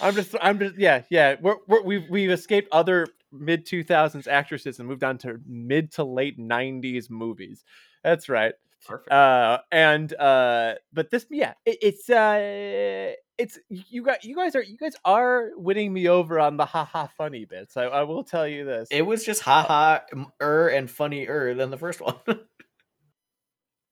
I'm 0.00 0.14
just, 0.14 0.36
I'm 0.40 0.60
just, 0.60 0.78
yeah, 0.78 1.02
yeah. 1.10 1.34
We're, 1.40 1.56
we're, 1.66 1.82
we've 1.82 2.08
we've 2.08 2.30
escaped 2.30 2.68
other 2.70 3.08
mid 3.32 3.66
2000s 3.66 4.28
actresses 4.28 4.78
and 4.78 4.88
moved 4.88 5.02
on 5.02 5.18
to 5.18 5.40
mid 5.44 5.90
to 5.94 6.04
late 6.04 6.38
90s 6.38 7.10
movies. 7.10 7.64
That's 8.04 8.28
right. 8.28 8.54
Perfect. 8.86 9.10
uh 9.12 9.58
and 9.72 10.12
uh 10.14 10.74
but 10.92 11.10
this 11.10 11.26
yeah 11.30 11.54
it, 11.64 11.78
it's 11.82 12.10
uh 12.10 13.12
it's 13.38 13.58
you 13.68 14.02
got 14.02 14.24
you 14.24 14.36
guys 14.36 14.54
are 14.54 14.62
you 14.62 14.76
guys 14.76 14.94
are 15.04 15.50
winning 15.56 15.92
me 15.92 16.08
over 16.08 16.38
on 16.38 16.56
the 16.56 16.64
haha 16.66 17.06
funny 17.16 17.44
bits 17.46 17.76
i, 17.76 17.84
I 17.84 18.02
will 18.04 18.22
tell 18.24 18.46
you 18.46 18.64
this 18.64 18.88
It 18.90 19.02
was 19.02 19.24
just 19.24 19.42
ha 19.42 19.62
ha 19.62 20.02
er 20.40 20.68
and 20.68 20.90
funnier 20.90 21.54
than 21.54 21.70
the 21.70 21.78
first 21.78 22.00
one. 22.00 22.16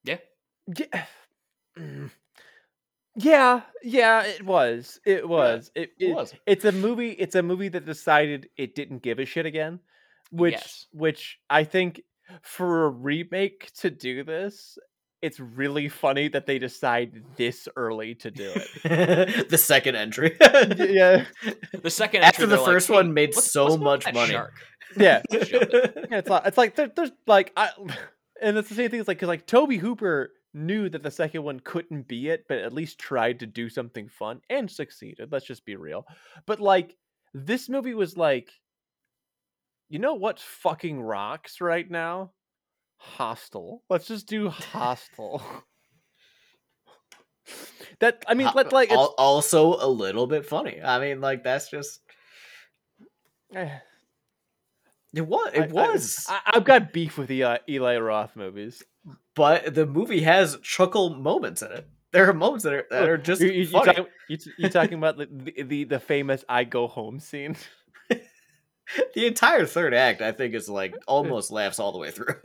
yeah. 0.04 0.18
yeah. 0.78 1.04
Mm. 1.78 2.10
yeah 3.16 3.62
yeah 3.82 4.24
it 4.24 4.44
was 4.44 5.00
it 5.06 5.26
was 5.26 5.70
it, 5.74 5.90
it 5.98 6.08
it- 6.10 6.14
was. 6.14 6.34
it's 6.46 6.66
a 6.66 6.72
movie 6.72 7.12
it's 7.12 7.34
a 7.34 7.42
movie 7.42 7.68
that 7.68 7.86
decided 7.86 8.50
it 8.58 8.74
didn't 8.74 9.02
give 9.02 9.18
a 9.18 9.24
shit 9.24 9.46
again 9.46 9.80
which 10.30 10.52
Yes. 10.52 10.86
which 10.92 11.38
i 11.48 11.64
think 11.64 12.02
for 12.42 12.86
a 12.86 12.88
remake 12.88 13.70
to 13.74 13.90
do 13.90 14.24
this 14.24 14.78
it's 15.20 15.38
really 15.38 15.88
funny 15.88 16.26
that 16.26 16.46
they 16.46 16.58
decide 16.58 17.22
this 17.36 17.68
early 17.76 18.12
to 18.16 18.30
do 18.30 18.52
it 18.84 19.48
the 19.50 19.58
second 19.58 19.94
entry. 19.94 20.36
yeah 20.40 21.24
The 21.80 21.90
second 21.90 22.22
After 22.24 22.42
entry, 22.42 22.46
the 22.46 22.56
they're 22.56 22.58
like, 22.58 22.66
first 22.74 22.88
"Hey, 22.88 22.94
one 22.94 23.14
made 23.14 23.34
let's- 23.36 23.52
so 23.52 23.66
let's 23.66 23.82
much 23.82 24.12
money. 24.12 24.32
shark." 24.32 24.54
yeah 24.96 25.22
Let's 25.30 25.48
jump 25.48 25.62
it. 25.72 26.06
yeah, 26.10 26.18
it's 26.18 26.28
like 26.28 26.42
it's 26.46 26.58
like 26.58 26.74
there, 26.74 26.88
there's 26.94 27.12
like 27.26 27.52
I, 27.56 27.70
and 28.42 28.56
it's 28.58 28.68
the 28.68 28.74
same 28.74 28.90
thing. 28.90 28.98
It's 29.00 29.06
like 29.08 29.18
because 29.18 29.28
like 29.28 29.46
Tobe 29.46 29.74
Hooper 29.74 30.32
knew 30.54 30.88
that 30.90 31.02
the 31.04 31.10
second 31.10 31.44
one 31.44 31.60
couldn't 31.60 32.08
be 32.08 32.28
it, 32.28 32.44
but 32.48 32.58
at 32.58 32.72
least 32.74 32.98
tried 32.98 33.38
to 33.40 33.46
do 33.46 33.68
something 33.70 34.08
fun 34.08 34.40
and 34.50 34.68
succeeded. 34.70 35.30
Let's 35.32 35.46
just 35.46 35.64
be 35.64 35.76
real. 35.76 36.04
But 36.46 36.58
like 36.60 36.96
this 37.32 37.68
movie 37.68 37.94
was 37.94 38.16
like, 38.16 38.50
you 39.92 39.98
know 39.98 40.14
what 40.14 40.40
fucking 40.40 41.02
rocks 41.02 41.60
right 41.60 41.88
now? 41.88 42.32
Hostel. 42.96 43.82
Let's 43.90 44.06
just 44.06 44.26
do 44.26 44.48
Hostel. 44.48 45.42
that 48.00 48.24
I 48.26 48.32
mean, 48.32 48.48
like 48.54 48.90
it's, 48.90 48.96
also 49.18 49.74
a 49.74 49.86
little 49.86 50.26
bit 50.26 50.46
funny. 50.46 50.80
I 50.82 50.98
mean, 50.98 51.20
like 51.20 51.44
that's 51.44 51.68
just 51.68 52.00
eh, 53.54 53.68
it 55.12 55.26
was. 55.26 55.52
I- 55.54 55.58
It 55.64 55.70
was. 55.70 56.24
I, 56.26 56.40
I've 56.46 56.64
got 56.64 56.94
beef 56.94 57.18
with 57.18 57.28
the 57.28 57.44
uh, 57.44 57.58
Eli 57.68 57.98
Roth 57.98 58.34
movies. 58.34 58.82
but 59.34 59.74
the 59.74 59.84
movie 59.84 60.22
has 60.22 60.56
chuckle 60.62 61.10
moments 61.16 61.60
in 61.60 61.70
it. 61.70 61.86
There 62.12 62.30
are 62.30 62.32
moments 62.32 62.64
that 62.64 62.72
are 62.72 62.86
that 62.90 63.08
are 63.10 63.18
just 63.18 63.42
you, 63.42 63.48
you, 63.50 63.66
you 63.66 64.06
you, 64.28 64.38
you 64.56 64.70
talking 64.70 64.96
about 64.96 65.18
the, 65.18 65.64
the, 65.64 65.84
the 65.84 66.00
famous 66.00 66.46
I 66.48 66.64
go 66.64 66.86
home 66.86 67.20
scene? 67.20 67.56
the 69.14 69.26
entire 69.26 69.66
third 69.66 69.94
act, 69.94 70.20
I 70.22 70.32
think, 70.32 70.54
is 70.54 70.68
like 70.68 70.94
almost 71.06 71.50
laughs 71.50 71.78
all 71.78 71.92
the 71.92 71.98
way 71.98 72.10
through. 72.10 72.34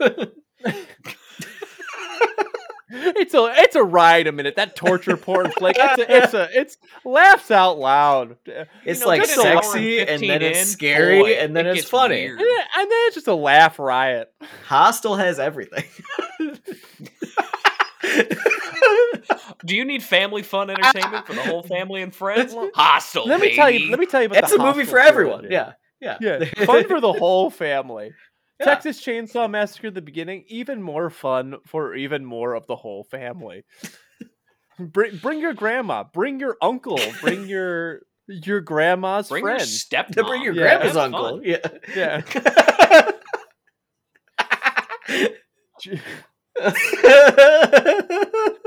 it's 2.90 3.34
a 3.34 3.52
it's 3.56 3.76
a 3.76 3.82
ride 3.82 4.26
a 4.26 4.32
minute. 4.32 4.56
That 4.56 4.74
torture 4.76 5.16
porn 5.16 5.50
flick. 5.50 5.76
It's 5.78 5.98
a, 5.98 6.16
it's 6.16 6.34
a 6.34 6.48
it's 6.52 6.78
laughs 7.04 7.50
out 7.50 7.78
loud. 7.78 8.36
And 8.46 8.58
uh, 8.60 8.64
it's 8.84 9.00
know, 9.00 9.06
like 9.06 9.20
and 9.22 9.30
sexy, 9.30 10.00
and 10.00 10.20
15 10.20 10.28
then 10.28 10.42
it's 10.42 10.70
scary, 10.70 11.20
boy, 11.20 11.32
and 11.32 11.54
then 11.54 11.66
it 11.66 11.76
it's 11.76 11.88
funny. 11.88 12.16
weird. 12.16 12.38
then, 12.38 12.46
and 12.46 12.90
then 12.90 12.98
it's 13.06 13.14
just 13.14 13.28
a 13.28 13.34
laugh 13.34 13.78
riot. 13.78 14.32
Hostel 14.66 15.16
has 15.16 15.38
everything. 15.38 15.84
Do 19.64 19.76
you 19.76 19.84
need 19.84 20.02
family 20.02 20.42
fun 20.42 20.70
entertainment 20.70 21.26
for 21.26 21.34
the 21.34 21.42
whole 21.42 21.62
family 21.62 22.00
and 22.00 22.14
friends? 22.14 22.54
Hostel. 22.74 23.26
Let 23.26 23.40
me 23.40 23.54
tell 23.54 23.70
you. 23.70 23.90
Let 23.90 23.98
me 23.98 24.06
tell 24.06 24.22
you 24.22 24.26
about. 24.26 24.40
The 24.40 24.44
It's 24.44 24.52
a 24.54 24.58
movie 24.58 24.84
for 24.84 24.98
everyone. 24.98 25.48
Yeah, 25.50 25.72
yeah, 26.00 26.18
Yeah, 26.20 26.44
fun 26.66 26.86
for 26.88 27.00
the 27.00 27.12
whole 27.12 27.50
family. 27.50 28.12
Yeah. 28.60 28.66
Texas 28.66 29.00
Chainsaw 29.04 29.48
Massacre 29.50 29.88
at 29.88 29.94
the 29.94 30.02
beginning, 30.02 30.44
even 30.48 30.82
more 30.82 31.10
fun 31.10 31.56
for 31.66 31.94
even 31.94 32.24
more 32.24 32.54
of 32.54 32.66
the 32.66 32.76
whole 32.76 33.04
family. 33.04 33.64
bring, 34.78 35.16
bring 35.18 35.38
your 35.40 35.54
grandma, 35.54 36.04
bring 36.12 36.40
your 36.40 36.56
uncle, 36.60 36.98
bring 37.20 37.46
your 37.46 38.00
your 38.26 38.60
grandma's 38.60 39.28
Bring 39.28 39.44
your 39.44 39.56
friend. 39.56 39.68
stepmom. 39.68 40.14
to 40.14 40.24
bring 40.24 40.42
your 40.42 40.54
Yeah. 40.54 40.62
grandpa's 40.62 40.94
That's 40.94 41.14
uncle. 41.14 41.38
fun. 41.38 41.42
Yeah. 41.44 41.58
Yeah. 41.96 42.22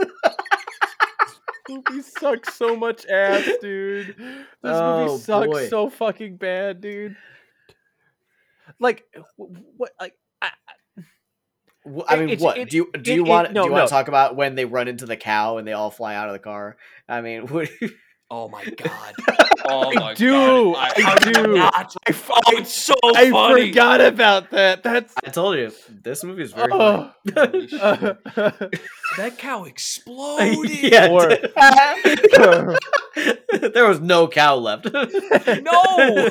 movie 1.71 2.01
sucks 2.01 2.55
so 2.55 2.75
much 2.75 3.05
ass, 3.07 3.47
dude. 3.61 4.15
This 4.17 4.45
Oh, 4.63 5.05
movie 5.07 5.21
sucks 5.23 5.47
boy. 5.47 5.67
so 5.69 5.89
fucking 5.89 6.37
bad, 6.37 6.81
dude. 6.81 7.15
Like, 8.79 9.03
what? 9.37 9.91
Like, 9.99 10.15
I, 10.41 10.49
I 12.07 12.15
mean, 12.15 12.29
It's- 12.29 12.41
what 12.41 12.57
it- 12.57 12.69
do 12.69 12.77
you 12.77 12.91
do? 12.93 12.99
it- 12.99 13.07
You 13.07 13.23
want 13.23 13.51
no, 13.53 13.63
do 13.63 13.67
you 13.67 13.71
want 13.73 13.81
no. 13.83 13.87
to 13.87 13.89
talk 13.91 14.07
about 14.07 14.35
when 14.35 14.55
they 14.55 14.65
run 14.65 14.87
into 14.87 15.05
the 15.05 15.17
cow 15.17 15.57
and 15.57 15.67
they 15.67 15.73
all 15.73 15.91
fly 15.91 16.15
out 16.15 16.27
of 16.27 16.33
the 16.33 16.39
car? 16.39 16.77
I 17.09 17.21
mean, 17.21 17.47
what, 17.47 17.69
Oh 18.29 18.47
my 18.47 18.63
god. 18.77 19.15
Oh 19.73 19.91
I 19.91 19.95
my 19.95 20.13
do, 20.13 20.73
god! 20.73 20.91
I 20.97 21.01
how 21.01 21.15
did 21.15 21.33
do. 21.33 21.55
Not? 21.55 21.95
I, 22.07 22.09
f- 22.09 22.29
Oh, 22.31 22.57
it's 22.57 22.73
so 22.73 22.93
I 23.15 23.31
funny. 23.31 23.69
forgot 23.69 24.01
about 24.01 24.49
that. 24.51 24.83
That's 24.83 25.13
I 25.25 25.29
told 25.29 25.57
you 25.57 25.71
this 25.89 26.23
movie 26.23 26.43
is 26.43 26.51
very 26.51 26.69
oh. 26.71 27.11
funny. 27.33 27.67
That 29.17 29.37
cow 29.37 29.65
exploded. 29.65 30.69
yeah, 30.83 31.09
Or- 31.09 31.29
there 33.69 33.87
was 33.87 33.99
no 33.99 34.27
cow 34.27 34.55
left. 34.55 34.87
No! 34.91 36.29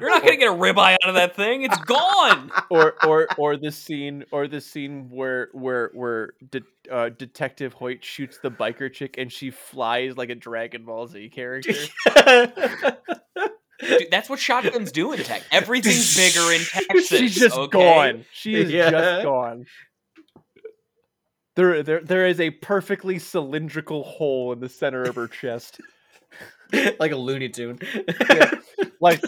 You're 0.00 0.10
not 0.10 0.22
gonna 0.22 0.36
get 0.36 0.48
a 0.48 0.54
ribeye 0.54 0.92
out 1.02 1.08
of 1.08 1.14
that 1.14 1.34
thing. 1.36 1.62
It's 1.62 1.76
gone. 1.78 2.50
or 2.70 2.94
or 3.04 3.28
or 3.38 3.56
the 3.56 3.72
scene 3.72 4.24
or 4.30 4.46
the 4.48 4.60
scene 4.60 5.08
where 5.10 5.48
where 5.52 5.90
where 5.94 6.30
de- 6.50 6.62
uh, 6.90 7.08
Detective 7.10 7.72
Hoyt 7.72 8.04
shoots 8.04 8.38
the 8.42 8.50
biker 8.50 8.92
chick 8.92 9.16
and 9.18 9.32
she 9.32 9.50
flies 9.50 10.16
like 10.16 10.30
a 10.30 10.34
Dragon 10.34 10.84
Ball 10.84 11.06
Z 11.06 11.30
character. 11.30 11.72
Dude, 13.78 14.06
that's 14.10 14.30
what 14.30 14.38
shotguns 14.38 14.90
do 14.90 15.12
in 15.12 15.18
tech. 15.22 15.42
Everything's 15.52 16.16
bigger 16.34 16.50
in 16.52 16.60
Texas. 16.62 17.06
She's 17.08 17.34
just 17.34 17.56
okay? 17.56 17.78
gone. 17.78 18.24
She 18.32 18.54
is 18.54 18.70
Yeah. 18.70 18.90
just 18.90 19.24
gone. 19.24 19.66
There, 21.56 21.82
there, 21.82 22.00
there 22.00 22.26
is 22.26 22.40
a 22.40 22.50
perfectly 22.50 23.18
cylindrical 23.18 24.02
hole 24.02 24.52
in 24.52 24.60
the 24.60 24.68
center 24.68 25.02
of 25.02 25.14
her 25.14 25.26
chest. 25.28 25.80
like 26.98 27.12
a 27.12 27.16
Looney 27.16 27.48
Tune. 27.48 27.78
Like, 29.00 29.22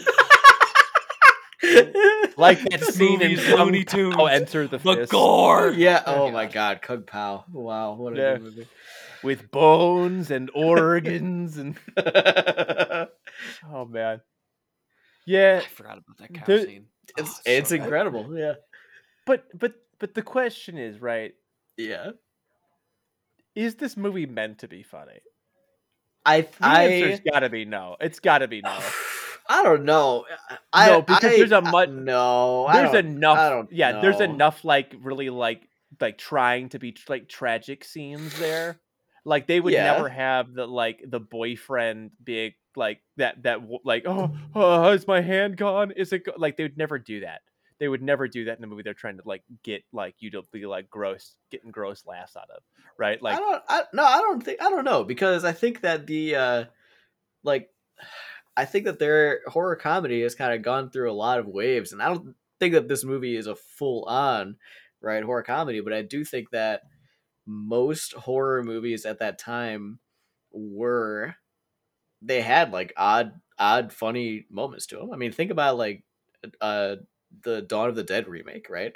like 2.37 2.61
that 2.71 2.81
This 2.81 2.95
scene 2.95 3.21
in 3.21 3.31
movie's 3.33 3.49
Looney 3.49 3.85
Kung 3.85 3.97
Tunes. 3.97 4.17
Pow 4.17 4.27
Enter 4.27 4.67
the 4.69 4.79
The 4.79 4.95
Fist. 4.97 5.11
gore. 5.13 5.71
yeah. 5.71 6.03
Oh 6.07 6.27
Yeah. 6.27 6.33
my 6.33 6.47
God, 6.47 6.83
Kung 6.83 7.03
Pow. 7.03 7.45
Wow, 7.53 7.95
what 7.95 8.13
a 8.15 8.17
Yeah. 8.17 8.33
good 8.35 8.43
movie. 8.43 8.69
with 9.25 9.51
bones 9.51 10.31
and 10.31 10.49
organs 10.55 11.57
and 11.57 11.77
oh 13.69 13.85
man, 13.87 14.21
yeah. 15.27 15.61
I 15.65 15.67
forgot 15.69 15.99
about 15.99 16.19
that 16.19 16.33
cow 16.35 16.45
There- 16.47 16.65
scene. 16.65 16.87
it's 17.17 17.31
Oh, 17.39 17.43
it's 17.45 17.69
so 17.71 17.77
good. 17.77 17.83
incredible. 17.85 18.39
Yeah. 18.39 18.55
But 19.27 19.47
but 19.59 19.73
but 19.99 20.15
the 20.15 20.23
question 20.23 20.79
is, 20.79 21.01
right? 21.01 21.35
Yeah. 21.77 22.13
Is 23.57 23.75
this 23.75 23.97
movie 23.97 24.27
meant 24.27 24.59
to 24.61 24.69
be 24.69 24.85
funny? 24.85 25.19
I 26.25 26.43
The 26.43 26.49
I 26.61 26.85
answer's 26.85 27.21
got 27.29 27.41
to 27.41 27.49
be 27.49 27.65
no. 27.65 27.97
It's 28.01 28.21
got 28.21 28.39
to 28.39 28.49
be 28.49 28.61
no. 28.61 28.79
I 29.49 29.63
don't 29.63 29.85
know. 29.85 30.27
I, 30.73 30.91
No, 30.91 31.03
because 31.03 31.25
I- 31.25 31.37
there's 31.37 31.53
a 31.53 31.63
mud- 31.63 31.93
No, 31.93 32.67
I 32.67 32.83
There's 32.83 33.05
enough. 33.05 33.39
I 33.39 33.49
don't 33.51 33.73
yeah, 33.73 34.01
there's 34.01 34.21
enough 34.21 34.65
like 34.65 34.95
really 35.01 35.31
like 35.31 35.63
like 36.01 36.19
trying 36.19 36.69
to 36.71 36.79
be 36.79 36.93
tr- 36.93 37.07
like 37.13 37.29
tragic 37.29 37.85
scenes 37.85 38.39
there. 38.39 38.79
Like 39.25 39.47
they 39.47 39.61
would 39.61 39.73
Yeah. 39.73 39.93
never 39.93 40.09
have 40.09 40.53
the 40.53 40.67
like 40.67 41.03
the 41.07 41.21
boyfriend 41.21 42.11
being 42.23 42.53
like 42.77 43.01
that 43.17 43.43
that 43.45 43.61
like 43.85 44.05
oh, 44.07 44.31
oh 44.55 44.91
is 44.93 45.07
my 45.07 45.21
hand 45.21 45.57
gone? 45.57 45.93
Is 45.93 46.13
it 46.13 46.25
go-? 46.25 46.35
like 46.37 46.57
they 46.57 46.65
would 46.65 46.79
never 46.79 46.99
do 46.99 47.21
that. 47.21 47.41
They 47.81 47.89
would 47.89 48.03
never 48.03 48.27
do 48.27 48.47
that 48.47 48.57
in 48.57 48.61
the 48.61 48.67
movie. 48.67 48.83
They're 48.83 48.93
trying 48.95 49.19
to 49.19 49.23
like 49.25 49.43
get 49.63 49.85
like 49.93 50.17
you 50.19 50.31
to 50.33 50.43
be 50.53 50.67
like 50.67 50.91
gross, 50.91 51.37
getting 51.51 51.71
gross 51.71 52.05
laughs 52.07 52.37
out 52.37 52.51
of, 52.51 52.63
right? 52.99 53.23
Like 53.23 53.37
I 53.37 53.39
don't. 53.39 53.63
I, 53.69 53.83
no, 53.93 54.05
I 54.05 54.19
don't 54.19 54.43
think. 54.43 54.61
I 54.61 54.69
don't 54.69 54.85
know 54.85 55.05
because 55.05 55.45
I 55.45 55.53
think 55.53 55.83
that 55.83 56.07
the 56.07 56.35
uh, 56.35 56.65
like, 57.45 57.71
I 58.59 58.65
think 58.67 58.87
that 58.87 58.99
their 58.99 59.41
horror 59.47 59.77
comedy 59.77 60.23
has 60.23 60.35
kind 60.35 60.55
of 60.55 60.63
gone 60.63 60.91
through 60.91 61.11
a 61.11 61.15
lot 61.15 61.39
of 61.39 61.47
waves, 61.47 61.93
and 61.93 62.03
I 62.03 62.09
don't 62.09 62.37
think 62.61 62.75
that 62.75 62.89
this 62.89 63.05
movie 63.05 63.37
is 63.37 63.47
a 63.47 63.57
full 63.57 64.05
on 64.07 64.57
right 65.01 65.23
horror 65.25 65.45
comedy, 65.45 65.81
but 65.81 65.93
I 65.93 66.03
do 66.03 66.25
think 66.25 66.51
that 66.51 66.83
most 67.47 68.15
horror 68.15 68.63
movies 68.65 69.07
at 69.07 69.21
that 69.21 69.39
time 69.39 70.01
were 70.53 71.37
they 72.23 72.43
had 72.43 72.73
like 72.73 72.93
odd 72.97 73.41
odd 73.59 73.93
funny 73.93 74.47
moments 74.51 74.87
to 74.89 74.97
them. 74.97 75.13
I 75.13 75.17
mean, 75.17 75.33
think 75.33 75.51
about 75.51 75.79
like 75.79 76.05
uh 76.61 76.97
the 77.43 77.63
Dawn 77.63 77.89
of 77.89 77.97
the 77.97 78.05
Dead 78.05 78.29
remake, 78.29 78.71
right? 78.71 78.93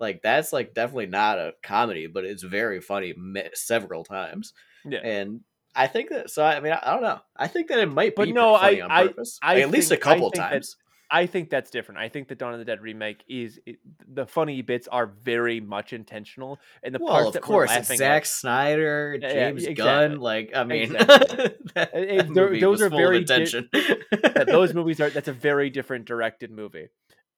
Like 0.00 0.22
that's 0.22 0.52
like 0.52 0.74
definitely 0.74 1.06
not 1.06 1.38
a 1.38 1.54
comedy, 1.62 2.06
but 2.06 2.24
it's 2.24 2.42
very 2.42 2.80
funny 2.80 3.14
several 3.54 4.04
times. 4.04 4.52
yeah. 4.84 5.00
And 5.02 5.40
I 5.76 5.86
think 5.86 6.10
that 6.10 6.30
so. 6.30 6.44
I 6.44 6.60
mean, 6.60 6.72
I, 6.72 6.80
I 6.82 6.92
don't 6.92 7.02
know. 7.02 7.20
I 7.36 7.48
think 7.48 7.68
that 7.68 7.78
it 7.78 7.86
might 7.90 8.14
But 8.14 8.26
be 8.26 8.32
no, 8.32 8.56
funny 8.56 8.80
I- 8.80 8.84
on 8.84 8.90
I- 8.90 9.06
purpose, 9.08 9.38
I 9.42 9.54
Like, 9.54 9.62
at 9.64 9.70
least 9.70 9.90
a 9.90 9.94
think- 9.96 10.06
I 10.06 10.14
couple 10.14 10.30
think 10.30 10.36
that- 10.42 10.50
times. 10.50 10.76
I 11.10 11.26
think 11.26 11.48
that's 11.50 11.70
different. 11.70 12.00
I 12.00 12.08
think 12.08 12.26
the 12.28 12.34
Dawn 12.34 12.54
of 12.54 12.58
the 12.58 12.64
Dead 12.64 12.80
remake 12.80 13.22
is 13.28 13.60
it, 13.66 13.76
the 14.08 14.26
funny 14.26 14.62
bits 14.62 14.88
are 14.88 15.06
very 15.06 15.60
much 15.60 15.92
intentional, 15.92 16.58
and 16.82 16.92
the 16.94 16.98
Well, 16.98 17.12
parts 17.12 17.26
of 17.28 17.32
that 17.34 17.42
course, 17.42 17.70
we're 17.70 17.76
laughing 17.76 17.98
Zack 17.98 18.22
at, 18.22 18.26
Snyder, 18.26 19.18
Yeah, 19.20 19.28
yeah, 19.28 19.34
James 19.34 19.64
exactly. 19.66 19.84
Gunn. 19.84 20.20
Like, 20.20 20.50
I 20.56 20.64
mean, 20.64 20.96
Exactly. 20.96 21.36
that, 21.74 21.92
that 21.92 22.28
movie 22.30 22.58
those 22.58 22.80
was 22.80 22.82
are 22.82 22.90
full 22.90 22.98
very 22.98 23.18
of 23.18 23.26
di- 23.26 24.44
those 24.46 24.74
movies 24.74 25.00
are 25.00 25.10
that's 25.10 25.28
a 25.28 25.32
very 25.32 25.70
different 25.70 26.06
directed 26.06 26.50
movie. 26.50 26.88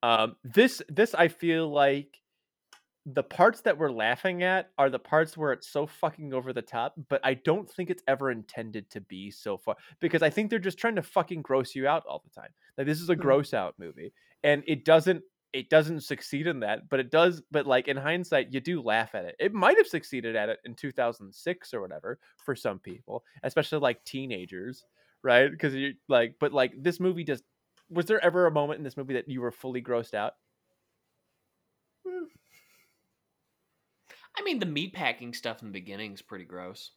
Um, 0.03 0.37
this 0.45 0.81
this 0.89 1.15
I 1.15 1.29
feel 1.29 1.69
like 1.69 2.17
the 3.09 3.23
parts 3.23 3.61
that 3.63 3.79
we're 3.79 3.91
laughing 3.93 4.43
at 4.43 4.73
are 4.79 4.91
the 4.91 4.99
parts 4.99 5.37
where 5.37 5.53
it's 5.53 5.69
so 5.69 5.87
fucking 5.87 6.35
over 6.35 6.53
the 6.53 6.61
top, 6.63 6.95
but 7.09 7.21
I 7.25 7.35
don't 7.35 7.71
think 7.71 7.89
it's 7.89 8.03
ever 8.09 8.33
intended 8.33 8.91
to 8.91 9.01
be 9.01 9.31
so 9.31 9.57
far 9.57 9.77
because 10.01 10.23
I 10.23 10.31
think 10.31 10.51
they're 10.51 10.59
just 10.59 10.79
trying 10.79 10.97
to 10.97 11.03
fucking 11.03 11.43
gross 11.43 11.77
you 11.77 11.87
out 11.87 12.05
all 12.07 12.21
the 12.25 12.31
time. 12.31 12.51
Like 12.77 12.87
this 12.89 13.01
is 13.01 13.09
a 13.09 13.15
Mhm. 13.15 13.17
gross 13.17 13.55
out 13.55 13.79
movie, 13.79 14.13
and 14.43 14.65
it 14.67 14.85
doesn't 14.85 15.23
it 15.53 15.71
doesn't 15.71 16.01
succeed 16.01 16.47
in 16.49 16.61
that, 16.61 16.89
but 16.89 17.01
it 17.01 17.11
does. 17.11 17.43
But 17.51 17.67
like 17.67 17.87
in 17.89 17.97
hindsight, 17.97 18.53
you 18.53 18.61
do 18.61 18.83
laugh 18.83 19.15
at 19.15 19.25
it. 19.25 19.37
It 19.39 19.55
might 19.55 19.77
have 19.79 19.87
succeeded 19.87 20.35
at 20.37 20.49
it 20.49 20.59
in 20.65 20.75
2006 20.75 21.73
or 21.73 21.81
whatever 21.81 22.19
for 22.45 22.57
some 22.57 22.81
people, 22.81 23.25
especially 23.45 23.79
like 23.79 24.05
teenagers, 24.05 24.85
right? 25.23 25.49
Because 25.51 25.75
you 25.75 25.95
like, 26.09 26.37
but 26.41 26.53
like 26.53 26.73
this 26.77 26.99
movie 27.01 27.25
just 27.25 27.45
was 27.89 28.07
there 28.07 28.23
ever 28.25 28.47
a 28.47 28.51
moment 28.51 28.79
in 28.79 28.85
this 28.85 28.97
movie 28.97 29.15
that 29.15 29.29
you 29.29 29.41
were 29.41 29.53
fully 29.53 29.81
grossed 29.81 30.15
out? 30.15 30.35
I 34.39 34.43
mean, 34.43 34.59
the 34.59 34.67
meat 34.67 34.93
packing 34.93 35.35
stuff 35.35 35.63
in 35.63 35.69
the 35.69 35.73
beginning 35.73 36.13
is 36.13 36.23
pretty 36.23 36.45
gross. 36.45 36.91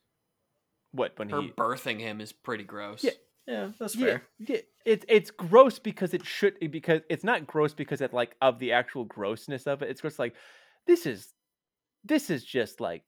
What 0.91 1.17
when 1.17 1.29
Her 1.29 1.41
he 1.41 1.49
birthing 1.49 1.99
him 1.99 2.19
is 2.21 2.31
pretty 2.31 2.63
gross. 2.63 3.03
Yeah. 3.03 3.11
yeah, 3.47 3.69
that's 3.79 3.95
yeah, 3.95 4.05
fair. 4.05 4.23
yeah, 4.39 4.57
it's 4.85 5.05
it's 5.07 5.31
gross 5.31 5.79
because 5.79 6.13
it 6.13 6.25
should 6.25 6.55
because 6.71 7.01
it's 7.09 7.23
not 7.23 7.45
gross 7.45 7.73
because 7.73 8.01
it 8.01 8.13
like 8.13 8.35
of 8.41 8.59
the 8.59 8.71
actual 8.71 9.05
grossness 9.05 9.67
of 9.67 9.81
it. 9.81 9.89
It's 9.89 10.01
just 10.01 10.19
like 10.19 10.35
this 10.87 11.05
is 11.05 11.33
this 12.03 12.29
is 12.29 12.43
just 12.43 12.81
like 12.81 13.03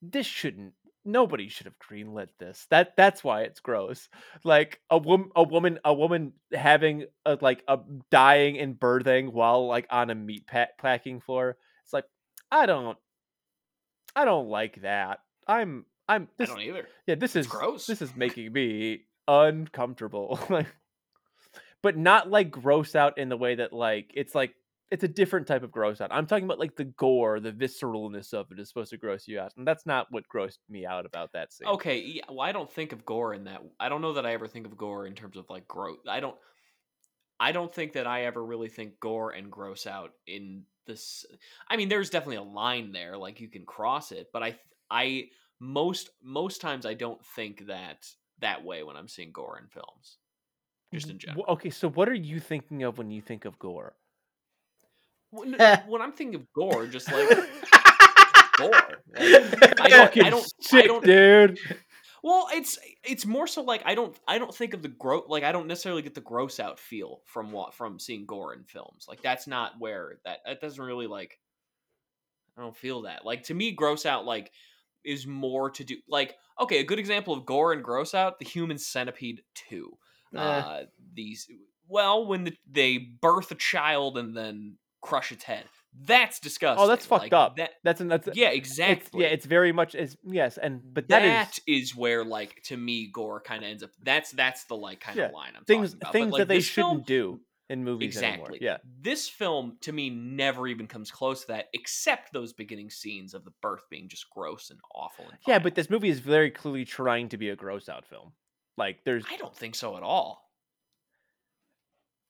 this 0.00 0.26
shouldn't 0.26 0.72
nobody 1.04 1.48
should 1.48 1.66
have 1.66 1.78
greenlit 1.78 2.28
this. 2.38 2.66
That 2.70 2.96
that's 2.96 3.22
why 3.22 3.42
it's 3.42 3.60
gross. 3.60 4.08
Like 4.44 4.80
a 4.90 4.98
woman 4.98 5.30
a 5.36 5.42
woman 5.42 5.78
a 5.84 5.94
woman 5.94 6.32
having 6.52 7.04
a 7.24 7.38
like 7.40 7.62
a 7.68 7.78
dying 8.10 8.58
and 8.58 8.78
birthing 8.78 9.32
while 9.32 9.66
like 9.66 9.86
on 9.90 10.10
a 10.10 10.14
meat 10.14 10.46
pack 10.46 10.78
packing 10.78 11.20
floor. 11.20 11.56
It's 11.84 11.92
like 11.92 12.04
I 12.50 12.66
don't 12.66 12.98
I 14.16 14.24
don't 14.24 14.48
like 14.48 14.82
that. 14.82 15.20
I'm 15.46 15.84
I'm 16.08 16.24
I 16.24 16.26
this, 16.38 16.48
don't 16.48 16.60
either. 16.60 16.88
yeah, 17.06 17.14
this 17.14 17.36
It's 17.36 17.46
is 17.46 17.52
gross. 17.52 17.86
This 17.86 18.02
is 18.02 18.10
making 18.16 18.52
me 18.52 19.02
uncomfortable. 19.28 20.40
like 20.50 20.66
but 21.82 21.96
not 21.96 22.28
like 22.30 22.50
gross 22.50 22.96
out 22.96 23.18
in 23.18 23.28
the 23.28 23.36
way 23.36 23.54
that 23.56 23.72
like 23.72 24.10
it's 24.14 24.34
like 24.34 24.54
it's 24.90 25.04
a 25.04 25.08
different 25.08 25.46
type 25.46 25.62
of 25.62 25.72
gross 25.72 26.00
out. 26.00 26.10
I'm 26.12 26.26
talking 26.26 26.44
about 26.44 26.58
like 26.58 26.76
the 26.76 26.84
gore, 26.84 27.40
the 27.40 27.52
visceralness 27.52 28.32
of 28.32 28.50
it 28.52 28.58
is 28.58 28.68
supposed 28.68 28.90
to 28.90 28.96
gross 28.96 29.26
you 29.26 29.40
out. 29.40 29.52
And 29.56 29.66
that's 29.66 29.84
not 29.84 30.06
what 30.10 30.24
grossed 30.32 30.58
me 30.68 30.86
out 30.86 31.06
about 31.06 31.32
that 31.32 31.52
scene. 31.52 31.68
Okay, 31.68 31.98
yeah, 32.00 32.22
well, 32.28 32.40
I 32.40 32.52
don't 32.52 32.72
think 32.72 32.92
of 32.92 33.04
gore 33.04 33.34
in 33.34 33.44
that. 33.44 33.62
I 33.80 33.88
don't 33.88 34.00
know 34.00 34.14
that 34.14 34.24
I 34.24 34.32
ever 34.32 34.46
think 34.46 34.66
of 34.66 34.76
gore 34.76 35.06
in 35.06 35.14
terms 35.14 35.36
of 35.36 35.46
like 35.50 35.66
gross. 35.66 35.98
I 36.08 36.20
don't. 36.20 36.36
I 37.38 37.52
don't 37.52 37.74
think 37.74 37.92
that 37.94 38.06
I 38.06 38.24
ever 38.24 38.42
really 38.42 38.68
think 38.68 38.98
gore 38.98 39.30
and 39.30 39.50
gross 39.50 39.86
out 39.86 40.12
in 40.26 40.62
this. 40.86 41.24
I 41.68 41.76
mean, 41.76 41.88
there's 41.88 42.10
definitely 42.10 42.36
a 42.36 42.42
line 42.42 42.92
there, 42.92 43.16
like 43.16 43.40
you 43.40 43.48
can 43.48 43.64
cross 43.64 44.12
it, 44.12 44.28
but 44.32 44.42
I, 44.42 44.56
I 44.90 45.28
most 45.60 46.10
most 46.22 46.60
times 46.60 46.86
I 46.86 46.94
don't 46.94 47.24
think 47.24 47.66
that 47.66 48.08
that 48.40 48.64
way 48.64 48.82
when 48.82 48.96
I'm 48.96 49.08
seeing 49.08 49.32
gore 49.32 49.58
in 49.58 49.68
films, 49.68 50.18
just 50.92 51.10
in 51.10 51.18
general. 51.18 51.44
Okay, 51.48 51.70
so 51.70 51.88
what 51.88 52.08
are 52.08 52.14
you 52.14 52.40
thinking 52.40 52.82
of 52.82 52.98
when 52.98 53.10
you 53.10 53.20
think 53.20 53.44
of 53.44 53.58
gore? 53.58 53.94
When, 55.30 55.52
when 55.86 56.02
I'm 56.02 56.12
thinking 56.12 56.36
of 56.36 56.52
gore, 56.52 56.86
just 56.86 57.10
like 57.10 57.28
gore. 58.56 58.70
Like, 59.14 59.80
I 59.80 59.88
don't. 59.88 60.24
I 60.24 60.30
don't. 60.30 60.46
I 60.72 60.82
don't 60.82 61.04
dude. 61.04 61.58
Well, 62.22 62.48
it's 62.52 62.78
it's 63.04 63.26
more 63.26 63.46
so 63.46 63.62
like 63.62 63.82
I 63.84 63.94
don't 63.94 64.18
I 64.26 64.38
don't 64.38 64.54
think 64.54 64.74
of 64.74 64.82
the 64.82 64.88
gross 64.88 65.24
like 65.28 65.44
I 65.44 65.52
don't 65.52 65.66
necessarily 65.66 66.02
get 66.02 66.14
the 66.14 66.20
gross 66.20 66.58
out 66.58 66.78
feel 66.78 67.22
from 67.26 67.52
what 67.52 67.74
from 67.74 67.98
seeing 67.98 68.26
gore 68.26 68.54
in 68.54 68.64
films. 68.64 69.06
Like 69.08 69.22
that's 69.22 69.46
not 69.46 69.72
where 69.78 70.18
that 70.24 70.40
that 70.46 70.60
doesn't 70.60 70.84
really 70.84 71.06
like 71.06 71.38
I 72.56 72.62
don't 72.62 72.76
feel 72.76 73.02
that. 73.02 73.24
Like 73.24 73.44
to 73.44 73.54
me 73.54 73.72
gross 73.72 74.06
out 74.06 74.24
like 74.24 74.50
is 75.04 75.26
more 75.26 75.70
to 75.70 75.84
do 75.84 75.96
like 76.08 76.36
okay, 76.60 76.80
a 76.80 76.84
good 76.84 76.98
example 76.98 77.34
of 77.34 77.46
gore 77.46 77.72
and 77.72 77.84
gross 77.84 78.14
out, 78.14 78.38
the 78.38 78.44
human 78.44 78.78
centipede 78.78 79.42
2. 79.68 79.90
Eh. 80.34 80.38
Uh 80.38 80.84
these 81.14 81.48
well 81.88 82.26
when 82.26 82.44
the, 82.44 82.56
they 82.70 82.98
birth 82.98 83.50
a 83.50 83.56
child 83.56 84.18
and 84.18 84.36
then 84.36 84.78
crush 85.00 85.32
its 85.32 85.44
head. 85.44 85.64
Oh, 85.98 86.02
that's 86.06 86.40
disgusting. 86.40 86.84
Oh, 86.84 86.86
that's 86.88 87.06
fucked 87.06 87.24
Like, 87.24 87.32
up. 87.32 87.56
That, 87.56 87.70
That's 87.84 88.00
an 88.00 88.08
that's 88.08 88.28
yeah, 88.34 88.48
It's, 88.48 88.56
exactly. 88.56 89.22
yeah, 89.22 89.28
it's 89.30 89.46
very 89.46 89.72
much 89.72 89.94
is 89.94 90.16
yes, 90.24 90.58
and 90.58 90.82
but 90.92 91.08
that 91.08 91.20
that 91.22 91.58
is 91.66 91.84
is 91.90 91.96
where 91.96 92.24
like 92.24 92.62
to 92.64 92.76
me 92.76 93.08
gore 93.12 93.40
kind 93.40 93.64
of 93.64 93.70
ends 93.70 93.82
up 93.82 93.90
that's 94.02 94.30
that's 94.32 94.64
the 94.64 94.76
like 94.76 95.00
kind 95.00 95.16
Yeah, 95.18 95.26
of 95.26 95.32
line 95.32 95.52
i'm 95.56 95.64
things 95.64 95.90
talking 95.90 95.98
about. 96.02 96.12
But, 96.12 96.18
things 96.18 96.32
like, 96.32 96.38
that 96.40 96.48
they 96.48 96.60
shouldn't 96.60 96.90
film- 96.90 97.02
do 97.06 97.40
in 97.68 97.82
movies 97.82 98.14
exactly 98.16 98.42
anymore. 98.42 98.58
Yeah, 98.60 98.76
this 99.00 99.28
film 99.28 99.76
to 99.80 99.92
me 99.92 100.08
never 100.10 100.68
even 100.68 100.86
comes 100.86 101.10
close 101.10 101.40
to 101.42 101.46
that 101.48 101.66
except 101.72 102.32
those 102.32 102.52
beginning 102.52 102.90
scenes 102.90 103.34
of 103.34 103.44
the 103.44 103.52
birth 103.62 103.82
being 103.90 104.08
just 104.08 104.28
gross 104.30 104.70
and 104.70 104.78
awful 104.94 105.24
and 105.28 105.38
yeah, 105.48 105.58
but 105.58 105.74
this 105.74 105.90
movie 105.90 106.08
is 106.08 106.20
very 106.20 106.50
clearly 106.50 106.84
trying 106.84 107.28
to 107.30 107.36
be 107.38 107.48
a 107.48 107.56
gross 107.56 107.88
out 107.88 108.06
film. 108.06 108.32
Like 108.76 108.98
there's 109.04 109.24
i 109.32 109.36
don't 109.36 109.56
think 109.56 109.74
so 109.74 109.96
at 109.96 110.02
all 110.02 110.42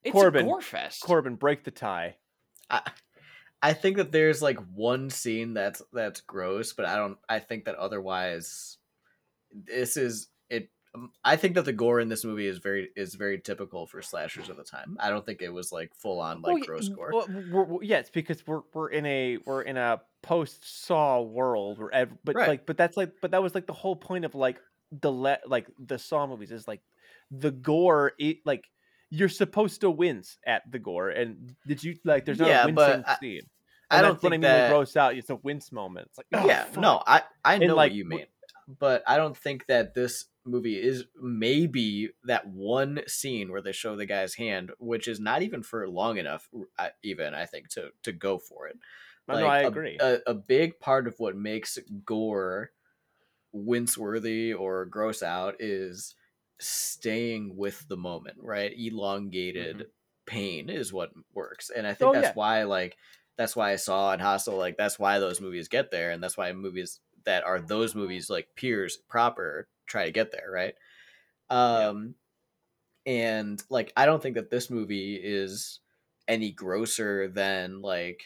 it's 0.04 0.12
Corbin, 0.12 0.46
a 0.46 0.48
gore 0.48 0.62
fest 0.62 1.02
Corbin 1.02 1.34
break 1.34 1.64
the 1.64 1.70
tie. 1.72 2.16
I, 2.70 2.80
I 3.62 3.72
think 3.72 3.96
that 3.96 4.12
there's 4.12 4.42
like 4.42 4.58
one 4.74 5.10
scene 5.10 5.54
that's 5.54 5.82
that's 5.92 6.20
gross, 6.20 6.72
but 6.72 6.86
I 6.86 6.96
don't. 6.96 7.18
I 7.28 7.38
think 7.38 7.64
that 7.64 7.74
otherwise, 7.76 8.76
this 9.52 9.96
is 9.96 10.28
it. 10.50 10.68
um, 10.94 11.10
I 11.24 11.36
think 11.36 11.54
that 11.54 11.64
the 11.64 11.72
gore 11.72 11.98
in 12.00 12.08
this 12.08 12.24
movie 12.24 12.46
is 12.46 12.58
very 12.58 12.90
is 12.96 13.14
very 13.14 13.40
typical 13.40 13.86
for 13.86 14.02
slashers 14.02 14.48
of 14.48 14.56
the 14.56 14.64
time. 14.64 14.96
I 15.00 15.08
don't 15.10 15.24
think 15.24 15.42
it 15.42 15.52
was 15.52 15.72
like 15.72 15.92
full 15.94 16.20
on 16.20 16.42
like 16.42 16.54
Well, 16.54 16.62
gross 16.64 16.88
gore. 16.88 17.10
well, 17.12 17.26
we're, 17.50 17.64
we're- 17.64 17.86
yeah, 17.86 17.98
it's 17.98 18.10
because 18.10 18.46
we're 18.46 18.62
we're 18.74 18.90
in 18.90 19.06
a 19.06 19.38
we're 19.46 19.62
in 19.62 19.76
a 19.76 20.00
post 20.22 20.84
Saw 20.86 21.20
world 21.22 21.78
where 21.78 21.92
ev- 21.94 22.12
but 22.24 22.34
Right. 22.36 22.48
like 22.48 22.66
but 22.66 22.76
that's 22.76 22.96
like 22.96 23.12
but 23.22 23.30
that 23.30 23.42
was 23.42 23.54
like 23.54 23.66
the 23.66 23.72
whole 23.72 23.96
point 23.96 24.24
of 24.24 24.34
like 24.34 24.60
the 24.92 25.10
le- 25.10 25.38
like 25.46 25.66
the 25.78 25.98
Saw 25.98 26.26
movies 26.26 26.52
is 26.52 26.68
like 26.68 26.80
the 27.30 27.50
gore 27.50 28.12
it 28.18 28.38
like 28.44 28.64
you're 29.10 29.28
supposed 29.28 29.80
to 29.82 29.90
wince 29.90 30.38
at 30.46 30.62
the 30.70 30.78
gore 30.78 31.08
and 31.10 31.54
did 31.66 31.82
you 31.84 31.96
like 32.04 32.24
there's 32.24 32.38
not 32.38 32.48
Yeah, 32.48 32.66
a 32.66 32.72
but 32.72 32.88
wincing 32.88 33.04
I- 33.06 33.16
scene. 33.20 33.42
I 33.88 33.98
And 33.98 34.02
don't 34.04 34.10
what 34.14 34.18
I 34.18 34.20
think 34.20 34.30
mean. 34.32 34.40
that. 34.42 34.70
gross 34.70 34.96
out. 34.96 35.14
It's 35.16 35.30
a 35.30 35.36
wince 35.36 35.70
moment. 35.70 36.08
It's 36.08 36.18
like 36.18 36.26
oh, 36.34 36.46
yeah, 36.48 36.64
fuck. 36.64 36.80
no, 36.82 37.02
I 37.06 37.22
I 37.44 37.58
know 37.58 37.76
like, 37.76 37.90
what 37.90 37.96
you 37.96 38.04
mean, 38.04 38.26
but 38.66 39.04
I 39.06 39.16
don't 39.16 39.36
think 39.36 39.66
that 39.66 39.94
this 39.94 40.24
movie 40.44 40.74
is 40.74 41.04
maybe 41.20 42.10
that 42.24 42.48
one 42.48 43.00
scene 43.06 43.52
where 43.52 43.62
they 43.62 43.70
show 43.70 43.94
the 43.94 44.04
guy's 44.06 44.34
hand, 44.34 44.72
which 44.78 45.06
is 45.06 45.20
not 45.20 45.42
even 45.42 45.62
for 45.62 45.88
long 45.88 46.18
enough, 46.18 46.48
uh, 46.76 46.88
even 47.04 47.32
I 47.32 47.46
think 47.46 47.68
to 47.70 47.90
to 48.02 48.10
go 48.12 48.38
for 48.38 48.66
it. 48.66 48.76
No, 49.28 49.38
no, 49.38 49.46
I 49.46 49.60
a- 49.60 49.68
agree. 49.68 49.98
A, 50.00 50.18
a 50.26 50.34
big 50.34 50.80
part 50.80 51.06
of 51.06 51.14
what 51.18 51.36
makes 51.36 51.78
gore 52.04 52.72
wince 53.52 53.96
worthy 53.96 54.52
or 54.52 54.84
gross 54.86 55.22
out 55.22 55.54
is 55.60 56.15
staying 56.58 57.56
with 57.56 57.86
the 57.88 57.96
moment, 57.96 58.38
right? 58.40 58.72
Elongated 58.76 59.86
pain 60.26 60.68
is 60.70 60.92
what 60.92 61.10
works. 61.34 61.70
And 61.70 61.86
I 61.86 61.90
think 61.94 62.10
Mm-hmm. 62.10 62.18
Oh, 62.18 62.20
that's 62.22 62.32
yeah. 62.32 62.40
why 62.40 62.62
like 62.64 62.96
that's 63.36 63.54
why 63.54 63.72
I 63.72 63.76
saw 63.76 64.12
in 64.12 64.20
Hostel, 64.20 64.56
like 64.56 64.76
that's 64.76 64.98
why 64.98 65.18
those 65.18 65.40
movies 65.40 65.68
get 65.68 65.90
there, 65.90 66.10
and 66.10 66.22
that's 66.22 66.36
why 66.36 66.52
movies 66.52 67.00
that 67.24 67.44
are 67.44 67.60
those 67.60 67.94
movies 67.94 68.30
like 68.30 68.48
peers 68.56 68.96
proper 68.96 69.68
try 69.86 70.06
to 70.06 70.12
get 70.12 70.32
there, 70.32 70.50
right? 70.50 70.74
Um 71.50 72.14
and 73.04 73.62
like 73.70 73.92
I 73.96 74.06
don't 74.06 74.22
think 74.22 74.34
that 74.36 74.50
this 74.50 74.70
movie 74.70 75.14
is 75.16 75.80
any 76.28 76.50
grosser 76.50 77.28
than 77.28 77.80
like 77.82 78.20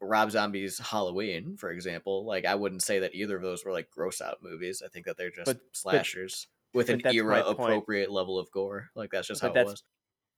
Rob 0.00 0.30
Zombie's 0.30 0.78
Halloween, 0.78 1.56
for 1.56 1.70
example. 1.70 2.24
Like 2.26 2.44
I 2.44 2.54
wouldn't 2.56 2.82
say 2.82 2.98
that 3.00 3.14
either 3.14 3.36
of 3.36 3.42
those 3.42 3.64
were 3.64 3.72
like 3.72 3.90
gross 3.90 4.20
out 4.20 4.38
movies. 4.42 4.82
I 4.84 4.88
think 4.88 5.06
that 5.06 5.16
they're 5.16 5.30
just 5.30 5.46
But- 5.46 5.60
slashers 5.72 6.48
with 6.76 6.86
but 6.88 6.94
an 6.94 7.00
that's 7.02 7.14
my 7.14 7.18
era 7.20 7.42
point. 7.44 7.58
appropriate 7.60 8.10
level 8.10 8.38
of 8.38 8.50
gore. 8.52 8.90
Like 8.94 9.10
that's 9.10 9.26
just 9.28 9.40
But 9.40 9.48
how 9.48 9.50
it 9.52 9.54
that's- 9.54 9.72
was. 9.72 9.82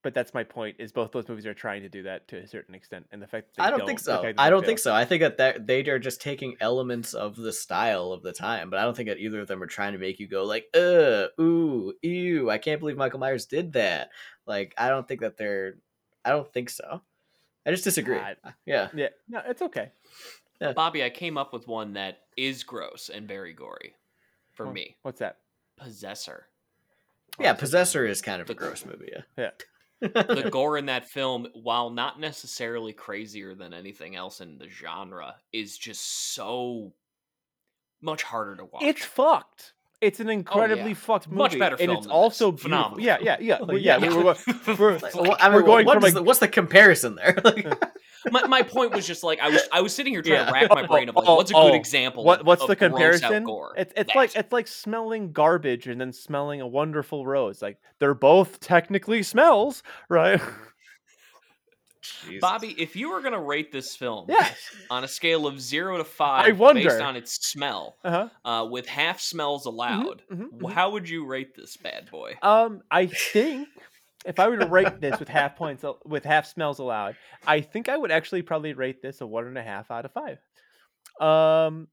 but 0.03 0.14
that's 0.14 0.32
my 0.32 0.45
point. 0.45 0.76
Is 0.78 0.93
both 0.93 1.11
those 1.12 1.28
movies 1.28 1.45
are 1.47 1.55
trying 1.55 1.82
to 1.82 1.89
do 1.89 2.05
that 2.05 2.28
to 2.28 2.36
a 2.39 2.47
certain 2.47 2.74
extent, 2.74 3.07
and 3.11 3.20
the 3.20 3.26
fact 3.26 3.57
that 3.57 3.62
I 3.62 3.70
they 3.70 3.76
don't 3.78 3.86
think 3.86 3.99
so. 4.01 4.22
fact 4.22 4.36
that 4.36 4.43
I 4.43 4.49
don't 4.49 4.64
think 4.64 4.78
so. 4.78 4.95
I 4.95 5.05
think 5.05 5.20
that 5.22 5.36
that 5.39 5.66
they 5.66 5.80
are 5.91 5.99
just 5.99 6.22
taking 6.22 6.57
elements 6.61 7.14
of 7.14 7.36
the 7.36 7.53
style 7.53 8.12
of 8.12 8.22
the 8.22 8.32
time, 8.32 8.70
but 8.70 8.78
I 8.78 8.84
don't 8.84 8.97
think 8.97 9.09
that 9.09 9.18
either 9.18 9.41
of 9.41 9.49
them 9.49 9.62
are 9.62 9.66
trying 9.66 9.93
to 9.95 9.99
make 9.99 10.18
you 10.20 10.28
go 10.28 10.45
like, 10.45 10.66
"Uh, 10.74 11.26
ooh, 11.41 11.93
ew, 12.03 12.49
I 12.49 12.59
can't 12.59 12.80
believe 12.80 12.97
Michael 12.97 13.18
Myers 13.18 13.47
did 13.47 13.72
that." 13.74 14.11
Like, 14.47 14.72
I 14.78 14.89
don't 14.89 15.07
think 15.07 15.20
that 15.20 15.36
they're. 15.36 15.74
I 16.24 16.30
don't 16.30 16.51
think 16.53 16.70
so. 16.70 17.03
I 17.66 17.70
just 17.70 17.84
disagree. 17.84 18.16
I- 18.18 18.36
yeah. 18.64 18.89
Yeah, 18.95 19.09
no, 19.28 19.43
it's 19.47 19.61
okay. 19.62 19.91
bobby 20.74 21.05
i 21.05 21.11
came 21.11 21.36
up 21.39 21.53
with 21.53 21.68
one 21.68 21.93
that 21.93 22.18
is 22.36 22.64
gross 22.64 23.11
and 23.14 23.28
very 23.28 23.53
gory 23.53 23.95
for 24.53 24.66
Wha- 24.66 24.72
me 24.72 24.97
What's 25.03 25.20
that? 25.20 25.36
Possessor 25.78 26.46
Yeah, 27.38 27.54
Possessor 27.54 28.06
is 28.06 28.22
kind 28.22 28.42
of 28.42 28.50
a 28.50 28.54
gross 28.54 28.84
movie. 28.84 29.12
Yeah. 29.36 29.50
the 30.00 30.48
gore 30.52 30.78
in 30.78 30.86
that 30.86 31.08
film, 31.08 31.48
while 31.54 31.90
not 31.90 32.20
necessarily 32.20 32.92
crazier 32.92 33.54
than 33.54 33.74
anything 33.74 34.16
else 34.16 34.40
in 34.40 34.58
the 34.58 34.68
genre, 34.68 35.36
is 35.52 35.76
just 35.76 36.32
so 36.34 36.92
much 38.00 38.22
harder 38.22 38.56
to 38.56 38.64
watch. 38.64 38.82
It's 38.82 39.04
fucked. 39.04 39.74
It's 40.01 40.20
an 40.20 40.28
oh, 40.28 40.32
incredibly 40.32 40.94
fucked 40.94 41.28
movie. 41.28 41.38
Much 41.38 41.59
better 41.59 41.76
and 41.80 41.90
it's 41.90 42.07
also 42.07 42.53
this. 42.53 42.62
beautiful. 42.62 42.68
Phenomenal 42.92 43.05
Yeah, 43.05 43.18
yeah, 43.20 43.36
yeah. 43.40 43.55
Like, 43.59 43.68
well, 43.68 43.78
yeah, 43.78 43.96
yeah. 43.99 44.09
we- 44.09 44.16
we're, 44.16 44.76
we're, 44.78 44.99
Like, 44.99 45.14
Well, 45.14 45.36
I 45.40 45.49
mean, 45.49 45.57
we're 45.57 45.62
going 45.62 45.86
what 45.86 45.94
from 45.94 46.05
is 46.05 46.12
a- 46.12 46.14
the, 46.16 46.22
what's 46.22 46.38
the 46.38 46.49
comparison 46.49 47.16
there? 47.16 47.36
Like, 47.44 47.66
my, 48.32 48.46
my 48.49 48.62
point 48.62 48.92
was 48.92 49.07
just 49.07 49.22
like 49.22 49.38
I 49.40 49.49
was 49.49 49.62
I 49.72 49.80
was 49.80 49.94
sitting 49.94 50.12
here 50.12 50.22
trying 50.22 50.40
Yeah. 50.40 50.46
to 50.46 50.53
rack 50.53 50.70
my 50.70 50.84
brain 50.86 51.09
of 51.09 51.14
like 51.14 51.24
Oh, 51.26 51.36
what's 51.36 51.53
a 51.53 51.57
oh, 51.57 51.68
good 51.68 51.76
example. 51.76 52.24
what 52.24 52.44
what's 52.44 52.62
of 52.62 52.68
the 52.68 52.74
comparison? 52.76 53.44
Gore? 53.44 53.74
It's 53.76 53.92
it's 53.96 54.14
like 54.14 54.34
it's 54.34 54.53
like 54.53 54.66
smelling 54.66 55.30
garbage 55.32 55.86
and 55.86 56.01
then 56.01 56.12
smelling 56.12 56.61
a 56.61 56.66
wonderful 56.66 57.24
rose. 57.24 57.62
Like 57.62 57.78
they're 58.01 58.14
both 58.14 58.59
technically 58.61 59.22
smells, 59.22 59.82
right? 60.09 60.40
Jesus. 62.26 62.40
Bobby, 62.40 62.74
if 62.78 62.94
you 62.96 63.11
were 63.11 63.20
gonna 63.22 63.40
rate 63.40 63.72
this 63.72 63.94
film 63.96 64.26
yeah. 64.28 64.48
on 64.90 65.04
a 65.04 65.09
scale 65.09 65.46
of 65.46 65.61
zero 65.61 65.96
to 65.98 66.04
five, 66.04 66.46
I 66.46 66.52
wonder. 66.52 67.02
on 67.02 67.16
its 67.16 67.34
smell, 67.46 67.96
Uh-huh. 68.04 68.28
uh, 68.44 68.64
with 68.66 68.86
half 68.86 69.20
smells 69.20 69.66
allowed, 69.66 70.22
mhm, 70.30 70.46
wh- 70.62 70.72
how 70.72 70.90
would 70.90 71.09
you 71.09 71.26
rate 71.26 71.54
this 71.56 71.76
bad 71.76 72.11
boy? 72.11 72.34
Um, 72.42 72.82
I 72.90 73.06
think 73.06 73.68
if 74.26 74.38
I 74.40 74.48
were 74.48 74.59
to 74.59 74.66
rate 74.66 75.00
this 75.00 75.18
with 75.20 75.28
half 75.28 75.56
points 75.56 75.84
with 76.04 76.24
half 76.24 76.46
smells 76.46 76.78
allowed, 76.80 77.16
I 77.46 77.61
think 77.61 77.88
I 77.88 77.96
would 77.96 78.11
actually 78.11 78.42
probably 78.42 78.72
rate 78.74 79.00
this 79.02 79.20
a 79.20 79.26
one 79.26 79.46
and 79.46 79.56
a 79.59 79.62
half 79.62 79.90
out 79.90 80.04
of 80.04 80.12
five. 80.12 80.38
Um, 81.20 81.88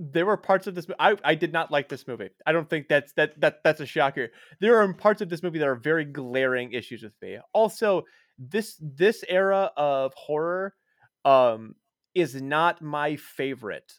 there 0.00 0.24
were 0.26 0.36
parts 0.36 0.68
of 0.68 0.76
this. 0.76 0.86
I 1.00 1.16
I 1.24 1.34
did 1.34 1.52
not 1.52 1.72
like 1.72 1.88
this 1.88 2.06
movie. 2.06 2.30
I 2.46 2.52
don't 2.52 2.70
think 2.70 2.86
that's 2.88 3.12
that 3.14 3.38
that 3.40 3.64
that's 3.64 3.80
a 3.80 3.86
shocker. 3.86 4.28
There 4.60 4.78
are 4.80 4.94
parts 4.94 5.20
of 5.20 5.28
this 5.28 5.42
movie 5.42 5.58
that 5.58 5.66
are 5.66 5.74
very 5.74 6.04
glaring 6.04 6.72
issues 6.72 7.02
with 7.02 7.14
me. 7.20 7.38
Also, 7.52 8.04
this 8.38 8.76
this 8.80 9.24
era 9.28 9.70
of 9.76 10.14
horror, 10.14 10.74
um, 11.24 11.74
is 12.14 12.40
not 12.40 12.82
my 12.82 13.16
favorite 13.16 13.92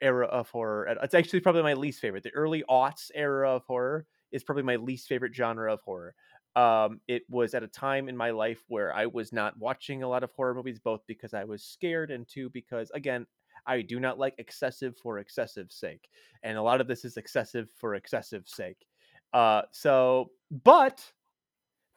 era 0.00 0.26
of 0.26 0.48
horror. 0.50 0.96
It's 1.02 1.14
actually 1.14 1.40
probably 1.40 1.62
my 1.62 1.74
least 1.74 2.00
favorite. 2.00 2.22
The 2.22 2.34
early 2.34 2.64
aughts 2.68 3.10
era 3.14 3.50
of 3.50 3.64
horror 3.66 4.06
is 4.32 4.42
probably 4.42 4.62
my 4.62 4.76
least 4.76 5.08
favorite 5.08 5.34
genre 5.34 5.72
of 5.72 5.80
horror. 5.82 6.14
Um, 6.56 7.00
it 7.06 7.22
was 7.28 7.54
at 7.54 7.62
a 7.62 7.68
time 7.68 8.08
in 8.08 8.16
my 8.16 8.30
life 8.30 8.64
where 8.66 8.92
I 8.92 9.06
was 9.06 9.32
not 9.32 9.56
watching 9.56 10.02
a 10.02 10.08
lot 10.08 10.24
of 10.24 10.32
horror 10.32 10.54
movies, 10.54 10.80
both 10.80 11.00
because 11.06 11.32
I 11.32 11.44
was 11.44 11.62
scared 11.62 12.10
and 12.10 12.26
two 12.28 12.50
because, 12.50 12.90
again, 12.90 13.26
I 13.66 13.82
do 13.82 14.00
not 14.00 14.18
like 14.18 14.34
excessive 14.38 14.96
for 14.96 15.18
excessive 15.18 15.70
sake, 15.70 16.08
and 16.42 16.58
a 16.58 16.62
lot 16.62 16.80
of 16.80 16.88
this 16.88 17.04
is 17.04 17.16
excessive 17.16 17.70
for 17.76 17.94
excessive 17.94 18.48
sake. 18.48 18.86
Uh, 19.32 19.62
so, 19.70 20.30
but 20.64 21.04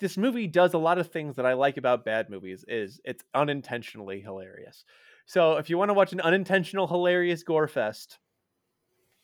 this 0.04 0.18
movie 0.18 0.48
does 0.48 0.74
a 0.74 0.78
lot 0.78 0.98
of 0.98 1.08
things 1.08 1.38
that 1.38 1.46
I 1.46 1.54
like 1.54 1.78
about 1.78 2.04
bad 2.04 2.30
movies. 2.30 2.66
Is 2.68 3.00
it's 3.06 3.24
unintentionally 3.34 4.20
hilarious. 4.20 4.84
So, 5.26 5.56
if 5.56 5.70
you 5.70 5.78
want 5.78 5.90
to 5.90 5.94
watch 5.94 6.12
an 6.12 6.20
unintentional 6.20 6.88
hilarious 6.88 7.42
gore 7.44 7.70
fest, 7.70 8.20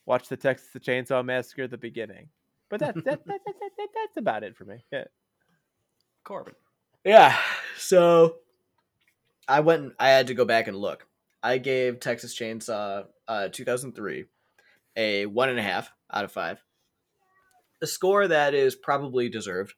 watch 0.05 0.29
the 0.29 0.37
Texas 0.37 0.69
the 0.73 0.79
Chainsaw 0.79 1.23
Massacre 1.23 1.63
at 1.63 1.71
the 1.71 1.77
beginning. 1.77 2.29
But 2.69 2.79
that, 2.79 2.95
that, 2.95 3.03
that, 3.03 3.25
that, 3.25 3.41
that, 3.45 3.71
that 3.77 3.87
that's 3.93 4.17
about 4.17 4.43
it 4.43 4.55
for 4.55 4.63
me. 4.63 4.85
Yeah. 4.89 5.03
Corbin. 6.23 6.53
Yeah. 7.03 7.35
So 7.77 8.35
I 9.45 9.59
went. 9.59 9.81
and- 9.83 9.93
I 9.99 10.09
had 10.09 10.27
to 10.27 10.33
go 10.33 10.45
back 10.45 10.69
and 10.69 10.77
look. 10.77 11.05
I 11.43 11.57
gave 11.57 11.99
Texas 11.99 12.37
Chainsaw 12.39 13.05
uh, 13.27 13.49
2003 13.49 14.25
a 14.95 15.25
one 15.25 15.49
and 15.49 15.59
a 15.59 15.63
half 15.63 15.91
out 16.13 16.23
of 16.23 16.31
five. 16.31 16.63
A 17.81 17.87
score 17.87 18.29
that 18.29 18.53
is 18.53 18.75
probably 18.75 19.27
deserved. 19.27 19.73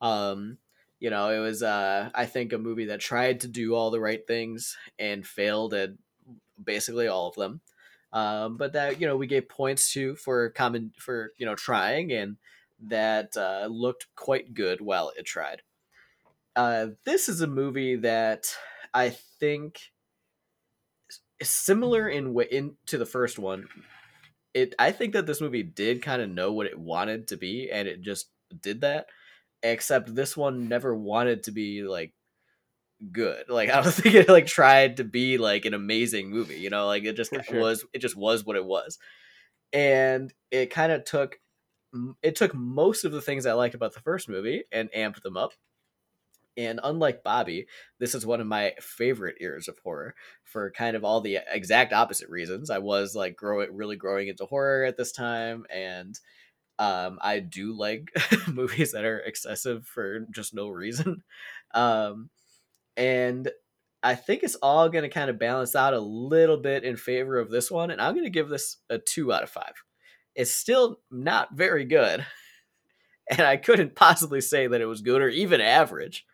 Um, 0.00 0.58
you 1.00 1.10
know, 1.10 1.30
it 1.30 1.38
was 1.38 1.62
uh, 1.62 2.10
I 2.14 2.26
think 2.26 2.52
a 2.52 2.58
movie 2.58 2.86
that 2.86 3.00
tried 3.00 3.40
to 3.40 3.48
do 3.48 3.74
all 3.74 3.90
the 3.90 4.00
right 4.00 4.26
things 4.26 4.76
and 4.98 5.26
failed 5.26 5.74
at 5.74 5.90
basically 6.62 7.08
all 7.08 7.28
of 7.28 7.34
them. 7.36 7.60
Um, 8.12 8.56
but 8.56 8.72
that 8.72 9.00
you 9.00 9.06
know 9.06 9.16
we 9.16 9.26
gave 9.26 9.48
points 9.48 9.92
to 9.92 10.16
for 10.16 10.50
common 10.50 10.92
for 10.98 11.32
you 11.36 11.44
know 11.44 11.54
trying 11.54 12.10
and 12.12 12.38
that 12.80 13.36
uh, 13.36 13.66
looked 13.70 14.06
quite 14.16 14.54
good 14.54 14.80
while 14.80 15.12
it 15.16 15.24
tried. 15.24 15.62
Uh, 16.56 16.88
this 17.04 17.28
is 17.28 17.40
a 17.40 17.46
movie 17.46 17.96
that 17.96 18.56
I 18.94 19.10
think 19.10 19.92
is 21.40 21.48
similar 21.48 22.08
in 22.08 22.34
way 22.34 22.46
in 22.50 22.76
to 22.86 22.98
the 22.98 23.06
first 23.06 23.38
one. 23.38 23.68
It 24.54 24.74
I 24.78 24.92
think 24.92 25.12
that 25.12 25.26
this 25.26 25.40
movie 25.40 25.62
did 25.62 26.02
kind 26.02 26.22
of 26.22 26.30
know 26.30 26.52
what 26.52 26.66
it 26.66 26.78
wanted 26.78 27.28
to 27.28 27.36
be, 27.36 27.70
and 27.70 27.86
it 27.86 28.00
just 28.00 28.30
did 28.60 28.80
that. 28.80 29.08
Except 29.62 30.14
this 30.14 30.36
one 30.36 30.68
never 30.68 30.94
wanted 30.94 31.44
to 31.44 31.50
be 31.50 31.82
like 31.82 32.12
good. 33.12 33.44
Like 33.48 33.70
I 33.70 33.80
don't 33.82 33.92
think 33.92 34.14
it 34.14 34.28
like 34.28 34.46
tried 34.46 34.98
to 34.98 35.04
be 35.04 35.38
like 35.38 35.64
an 35.64 35.74
amazing 35.74 36.30
movie. 36.30 36.58
You 36.58 36.70
know, 36.70 36.86
like 36.86 37.04
it 37.04 37.16
just 37.16 37.32
sure. 37.32 37.60
was. 37.60 37.84
It 37.92 37.98
just 37.98 38.16
was 38.16 38.44
what 38.44 38.56
it 38.56 38.64
was, 38.64 38.98
and 39.72 40.32
it 40.50 40.70
kind 40.70 40.92
of 40.92 41.04
took 41.04 41.38
it 42.22 42.36
took 42.36 42.54
most 42.54 43.04
of 43.04 43.12
the 43.12 43.22
things 43.22 43.46
I 43.46 43.52
liked 43.52 43.74
about 43.74 43.94
the 43.94 44.00
first 44.00 44.28
movie 44.28 44.64
and 44.70 44.90
amped 44.92 45.22
them 45.22 45.36
up. 45.36 45.52
And 46.56 46.80
unlike 46.82 47.22
Bobby, 47.22 47.66
this 48.00 48.16
is 48.16 48.26
one 48.26 48.40
of 48.40 48.46
my 48.46 48.74
favorite 48.80 49.36
eras 49.40 49.68
of 49.68 49.78
horror 49.78 50.14
for 50.42 50.72
kind 50.72 50.96
of 50.96 51.04
all 51.04 51.20
the 51.20 51.38
exact 51.50 51.92
opposite 51.92 52.28
reasons. 52.28 52.68
I 52.68 52.78
was 52.78 53.14
like 53.14 53.36
growing, 53.36 53.74
really 53.76 53.96
growing 53.96 54.26
into 54.26 54.44
horror 54.44 54.84
at 54.84 54.96
this 54.96 55.12
time, 55.12 55.66
and 55.72 56.18
um, 56.78 57.18
I 57.20 57.40
do 57.40 57.72
like 57.72 58.10
movies 58.48 58.92
that 58.92 59.04
are 59.04 59.18
excessive 59.18 59.84
for 59.86 60.20
just 60.30 60.54
no 60.54 60.68
reason. 60.68 61.22
Um, 61.74 62.30
and 62.96 63.50
I 64.02 64.14
think 64.14 64.42
it's 64.42 64.54
all 64.54 64.88
going 64.88 65.02
to 65.02 65.10
kind 65.10 65.28
of 65.28 65.38
balance 65.38 65.76
out 65.76 65.92
a 65.92 66.00
little 66.00 66.56
bit 66.56 66.82
in 66.82 66.96
favor 66.96 67.38
of 67.38 67.50
this 67.50 67.70
one, 67.70 67.90
and 67.90 68.00
I'm 68.00 68.14
going 68.14 68.24
to 68.24 68.30
give 68.30 68.48
this 68.48 68.78
a 68.88 68.96
two 68.98 69.34
out 69.34 69.42
of 69.42 69.50
five. 69.50 69.74
It's 70.34 70.50
still 70.50 71.00
not 71.10 71.54
very 71.54 71.84
good, 71.84 72.24
and 73.30 73.42
I 73.42 73.58
couldn't 73.58 73.96
possibly 73.96 74.40
say 74.40 74.66
that 74.66 74.80
it 74.80 74.86
was 74.86 75.02
good 75.02 75.20
or 75.20 75.28
even 75.28 75.60
average, 75.60 76.24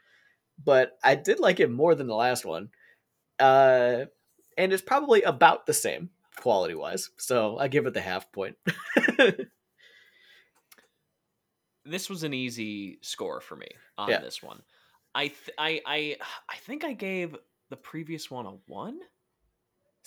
but 0.63 0.93
I 1.03 1.17
did 1.17 1.41
like 1.41 1.59
it 1.59 1.69
more 1.69 1.97
than 1.97 2.07
the 2.07 2.15
last 2.15 2.45
one, 2.45 2.69
uh, 3.41 4.05
and 4.57 4.73
it's 4.73 4.83
probably 4.83 5.23
about 5.23 5.67
the 5.67 5.75
same 5.75 6.11
quality 6.37 6.75
wise. 6.75 7.11
So 7.17 7.59
I 7.59 7.67
give 7.67 7.87
it 7.87 7.95
the 7.95 8.01
half 8.01 8.31
point. 8.31 8.57
This 11.85 12.09
was 12.09 12.23
an 12.23 12.35
easy 12.35 12.99
score 13.03 13.41
for 13.41 13.57
me 13.57 13.69
on 13.99 14.09
Yeah. 14.11 14.21
this 14.21 14.43
one. 14.43 14.63
I 15.15 15.29
th- 15.29 15.51
I 15.59 15.81
I 15.87 16.17
I 16.49 16.57
think 16.57 16.85
I 16.85 16.93
gave 16.93 17.37
the 17.71 17.77
previous 17.77 18.31
one 18.31 18.47
a 18.47 18.53
one. 18.67 18.99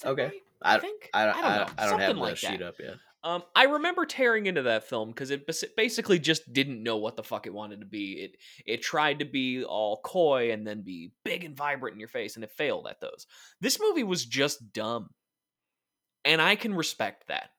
Okay. 0.06 0.24
right? 0.26 0.42
I, 0.62 0.76
I 0.76 0.80
think 0.80 1.10
I, 1.14 1.26
don't, 1.26 1.36
I 1.36 1.40
I, 1.40 1.42
don't 1.42 1.52
know. 1.52 1.58
don't, 1.58 1.80
I 1.80 1.82
don't 1.82 1.90
Something 1.90 2.08
have 2.08 2.18
like 2.18 2.38
sheet 2.38 2.62
up 2.62 2.76
yet. 2.80 2.96
Um, 3.24 3.44
I 3.56 3.64
remember 3.66 4.06
tearing 4.06 4.46
into 4.46 4.62
that 4.64 4.88
film 4.88 5.10
because 5.10 5.32
it 5.32 5.48
basically 5.76 6.20
just 6.20 6.54
didn't 6.54 6.82
know 6.84 6.98
what 6.98 7.16
the 7.18 7.24
fuck 7.24 7.46
it 7.48 7.54
wanted 7.54 7.80
to 7.82 7.86
be. 7.86 8.14
It 8.14 8.38
it 8.66 8.82
tried 8.82 9.20
to 9.20 9.26
be 9.26 9.64
all 9.64 10.00
coy 10.04 10.52
and 10.52 10.66
then 10.66 10.82
be 10.82 11.12
big 11.24 11.44
and 11.44 11.56
vibrant 11.56 11.96
in 11.96 12.00
your 12.00 12.10
face, 12.10 12.36
and 12.36 12.44
it 12.44 12.52
failed 12.52 12.88
at 12.88 13.02
those. 13.02 13.26
This 13.60 13.80
movie 13.82 14.04
was 14.04 14.24
just 14.26 14.72
dumb, 14.72 15.10
and 16.26 16.42
I 16.42 16.56
can 16.56 16.74
respect 16.76 17.28
that. 17.28 17.50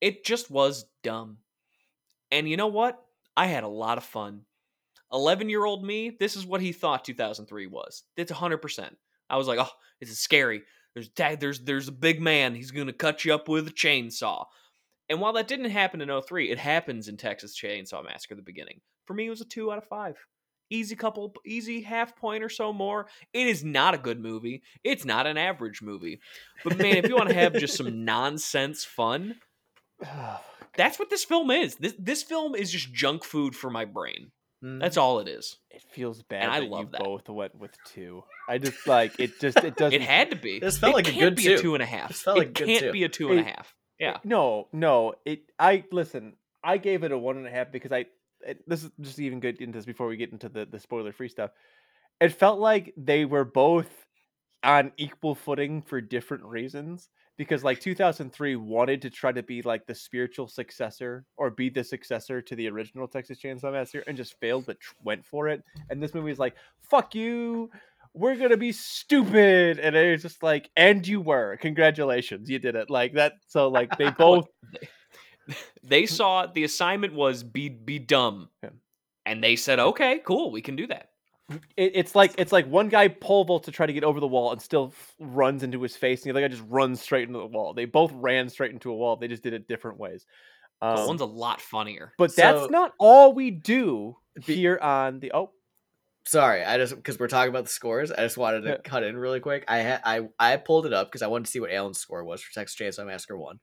It 0.00 0.24
just 0.24 0.50
was 0.50 0.86
dumb, 1.02 1.38
and 2.30 2.48
you 2.48 2.56
know 2.56 2.68
what? 2.68 3.02
I 3.36 3.46
had 3.46 3.64
a 3.64 3.68
lot 3.68 3.98
of 3.98 4.04
fun. 4.04 4.42
Eleven 5.12 5.48
year 5.48 5.64
old 5.64 5.84
me, 5.84 6.16
this 6.18 6.36
is 6.36 6.46
what 6.46 6.60
he 6.60 6.72
thought 6.72 7.04
2003 7.04 7.66
was. 7.66 8.02
It's 8.16 8.32
hundred 8.32 8.58
percent. 8.58 8.96
I 9.28 9.36
was 9.36 9.46
like, 9.46 9.58
oh, 9.60 9.70
this 10.00 10.10
is 10.10 10.18
scary. 10.18 10.62
There's. 10.94 11.10
There's 11.38 11.60
there's 11.60 11.88
a 11.88 11.92
big 11.92 12.20
man. 12.20 12.54
He's 12.54 12.70
gonna 12.70 12.92
cut 12.92 13.24
you 13.24 13.34
up 13.34 13.48
with 13.48 13.68
a 13.68 13.72
chainsaw. 13.72 14.46
And 15.08 15.20
while 15.20 15.34
that 15.34 15.48
didn't 15.48 15.70
happen 15.70 16.00
in 16.00 16.22
03, 16.22 16.50
it 16.50 16.58
happens 16.58 17.08
in 17.08 17.16
Texas 17.16 17.56
Chainsaw 17.56 18.04
Massacre 18.04 18.34
at 18.34 18.38
the 18.38 18.42
beginning. 18.42 18.80
For 19.06 19.14
me, 19.14 19.26
it 19.26 19.30
was 19.30 19.40
a 19.40 19.44
two 19.44 19.70
out 19.70 19.78
of 19.78 19.84
five. 19.84 20.16
Easy 20.68 20.96
couple, 20.96 21.32
easy 21.46 21.80
half 21.80 22.16
point 22.16 22.42
or 22.42 22.48
so 22.48 22.72
more. 22.72 23.06
It 23.32 23.46
is 23.46 23.62
not 23.62 23.94
a 23.94 23.98
good 23.98 24.20
movie. 24.20 24.62
It's 24.82 25.04
not 25.04 25.28
an 25.28 25.38
average 25.38 25.80
movie. 25.80 26.18
But 26.64 26.78
man, 26.78 26.96
if 26.96 27.08
you 27.08 27.14
want 27.14 27.28
to 27.28 27.36
have 27.36 27.54
just 27.54 27.76
some 27.76 28.04
nonsense 28.04 28.84
fun, 28.84 29.36
that's 30.76 30.98
what 30.98 31.10
this 31.10 31.24
film 31.24 31.50
is. 31.50 31.76
This 31.76 31.94
this 31.98 32.22
film 32.22 32.54
is 32.54 32.70
just 32.70 32.92
junk 32.92 33.24
food 33.24 33.54
for 33.54 33.70
my 33.70 33.84
brain. 33.84 34.30
Mm. 34.64 34.80
That's 34.80 34.96
all 34.96 35.20
it 35.20 35.28
is. 35.28 35.58
It 35.70 35.82
feels 35.90 36.22
bad. 36.22 36.44
And 36.44 36.52
I 36.52 36.60
that 36.60 36.68
love 36.68 36.80
you 36.84 36.88
that. 36.92 37.04
both 37.04 37.28
went 37.28 37.54
with 37.54 37.72
two. 37.86 38.24
I 38.48 38.58
just 38.58 38.86
like 38.86 39.18
it. 39.18 39.38
Just 39.40 39.58
it 39.58 39.76
doesn't. 39.76 40.00
It 40.00 40.02
had 40.02 40.30
to 40.30 40.36
be. 40.36 40.58
This 40.60 40.78
felt 40.78 40.92
it 40.92 40.96
like 40.96 41.08
a 41.08 41.12
can't 41.12 41.20
good 41.20 41.36
be 41.36 41.42
two. 41.44 41.54
a 41.54 41.58
two 41.58 41.74
and 41.74 41.82
a 41.82 41.86
half. 41.86 42.08
This 42.08 42.22
felt 42.22 42.38
like 42.38 42.48
it 42.48 42.54
good 42.54 42.66
can't 42.68 42.80
two. 42.84 42.92
be 42.92 43.04
a 43.04 43.08
two 43.08 43.30
and 43.30 43.40
a 43.40 43.44
half. 43.44 43.74
Yeah. 43.98 44.18
No, 44.24 44.68
no. 44.72 45.14
It. 45.24 45.42
I 45.58 45.84
listen. 45.92 46.34
I 46.64 46.78
gave 46.78 47.02
it 47.04 47.12
a 47.12 47.18
one 47.18 47.36
and 47.36 47.46
a 47.46 47.50
half 47.50 47.70
because 47.70 47.92
I. 47.92 48.06
It, 48.46 48.68
this 48.68 48.84
is 48.84 48.90
just 49.00 49.18
even 49.18 49.40
good 49.40 49.60
into 49.60 49.78
this 49.78 49.86
before 49.86 50.06
we 50.06 50.16
get 50.16 50.32
into 50.32 50.48
the 50.48 50.64
the 50.64 50.78
spoiler 50.78 51.12
free 51.12 51.28
stuff. 51.28 51.50
It 52.20 52.30
felt 52.30 52.58
like 52.58 52.94
they 52.96 53.24
were 53.26 53.44
both 53.44 53.88
on 54.62 54.92
equal 54.96 55.34
footing 55.34 55.82
for 55.82 56.00
different 56.00 56.44
reasons. 56.44 57.08
Because 57.38 57.62
like 57.62 57.80
2003 57.80 58.56
wanted 58.56 59.02
to 59.02 59.10
try 59.10 59.30
to 59.30 59.42
be 59.42 59.60
like 59.60 59.86
the 59.86 59.94
spiritual 59.94 60.48
successor 60.48 61.26
or 61.36 61.50
be 61.50 61.68
the 61.68 61.84
successor 61.84 62.40
to 62.40 62.56
the 62.56 62.66
original 62.66 63.06
Texas 63.06 63.38
Chainsaw 63.38 63.72
Massacre 63.72 64.02
and 64.06 64.16
just 64.16 64.40
failed, 64.40 64.64
but 64.64 64.78
went 65.04 65.22
for 65.22 65.46
it. 65.48 65.62
And 65.90 66.02
this 66.02 66.14
movie 66.14 66.30
is 66.32 66.38
like, 66.38 66.54
"Fuck 66.80 67.14
you." 67.14 67.70
We're 68.14 68.36
gonna 68.36 68.56
be 68.56 68.72
stupid, 68.72 69.78
and 69.78 69.94
it's 69.94 70.22
just 70.22 70.42
like, 70.42 70.70
and 70.78 71.06
you 71.06 71.20
were. 71.20 71.58
Congratulations, 71.58 72.48
you 72.48 72.58
did 72.58 72.74
it. 72.74 72.88
Like 72.88 73.12
that. 73.14 73.34
So 73.48 73.68
like 73.68 73.94
they 73.98 74.08
both 74.18 74.46
they 75.82 76.06
saw 76.06 76.46
the 76.46 76.64
assignment 76.64 77.12
was 77.12 77.42
be 77.42 77.68
be 77.68 77.98
dumb, 77.98 78.48
Yeah. 78.62 78.70
and 79.26 79.44
they 79.44 79.56
said, 79.56 79.78
"Okay, 79.78 80.20
cool, 80.24 80.50
we 80.50 80.62
can 80.62 80.76
do 80.76 80.86
that." 80.86 81.10
It, 81.48 81.92
it's 81.94 82.14
like 82.14 82.34
it's 82.38 82.52
like 82.52 82.66
one 82.66 82.88
guy 82.88 83.08
pole 83.08 83.44
vaults 83.44 83.66
to 83.66 83.72
try 83.72 83.86
to 83.86 83.92
get 83.92 84.04
over 84.04 84.18
the 84.20 84.26
wall 84.26 84.52
and 84.52 84.60
still 84.60 84.92
f- 84.96 85.14
runs 85.20 85.62
into 85.62 85.80
his 85.82 85.96
face, 85.96 86.22
and 86.22 86.26
the 86.26 86.30
other 86.38 86.48
guy 86.48 86.52
just 86.54 86.68
runs 86.68 87.00
straight 87.00 87.26
into 87.28 87.38
the 87.38 87.46
wall. 87.46 87.72
They 87.74 87.84
both 87.84 88.10
ran 88.14 88.48
straight 88.48 88.72
into 88.72 88.90
a 88.90 88.94
wall. 88.96 89.16
They 89.16 89.28
just 89.28 89.42
did 89.42 89.52
it 89.52 89.68
different 89.68 89.98
ways. 89.98 90.26
But 90.80 90.98
Um, 90.98 91.06
one's 91.06 91.20
a 91.22 91.26
lot 91.26 91.60
funnier. 91.60 92.12
but 92.18 92.32
So- 92.32 92.42
that's 92.42 92.70
not 92.70 92.92
all 92.98 93.32
we 93.32 93.50
do 93.50 94.16
Be- 94.46 94.56
here 94.56 94.78
on 94.80 95.20
the. 95.20 95.32
Oh, 95.32 95.52
Sorry, 96.28 96.64
I 96.64 96.76
just 96.76 96.96
because 96.96 97.20
we're 97.20 97.28
talking 97.28 97.50
about 97.50 97.66
the 97.66 97.70
scores, 97.70 98.10
I 98.10 98.16
just 98.22 98.36
wanted 98.36 98.62
to 98.62 98.68
Yeah. 98.70 98.76
cut 98.82 99.04
in 99.04 99.16
really 99.16 99.38
quick. 99.38 99.64
I 99.68 99.82
ha- 99.84 100.00
I 100.04 100.28
I 100.40 100.56
pulled 100.56 100.84
it 100.84 100.92
up 100.92 101.06
because 101.06 101.22
I 101.22 101.28
wanted 101.28 101.44
to 101.44 101.50
see 101.52 101.60
what 101.60 101.70
Alan's 101.70 101.98
score 102.00 102.24
was 102.24 102.42
for 102.42 102.52
Texas 102.52 102.76
Chainsaw 102.76 103.06
Massacre 103.06 103.38
One. 103.38 103.60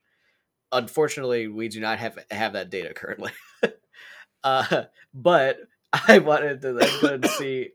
Unfortunately, 0.72 1.50
we 1.50 1.68
do 1.68 1.82
not 1.82 2.00
have 2.00 2.18
have 2.32 2.54
that 2.54 2.70
data 2.70 2.94
currently. 2.94 3.32
uh, 4.46 4.84
but 5.14 5.58
I 6.08 6.20
wanted 6.20 6.62
to 6.62 6.74
then 6.74 6.90
go 7.02 7.08
and 7.10 7.28
see 7.28 7.70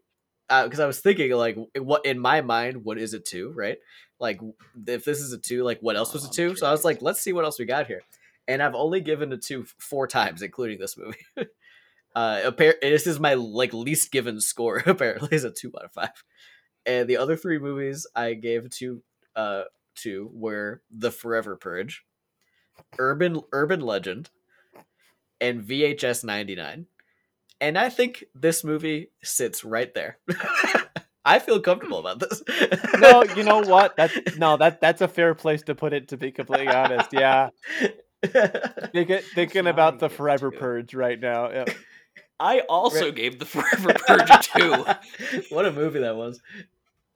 because 0.49 0.81
I 0.81 0.87
was 0.87 1.01
thinking 1.01 1.31
like 1.33 1.57
what 1.77 2.05
in 2.05 2.19
my 2.19 2.41
mind, 2.41 2.85
what 2.85 2.99
is 2.99 3.15
a 3.15 3.21
two, 3.21 3.53
right? 3.55 3.79
Like 4.19 4.41
if 4.87 5.05
this 5.05 5.21
is 5.21 5.33
a 5.33 5.39
two, 5.39 5.63
like 5.63 5.81
what 5.81 5.97
else 5.97 6.13
was 6.13 6.25
a 6.25 6.29
Oh, 6.29 6.33
two? 6.33 6.57
So 6.57 6.67
I 6.67 6.73
was 6.73 6.85
like, 6.85 7.03
let's 7.03 7.21
see 7.21 7.33
what 7.33 7.45
else 7.45 7.59
we 7.59 7.65
got 7.65 7.87
here. 7.87 8.03
And 8.49 8.63
I've 8.63 8.75
only 8.75 9.01
given 9.01 9.33
a 9.33 9.37
two 9.37 9.67
four 9.79 10.09
times, 10.09 10.43
including 10.43 10.79
this 10.79 10.97
movie. 10.97 11.19
Uh, 12.17 12.51
appar- 12.51 12.81
this 12.81 13.07
is 13.07 13.21
my 13.21 13.35
like 13.35 13.73
least 13.73 14.11
given 14.11 14.41
score. 14.41 14.79
Apparently, 14.87 15.29
is 15.31 15.45
a 15.45 15.51
two 15.53 15.73
out 15.79 15.85
of 15.85 15.93
five. 15.93 16.25
And 16.85 17.09
the 17.09 17.17
other 17.19 17.37
three 17.37 17.59
movies 17.59 18.07
I 18.17 18.35
gave 18.35 18.69
two 18.71 19.03
uh 19.37 19.65
two 19.95 20.31
were 20.33 20.83
The 20.91 21.13
Forever 21.13 21.55
Purge, 21.55 22.05
Urban 22.99 23.43
Urban 23.53 23.81
Legend, 23.81 24.31
and 25.41 25.63
VHS 25.63 26.25
ninety 26.25 26.57
nine. 26.57 26.87
And 27.61 27.77
I 27.77 27.89
think 27.89 28.25
this 28.35 28.63
movie 28.65 29.11
sits 29.23 29.65
right 29.65 29.93
there. 29.95 30.19
I 31.25 31.39
feel 31.41 31.61
comfortable 31.61 31.99
about 31.99 32.21
this. 32.21 32.43
no, 33.01 33.23
you 33.25 33.43
know 33.45 33.61
what? 33.61 33.97
That's 33.97 34.39
no, 34.39 34.57
that 34.57 34.81
that's 34.81 35.01
a 35.03 35.09
fair 35.09 35.35
place 35.35 35.63
to 35.63 35.75
put 35.75 35.93
it. 35.93 36.09
To 36.09 36.17
be 36.17 36.31
completely 36.33 36.69
honest, 36.69 37.11
yeah. 37.13 37.51
Thinking, 38.93 39.21
thinking 39.35 39.67
about 39.67 39.99
the 40.01 40.09
Forever. 40.09 40.51
Purge 40.51 40.95
right 40.95 41.21
now. 41.21 41.51
Yeah. 41.51 41.65
I 42.41 42.61
also 42.61 43.13
gave 43.13 43.39
the 43.39 43.45
Forever 43.45 43.95
Purge 43.95 44.31
a 44.31 44.41
two. 44.43 45.45
what 45.55 45.67
a 45.67 45.73
movie 45.73 46.01
that 46.01 46.17
was. 46.17 46.41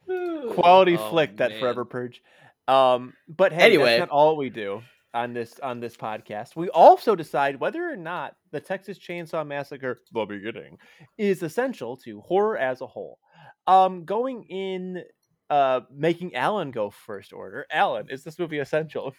Quality 0.07 0.97
Oh, 0.97 1.11
flick 1.11 1.38
that 1.38 1.51
man. 1.53 1.61
Forever 1.61 1.84
Purge. 1.84 2.22
Um, 2.68 3.14
but 3.28 3.53
hey, 3.53 3.62
Anyway. 3.62 3.84
that's 3.84 4.01
not 4.01 4.09
all 4.11 4.36
we 4.36 4.51
do 4.51 4.82
on 5.15 5.33
this 5.33 5.59
on 5.61 5.81
this 5.81 5.97
podcast. 5.97 6.57
We 6.57 6.69
also 6.71 7.15
decide 7.15 7.61
whether 7.61 7.91
or 7.91 7.97
not 7.97 8.37
the 8.51 8.61
Texas 8.61 8.99
Chainsaw 8.99 9.47
Massacre, 9.47 10.01
the 10.13 10.25
beginning, 10.25 10.79
is 11.19 11.43
essential 11.43 11.97
to 11.99 12.21
horror 12.21 12.59
as 12.59 12.81
a 12.81 12.87
whole. 12.87 13.19
Um, 13.67 14.05
going 14.05 14.45
in, 14.45 15.03
uh, 15.51 15.81
making 15.95 16.35
Alan 16.35 16.71
go 16.71 16.91
first 16.91 17.33
order. 17.33 17.67
Alan, 17.71 18.09
is 18.11 18.25
this 18.25 18.39
movie 18.39 18.59
essential? 18.59 19.15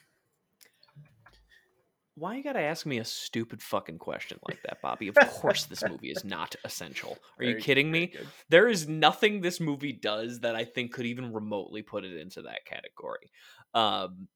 Why 2.15 2.35
you 2.35 2.43
gotta 2.43 2.59
ask 2.59 2.85
me 2.85 2.99
a 2.99 3.05
stupid 3.05 3.61
fucking 3.61 3.97
question 3.97 4.37
like 4.47 4.61
that, 4.63 4.81
Bobby? 4.81 5.07
Of 5.07 5.15
course 5.31 5.65
this 5.65 5.83
movie 5.83 6.11
is 6.11 6.23
not 6.23 6.55
essential. 6.63 7.17
Are 7.39 7.43
you 7.43 7.55
kidding 7.55 7.89
me? 7.89 8.07
good. 8.07 8.27
There 8.49 8.67
is 8.67 8.87
nothing 8.87 9.41
this 9.41 9.59
movie 9.59 9.93
does 9.93 10.41
that 10.41 10.55
I 10.55 10.63
think 10.63 10.93
could 10.93 11.07
even 11.07 11.33
remotely 11.33 11.81
put 11.81 12.03
it 12.03 12.15
into 12.15 12.43
that 12.43 12.65
category. 12.65 13.31
Um, 13.73 14.27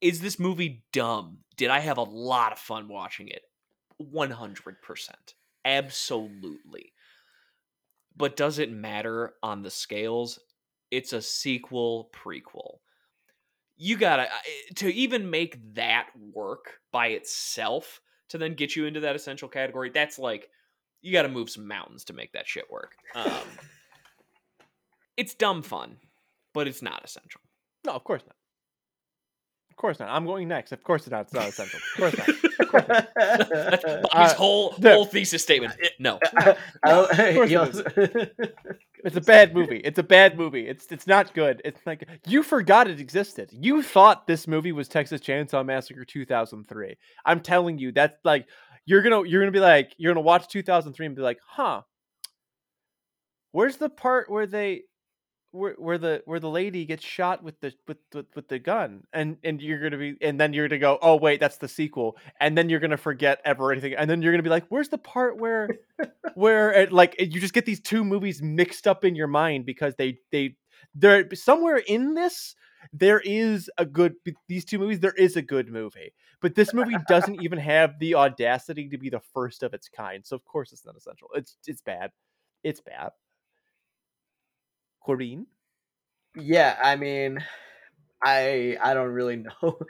is 0.00 0.20
this 0.20 0.38
movie 0.38 0.84
dumb? 0.92 1.38
Did 1.56 1.70
I 1.70 1.80
have 1.80 1.98
a 1.98 2.02
lot 2.02 2.52
of 2.52 2.58
fun 2.58 2.88
watching 2.88 3.28
it? 3.28 3.42
100%. 4.02 5.10
Absolutely. 5.64 6.92
But 8.16 8.36
does 8.36 8.58
it 8.58 8.70
matter 8.70 9.34
on 9.42 9.62
the 9.62 9.70
scales? 9.70 10.38
It's 10.90 11.12
a 11.12 11.22
sequel 11.22 12.10
prequel. 12.14 12.78
You 13.76 13.98
gotta 13.98 14.28
to 14.76 14.94
even 14.94 15.28
make 15.28 15.74
that 15.74 16.08
work 16.32 16.80
by 16.92 17.08
itself 17.08 18.00
to 18.30 18.38
then 18.38 18.54
get 18.54 18.74
you 18.74 18.86
into 18.86 19.00
that 19.00 19.16
essential 19.16 19.48
category. 19.48 19.90
That's 19.90 20.18
like 20.18 20.48
you 21.02 21.12
got 21.12 21.22
to 21.22 21.28
move 21.28 21.50
some 21.50 21.68
mountains 21.68 22.04
to 22.04 22.12
make 22.12 22.32
that 22.32 22.48
shit 22.48 22.70
work. 22.70 22.96
Um, 23.14 23.30
it's 25.16 25.34
dumb 25.34 25.62
fun, 25.62 25.98
but 26.52 26.66
it's 26.66 26.82
not 26.82 27.04
essential. 27.04 27.40
No, 27.84 27.92
of 27.92 28.04
course 28.04 28.22
not. 28.26 28.35
Of 29.76 29.80
course 29.82 29.98
not. 29.98 30.08
I'm 30.08 30.24
going 30.24 30.48
next. 30.48 30.72
Of 30.72 30.82
course 30.82 31.06
not. 31.10 31.26
It's 31.26 31.34
not 31.34 31.48
essential. 31.48 31.78
Of 31.98 31.98
course 32.00 32.16
not. 32.16 33.08
That's 33.14 33.84
Uh, 33.84 34.00
Bobby's 34.10 34.32
whole 34.32 34.74
there. 34.78 34.94
whole 34.94 35.04
thesis 35.04 35.42
statement. 35.42 35.74
Uh, 35.74 35.88
no. 35.98 36.18
Oh, 36.82 37.06
course 37.34 37.48
he 37.50 37.54
it 37.54 37.56
also- 37.56 37.84
It's 39.04 39.16
a 39.16 39.20
bad 39.20 39.54
movie. 39.54 39.76
It's 39.84 39.98
a 39.98 40.02
bad 40.02 40.38
movie. 40.38 40.66
It's 40.66 40.86
it's 40.90 41.06
not 41.06 41.34
good. 41.34 41.60
It's 41.64 41.80
like 41.86 42.08
you 42.26 42.42
forgot 42.42 42.88
it 42.88 42.98
existed. 43.00 43.50
You 43.52 43.82
thought 43.82 44.26
this 44.26 44.48
movie 44.48 44.72
was 44.72 44.88
Texas 44.88 45.20
Chainsaw 45.20 45.64
Massacre 45.64 46.06
2003. 46.06 46.96
I'm 47.26 47.40
telling 47.40 47.78
you, 47.78 47.92
that's 47.92 48.16
like 48.24 48.46
you're 48.86 49.02
gonna 49.02 49.24
you're 49.28 49.42
gonna 49.42 49.52
be 49.52 49.60
like 49.60 49.92
you're 49.98 50.12
gonna 50.14 50.24
watch 50.24 50.48
2003 50.48 51.04
and 51.06 51.14
be 51.14 51.20
like, 51.22 51.38
huh? 51.46 51.82
Where's 53.52 53.76
the 53.76 53.90
part 53.90 54.30
where 54.30 54.46
they 54.46 54.82
where, 55.56 55.74
where 55.78 55.98
the 55.98 56.22
where 56.26 56.40
the 56.40 56.48
lady 56.48 56.84
gets 56.84 57.04
shot 57.04 57.42
with 57.42 57.58
the 57.60 57.72
with, 57.88 57.96
with 58.14 58.26
with 58.34 58.48
the 58.48 58.58
gun 58.58 59.02
and 59.12 59.36
and 59.42 59.60
you're 59.60 59.80
gonna 59.80 59.96
be 59.96 60.16
and 60.20 60.38
then 60.38 60.52
you're 60.52 60.68
gonna 60.68 60.78
go 60.78 60.98
oh 61.02 61.16
wait 61.16 61.40
that's 61.40 61.56
the 61.58 61.68
sequel 61.68 62.16
and 62.40 62.56
then 62.56 62.68
you're 62.68 62.80
gonna 62.80 62.96
forget 62.96 63.40
ever 63.44 63.72
anything 63.72 63.94
and 63.94 64.08
then 64.08 64.22
you're 64.22 64.32
gonna 64.32 64.42
be 64.42 64.50
like 64.50 64.66
where's 64.68 64.88
the 64.88 64.98
part 64.98 65.38
where 65.38 65.68
where 66.34 66.72
it, 66.72 66.92
like 66.92 67.16
you 67.18 67.40
just 67.40 67.54
get 67.54 67.66
these 67.66 67.80
two 67.80 68.04
movies 68.04 68.42
mixed 68.42 68.86
up 68.86 69.04
in 69.04 69.14
your 69.14 69.26
mind 69.26 69.64
because 69.64 69.94
they 69.96 70.18
they 70.30 70.56
they're 70.94 71.28
somewhere 71.34 71.78
in 71.78 72.14
this 72.14 72.54
there 72.92 73.20
is 73.20 73.70
a 73.78 73.84
good 73.84 74.14
these 74.48 74.64
two 74.64 74.78
movies 74.78 75.00
there 75.00 75.12
is 75.12 75.36
a 75.36 75.42
good 75.42 75.68
movie 75.68 76.12
but 76.40 76.54
this 76.54 76.72
movie 76.72 76.96
doesn't 77.08 77.40
even 77.42 77.58
have 77.58 77.98
the 77.98 78.14
audacity 78.14 78.88
to 78.88 78.98
be 78.98 79.10
the 79.10 79.20
first 79.34 79.62
of 79.62 79.74
its 79.74 79.88
kind 79.88 80.24
so 80.24 80.36
of 80.36 80.44
course 80.44 80.72
it's 80.72 80.84
not 80.84 80.96
essential 80.96 81.28
it's 81.34 81.56
it's 81.66 81.80
bad 81.80 82.10
it's 82.62 82.80
bad 82.80 83.10
Corbin? 85.06 85.46
yeah, 86.34 86.78
I 86.82 86.96
mean, 86.96 87.44
I 88.24 88.78
I 88.82 88.94
don't 88.94 89.10
really 89.12 89.36
know 89.62 89.80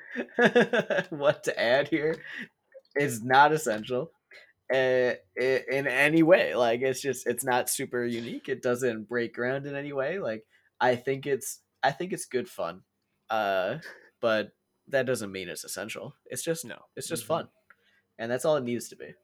what 1.10 1.44
to 1.44 1.60
add 1.60 1.88
here. 1.88 2.22
It's 2.96 3.22
not 3.22 3.52
essential 3.52 4.12
uh, 4.72 5.14
in 5.36 5.86
any 5.88 6.22
way. 6.24 6.54
Like 6.56 6.82
it's 6.82 7.02
just 7.02 7.26
it's 7.26 7.44
not 7.44 7.70
super 7.70 8.04
unique. 8.06 8.48
It 8.48 8.62
doesn't 8.62 9.04
break 9.08 9.34
ground 9.34 9.66
in 9.66 9.76
any 9.76 9.92
way. 9.94 10.18
Like 10.20 10.46
I 10.80 10.96
think 10.96 11.26
it's 11.26 11.62
I 11.82 11.92
think 11.92 12.12
it's 12.14 12.26
good 12.26 12.48
fun, 12.48 12.82
uh, 13.30 13.78
but 14.20 14.52
that 14.88 15.06
doesn't 15.06 15.32
mean 15.32 15.48
it's 15.50 15.64
essential. 15.64 16.14
It's 16.26 16.44
just 16.44 16.64
No. 16.64 16.86
it's 16.96 17.08
just 17.08 17.24
Mhm. 17.24 17.26
fun, 17.26 17.50
and 18.18 18.30
that's 18.30 18.44
all 18.44 18.56
it 18.56 18.64
needs 18.64 18.88
to 18.90 18.96
be. 18.96 19.14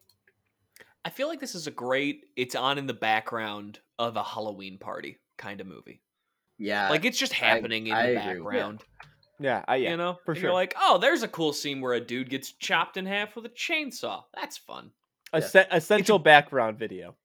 I 1.04 1.10
feel 1.10 1.28
like 1.28 1.40
this 1.40 1.54
is 1.54 1.66
a 1.66 1.70
great 1.72 2.26
it's 2.36 2.54
on 2.54 2.78
in 2.78 2.86
the 2.86 2.94
background 2.94 3.80
of 3.98 4.16
a 4.16 4.22
Halloween 4.24 4.78
party 4.78 5.18
kind 5.36 5.60
of 5.60 5.66
movie. 5.66 6.00
Yeah, 6.58 6.90
Like 6.90 7.04
it's 7.04 7.18
just 7.18 7.32
happening 7.32 7.88
in 7.88 7.92
I 7.94 8.06
the 8.12 8.20
agree 8.20 8.34
background. 8.34 8.84
Yeah, 9.40 9.64
I, 9.66 9.76
yeah. 9.76 9.90
You 9.90 9.96
know? 9.96 10.18
for 10.24 10.32
And 10.32 10.38
sure. 10.38 10.48
You're 10.50 10.54
like, 10.54 10.74
oh, 10.80 10.98
there's 10.98 11.24
a 11.24 11.28
cool 11.28 11.52
scene 11.52 11.80
where 11.80 11.94
a 11.94 12.00
dude 12.00 12.30
gets 12.30 12.52
chopped 12.52 12.96
in 12.96 13.06
half 13.06 13.34
with 13.34 13.44
a 13.46 13.48
chainsaw. 13.48 14.22
That's 14.34 14.56
fun. 14.56 14.92
A 15.32 15.42
se- 15.42 15.66
essential 15.70 16.18
background 16.18 16.78
video. 16.78 17.16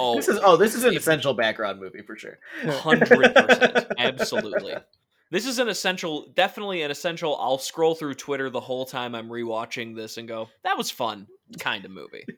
Oh, 0.00 0.16
this 0.16 0.26
is 0.26 0.40
oh 0.42 0.56
this 0.56 0.74
is 0.74 0.82
an 0.82 0.96
essential 0.96 1.32
background 1.32 1.78
movie 1.78 2.02
for 2.02 2.16
sure. 2.16 2.38
Hundred 2.68 3.08
percent, 3.08 3.86
absolutely. 3.98 4.74
This 5.30 5.46
is 5.46 5.60
an 5.60 5.68
essential, 5.68 6.26
definitely 6.34 6.82
an 6.82 6.90
essential. 6.90 7.36
I'll 7.36 7.58
scroll 7.58 7.94
through 7.94 8.14
Twitter 8.14 8.50
the 8.50 8.58
whole 8.58 8.84
time 8.84 9.14
I'm 9.14 9.28
rewatching 9.28 9.94
this 9.94 10.16
and 10.16 10.26
go, 10.26 10.48
"That 10.64 10.76
was 10.76 10.90
fun," 10.90 11.28
kind 11.60 11.84
of 11.84 11.92
movie. 11.92 12.24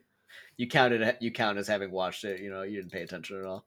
You 0.57 0.67
counted 0.67 1.15
you 1.21 1.31
count 1.31 1.57
as 1.57 1.69
having 1.69 1.89
watched 1.89 2.25
it. 2.25 2.41
You 2.41 2.51
know 2.51 2.63
you 2.63 2.75
didn't 2.75 2.91
pay 2.91 3.01
attention 3.01 3.39
at 3.39 3.45
all. 3.45 3.65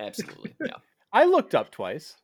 Absolutely, 0.00 0.54
yeah. 0.64 0.74
I 1.12 1.24
looked 1.24 1.54
up 1.54 1.70
twice. 1.70 2.16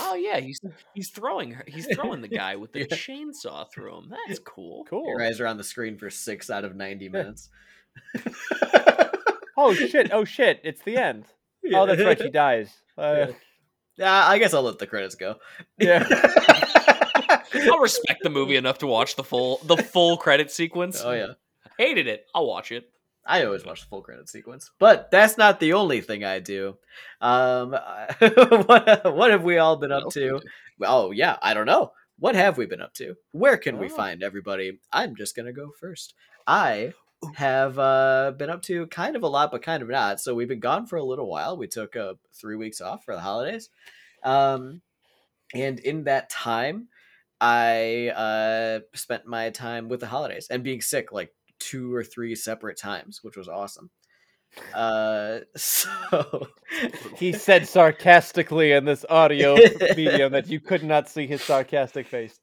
oh 0.00 0.14
yeah, 0.14 0.40
he's 0.40 0.60
he's 0.94 1.10
throwing 1.10 1.50
her. 1.52 1.64
He's 1.66 1.86
throwing 1.94 2.20
the 2.22 2.28
guy 2.28 2.56
with 2.56 2.72
the 2.72 2.80
Yeah. 2.80 2.86
chainsaw 2.86 3.70
through 3.70 3.96
him. 3.98 4.12
That's 4.26 4.38
cool. 4.40 4.84
Cool. 4.88 5.06
Your 5.08 5.22
eyes 5.22 5.40
are 5.40 5.46
on 5.46 5.56
the 5.56 5.64
screen 5.64 5.96
for 5.98 6.10
six 6.10 6.50
out 6.50 6.64
of 6.64 6.74
ninety 6.76 7.08
minutes. 7.08 7.48
Oh 9.56 9.74
shit! 9.78 10.10
Oh 10.12 10.24
shit! 10.24 10.60
It's 10.64 10.82
the 10.82 10.96
end. 10.96 11.24
Oh, 11.74 11.86
that's 11.86 12.02
right. 12.02 12.18
She 12.20 12.30
dies. 12.30 12.72
Uh, 12.96 13.26
Yeah, 13.96 14.26
I 14.26 14.38
guess 14.38 14.54
I'll 14.54 14.62
let 14.62 14.78
the 14.78 14.86
credits 14.86 15.14
go. 15.14 15.36
yeah. 15.78 16.06
I'll 17.70 17.78
respect 17.80 18.22
the 18.22 18.30
movie 18.30 18.56
enough 18.56 18.78
to 18.78 18.86
watch 18.86 19.16
the 19.16 19.24
full 19.24 19.60
the 19.64 19.76
full 19.76 20.16
credit 20.16 20.50
sequence. 20.50 21.00
oh 21.04 21.12
yeah, 21.12 21.32
Hated 21.78 22.06
it. 22.06 22.26
I'll 22.34 22.46
watch 22.46 22.72
it. 22.72 22.90
I 23.26 23.44
always 23.44 23.64
watch 23.64 23.80
the 23.80 23.86
full 23.88 24.02
credit 24.02 24.28
sequence, 24.28 24.70
but 24.78 25.10
that's 25.10 25.36
not 25.36 25.58
the 25.60 25.72
only 25.72 26.00
thing 26.00 26.24
I 26.24 26.38
do. 26.38 26.76
Um, 27.20 27.70
what 28.18 29.14
what 29.14 29.30
have 29.30 29.42
we 29.44 29.58
all 29.58 29.76
been 29.76 29.92
up 29.92 30.10
to? 30.12 30.40
Oh 30.82 31.10
yeah, 31.10 31.36
I 31.42 31.54
don't 31.54 31.66
know. 31.66 31.92
What 32.18 32.34
have 32.34 32.56
we 32.56 32.66
been 32.66 32.80
up 32.80 32.94
to? 32.94 33.14
Where 33.32 33.56
can 33.58 33.78
we 33.78 33.86
Oh. 33.86 33.94
find 33.96 34.22
everybody? 34.22 34.78
I'm 34.92 35.16
just 35.16 35.34
gonna 35.36 35.52
go 35.52 35.70
first. 35.80 36.14
I 36.46 36.92
have 37.34 37.78
uh, 37.78 38.32
been 38.36 38.50
up 38.50 38.62
to 38.62 38.86
kind 38.88 39.16
of 39.16 39.22
a 39.22 39.28
lot, 39.28 39.50
but 39.50 39.62
kind 39.62 39.82
of 39.82 39.88
not. 39.88 40.20
So 40.20 40.34
we've 40.34 40.48
been 40.48 40.60
gone 40.60 40.86
for 40.86 40.96
a 40.96 41.04
little 41.04 41.28
while. 41.28 41.56
We 41.56 41.66
took 41.66 41.96
uh, 41.96 42.14
three 42.32 42.56
weeks 42.56 42.80
off 42.80 43.04
for 43.04 43.14
the 43.14 43.20
holidays, 43.20 43.70
um, 44.22 44.82
and 45.54 45.78
in 45.80 46.04
that 46.04 46.30
time, 46.30 46.88
I 47.40 48.08
uh, 48.10 48.80
spent 48.94 49.26
my 49.26 49.50
time 49.50 49.88
with 49.88 50.00
the 50.00 50.06
holidays 50.06 50.46
and 50.50 50.62
being 50.62 50.80
sick 50.80 51.12
like 51.12 51.32
two 51.58 51.94
or 51.94 52.04
three 52.04 52.34
separate 52.34 52.78
times, 52.78 53.20
which 53.22 53.36
was 53.36 53.48
awesome. 53.48 53.90
Uh, 54.74 55.40
so 55.56 56.48
He 57.16 57.32
said 57.32 57.66
sarcastically 57.66 58.72
in 58.72 58.84
this 58.84 59.04
audio 59.08 59.54
medium 59.96 60.32
that 60.32 60.48
you 60.48 60.60
could 60.60 60.82
not 60.82 61.08
see 61.08 61.26
his 61.26 61.42
sarcastic 61.42 62.06
face. 62.06 62.40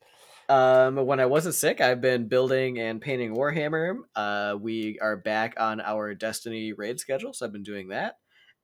Um, 0.49 0.97
when 1.05 1.19
I 1.19 1.25
wasn't 1.25 1.55
sick, 1.55 1.79
I've 1.79 2.01
been 2.01 2.27
building 2.27 2.79
and 2.79 3.01
painting 3.01 3.33
Warhammer. 3.33 3.95
Uh, 4.15 4.57
we 4.59 4.99
are 4.99 5.15
back 5.15 5.55
on 5.57 5.79
our 5.79 6.13
Destiny 6.13 6.73
raid 6.73 6.99
schedule, 6.99 7.33
so 7.33 7.45
I've 7.45 7.53
been 7.53 7.63
doing 7.63 7.89
that. 7.89 8.17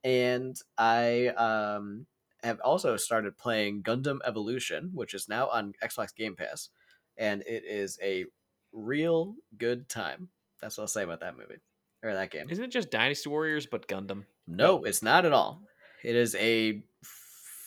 And 0.04 0.56
I 0.78 1.28
um, 1.28 2.06
have 2.44 2.60
also 2.62 2.98
started 2.98 3.38
playing 3.38 3.84
Gundam 3.84 4.20
Evolution, 4.26 4.92
which 4.94 5.14
is 5.14 5.30
now 5.30 5.48
on 5.48 5.74
Xbox 5.84 6.14
Game 6.16 6.36
Pass, 6.36 6.70
and 7.18 7.42
it 7.44 7.64
is 7.66 7.98
a 8.02 8.26
real 8.72 9.36
good 9.58 9.90
time. 9.90 10.30
That's 10.62 10.78
what 10.78 10.84
I'll 10.84 10.88
say 10.88 11.04
about 11.04 11.22
that 11.22 11.38
movie 11.38 11.60
or 12.04 12.14
that 12.14 12.32
game. 12.32 12.48
Isn't 12.50 12.64
it 12.64 12.72
just 12.72 12.92
Dynasty 12.92 13.30
Warriors 13.30 13.66
but 13.66 13.88
Gundam? 13.88 14.26
No, 14.48 14.84
it's 14.84 15.02
not 15.04 15.26
at 15.26 15.34
all. 15.34 15.62
It 16.04 16.16
is 16.16 16.36
a 16.36 16.84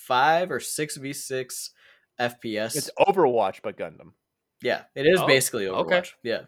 five 0.07 0.51
or 0.51 0.61
six 0.61 0.97
v 0.97 1.13
six 1.13 1.71
FPS. 2.21 2.77
It's 2.77 2.91
Overwatch, 2.99 3.61
but 3.63 3.77
Gundam. 3.77 4.13
Yeah, 4.63 4.83
it 4.95 5.07
is 5.07 5.21
Oh, 5.21 5.27
basically 5.27 5.69
okay. 5.69 6.01
Overwatch. 6.01 6.13
Yeah. 6.23 6.43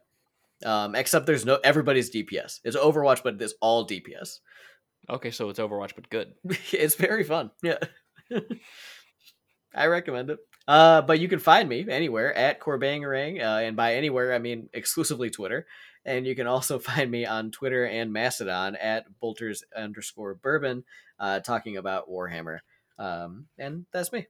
Um, 0.65 0.95
except 0.95 1.27
there's 1.27 1.45
no 1.45 1.59
everybody's 1.65 2.11
DPS. 2.11 2.61
It's 2.65 2.77
Overwatch, 2.77 3.23
but 3.23 3.41
it's 3.41 3.55
all 3.61 3.87
DPS. 3.87 4.39
Okay, 5.11 5.31
so 5.31 5.49
it's 5.51 5.59
Overwatch 5.59 5.95
but 5.95 6.09
good. 6.09 6.33
it's 6.73 6.95
very 6.95 7.25
fun. 7.25 7.51
Yeah. 7.63 7.79
I 9.75 9.87
recommend 9.87 10.31
it. 10.31 10.39
Uh, 10.67 11.03
but 11.03 11.21
you 11.21 11.29
can 11.29 11.41
find 11.41 11.69
me 11.69 11.85
anywhere 11.89 12.33
at 12.35 12.61
Corbangarang, 12.61 13.41
uh, 13.43 13.59
and 13.67 13.77
by 13.77 13.97
anywhere 13.97 14.33
I 14.33 14.39
mean 14.39 14.71
exclusively 14.73 15.29
Twitter. 15.29 15.67
And 16.05 16.27
you 16.27 16.35
can 16.35 16.47
also 16.47 16.79
find 16.91 17.11
me 17.11 17.27
on 17.27 17.51
Twitter 17.51 17.87
and 17.87 18.13
Mastodon 18.13 18.77
at 18.77 19.19
Bolters 19.21 19.65
underscore 19.77 20.35
Bourbon, 20.35 20.85
uh, 21.19 21.41
talking 21.41 21.77
about 21.77 22.09
Warhammer. 22.09 22.61
Um, 22.99 23.49
and 23.59 23.87
that's 23.93 24.13
me. 24.13 24.27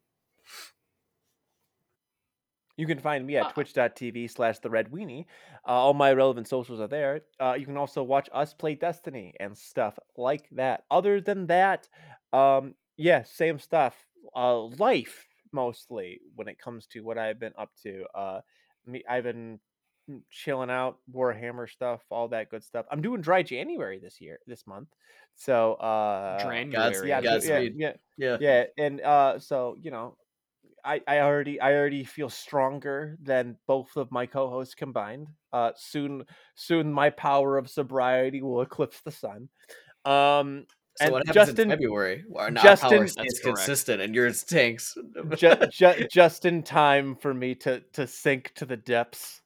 You 2.77 2.87
can 2.87 2.99
find 2.99 3.25
me 3.25 3.37
at 3.37 3.47
Ah. 3.47 3.53
twitch.tv 3.53 4.27
slash 4.29 4.59
the 4.59 4.69
red 4.71 4.91
weenie. 4.91 5.27
Uh, 5.65 5.71
all 5.71 5.95
my 5.95 6.13
relevant 6.13 6.49
socials 6.49 6.81
are 6.81 6.89
there. 6.89 7.21
Uh, 7.39 7.55
you 7.59 7.67
can 7.67 7.77
also 7.77 8.03
watch 8.03 8.29
us 8.33 8.53
play 8.53 8.75
Destiny 8.75 9.33
and 9.39 9.57
stuff 9.57 9.97
like 10.17 10.49
that. 10.51 10.85
Other 10.91 11.21
than 11.21 11.47
that, 11.47 11.89
um, 12.33 12.75
yeah, 12.97 13.23
same 13.23 13.61
stuff. 13.61 14.09
Uh, 14.35 14.63
life 14.63 15.29
mostly 15.53 16.21
when 16.35 16.49
it 16.49 16.59
comes 16.59 16.89
to 16.89 17.01
what 17.03 17.17
I've 17.17 17.39
been 17.39 17.53
up 17.57 17.71
to. 17.85 18.07
Uh, 18.13 18.41
me, 18.87 19.05
I've 19.09 19.23
been 19.25 19.61
chilling 20.31 20.71
out, 20.71 20.99
Warhammer 21.13 21.69
stuff, 21.69 22.01
all 22.11 22.29
that 22.29 22.51
good 22.51 22.63
stuff. 22.63 22.87
I'm 22.91 23.01
doing 23.03 23.21
dry 23.21 23.43
January 23.43 23.99
this 23.99 24.21
year, 24.21 24.39
this 24.47 24.67
month. 24.67 24.89
So, 25.37 25.75
uh, 25.75 26.39
January. 26.43 27.09
yeah, 27.09 27.21
yeah, 27.21 27.59
yeah, 27.77 27.93
Yeah. 28.17 28.37
yeah 28.41 28.65
and 28.79 29.01
uh 29.01 29.39
so 29.41 29.77
you 29.81 29.91
know 29.91 30.17
i 30.85 31.01
i 31.09 31.19
already 31.21 31.61
i 31.61 31.73
already 31.75 32.05
feel 32.05 32.29
stronger 32.31 33.17
than 33.23 33.57
both 33.67 33.97
of 33.97 34.13
my 34.13 34.27
co-hosts 34.27 34.75
combined 34.77 35.27
uh 35.53 35.73
soon 35.77 36.25
soon 36.55 36.93
my 36.93 37.11
power 37.11 37.59
of 37.59 37.69
sobriety 37.69 38.43
will 38.43 38.61
eclipse 38.61 39.01
the 39.01 39.11
sun 39.11 39.49
um 40.05 40.67
So 40.97 41.07
And 41.07 41.13
what 41.13 41.27
happens 41.27 41.35
Justin- 41.49 41.71
in 41.73 41.79
February? 41.79 42.25
Our 42.37 42.51
Justin- 42.53 42.99
That's 43.01 43.13
stays 43.13 43.41
consistent, 43.41 44.01
and 44.01 44.15
yours 44.15 44.45
tanks. 44.45 44.97
ju- 45.37 45.57
ju- 45.73 46.07
just 46.09 46.45
in 46.45 46.63
time 46.63 47.17
for 47.17 47.35
me 47.35 47.57
to 47.57 47.81
to 47.95 48.07
sink 48.07 48.53
to 48.55 48.65
the 48.65 48.77
depths 48.77 49.41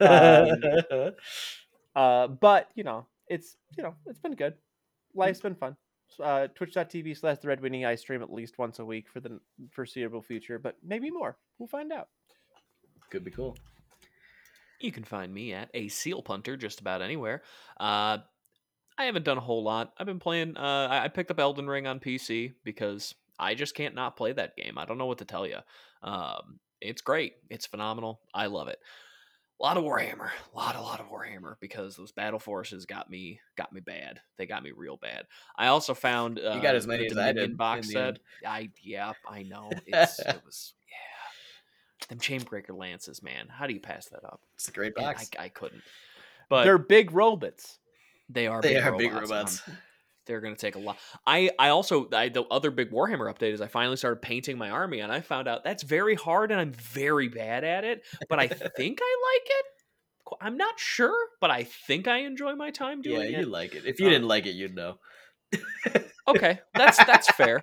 um, 0.00 1.12
uh 1.96 2.26
but 2.28 2.68
you 2.74 2.84
know 2.84 3.06
it's 3.28 3.56
you 3.76 3.82
know 3.82 3.94
it's 4.06 4.18
been 4.18 4.34
good 4.34 4.54
life's 5.14 5.40
been 5.40 5.54
fun. 5.54 5.76
Uh, 6.22 6.48
Twitch.tv 6.54 7.16
slash 7.16 7.38
the 7.38 7.48
Red 7.48 7.60
Weenie. 7.60 7.86
I 7.86 7.94
stream 7.94 8.22
at 8.22 8.32
least 8.32 8.58
once 8.58 8.78
a 8.78 8.84
week 8.84 9.08
for 9.08 9.20
the 9.20 9.40
foreseeable 9.70 10.22
future, 10.22 10.58
but 10.58 10.76
maybe 10.82 11.10
more. 11.10 11.36
We'll 11.58 11.68
find 11.68 11.92
out. 11.92 12.08
Could 13.10 13.24
be 13.24 13.30
cool. 13.30 13.56
You 14.80 14.92
can 14.92 15.04
find 15.04 15.32
me 15.32 15.54
at 15.54 15.70
a 15.74 15.88
seal 15.88 16.22
punter 16.22 16.56
just 16.56 16.80
about 16.80 17.02
anywhere. 17.02 17.42
Uh, 17.80 18.18
I 18.96 19.04
haven't 19.04 19.24
done 19.24 19.38
a 19.38 19.42
whole 19.42 19.64
lot. 19.64 19.92
I've 19.98 20.06
been 20.06 20.20
playing. 20.20 20.56
Uh, 20.56 20.88
I 20.90 21.08
picked 21.08 21.30
up 21.30 21.40
Elden 21.40 21.66
Ring 21.66 21.86
on 21.86 22.00
PC 22.00 22.52
because 22.64 23.14
I 23.38 23.54
just 23.54 23.74
can't 23.74 23.94
not 23.94 24.16
play 24.16 24.32
that 24.32 24.56
game. 24.56 24.78
I 24.78 24.84
don't 24.84 24.98
know 24.98 25.06
what 25.06 25.18
to 25.18 25.24
tell 25.24 25.46
you. 25.46 25.58
Um, 26.02 26.60
it's 26.80 27.02
great. 27.02 27.34
It's 27.50 27.66
phenomenal. 27.66 28.20
I 28.32 28.46
love 28.46 28.68
it. 28.68 28.78
A 29.60 29.62
lot 29.62 29.76
of 29.76 29.84
Warhammer, 29.84 30.30
a 30.52 30.56
lot, 30.56 30.74
a 30.74 30.80
lot 30.80 30.98
of 31.00 31.06
Warhammer, 31.10 31.54
because 31.60 31.96
those 31.96 32.10
battle 32.10 32.40
forces 32.40 32.86
got 32.86 33.08
me, 33.08 33.38
got 33.56 33.72
me 33.72 33.80
bad. 33.80 34.20
They 34.36 34.46
got 34.46 34.64
me 34.64 34.72
real 34.72 34.96
bad. 34.96 35.26
I 35.56 35.68
also 35.68 35.94
found 35.94 36.40
uh, 36.40 36.54
You 36.56 36.60
got 36.60 36.74
as 36.74 36.86
many 36.88 37.06
as 37.06 37.16
I 37.16 37.32
did 37.32 37.56
box 37.56 37.90
set. 37.92 38.18
I 38.44 38.70
yeah, 38.82 39.12
I 39.28 39.44
know. 39.44 39.70
It's, 39.86 40.18
it 40.18 40.40
was 40.44 40.74
yeah. 40.88 42.06
Them 42.08 42.18
Chainbreaker 42.18 42.76
lances, 42.76 43.22
man. 43.22 43.46
How 43.48 43.66
do 43.68 43.74
you 43.74 43.80
pass 43.80 44.06
that 44.06 44.24
up? 44.24 44.40
It's 44.56 44.68
a 44.68 44.72
great 44.72 44.94
box. 44.96 45.30
I, 45.38 45.44
I 45.44 45.48
couldn't. 45.48 45.82
But 46.50 46.64
They're 46.64 46.76
big 46.76 47.12
robots. 47.12 47.78
they 48.28 48.46
are 48.48 48.60
They 48.60 48.74
big 48.74 48.82
are 48.84 48.90
robots. 48.92 49.02
big 49.02 49.12
robots. 49.12 49.62
They're 50.26 50.40
gonna 50.40 50.56
take 50.56 50.74
a 50.76 50.78
lot. 50.78 50.98
I 51.26 51.50
I 51.58 51.68
also 51.68 52.08
I, 52.12 52.28
the 52.28 52.42
other 52.44 52.70
big 52.70 52.90
Warhammer 52.90 53.32
update 53.32 53.52
is 53.52 53.60
I 53.60 53.66
finally 53.68 53.96
started 53.96 54.22
painting 54.22 54.58
my 54.58 54.70
army 54.70 55.00
and 55.00 55.12
I 55.12 55.20
found 55.20 55.48
out 55.48 55.64
that's 55.64 55.82
very 55.82 56.14
hard 56.14 56.50
and 56.50 56.60
I'm 56.60 56.72
very 56.72 57.28
bad 57.28 57.64
at 57.64 57.84
it. 57.84 58.02
But 58.28 58.38
I 58.38 58.48
think 58.76 59.00
I 59.02 59.16
like 59.34 59.50
it. 59.50 59.66
I'm 60.40 60.56
not 60.56 60.80
sure, 60.80 61.16
but 61.40 61.50
I 61.50 61.64
think 61.64 62.08
I 62.08 62.18
enjoy 62.20 62.54
my 62.54 62.70
time 62.70 63.02
doing 63.02 63.20
it. 63.22 63.30
Yeah, 63.30 63.40
you 63.40 63.46
like 63.46 63.74
it. 63.74 63.84
If 63.84 64.00
you 64.00 64.06
Um, 64.06 64.12
didn't 64.12 64.28
like 64.28 64.46
it, 64.46 64.52
you'd 64.54 64.74
know. 64.74 64.98
Okay, 66.26 66.58
that's 66.74 66.96
that's 67.04 67.30
fair. 67.32 67.62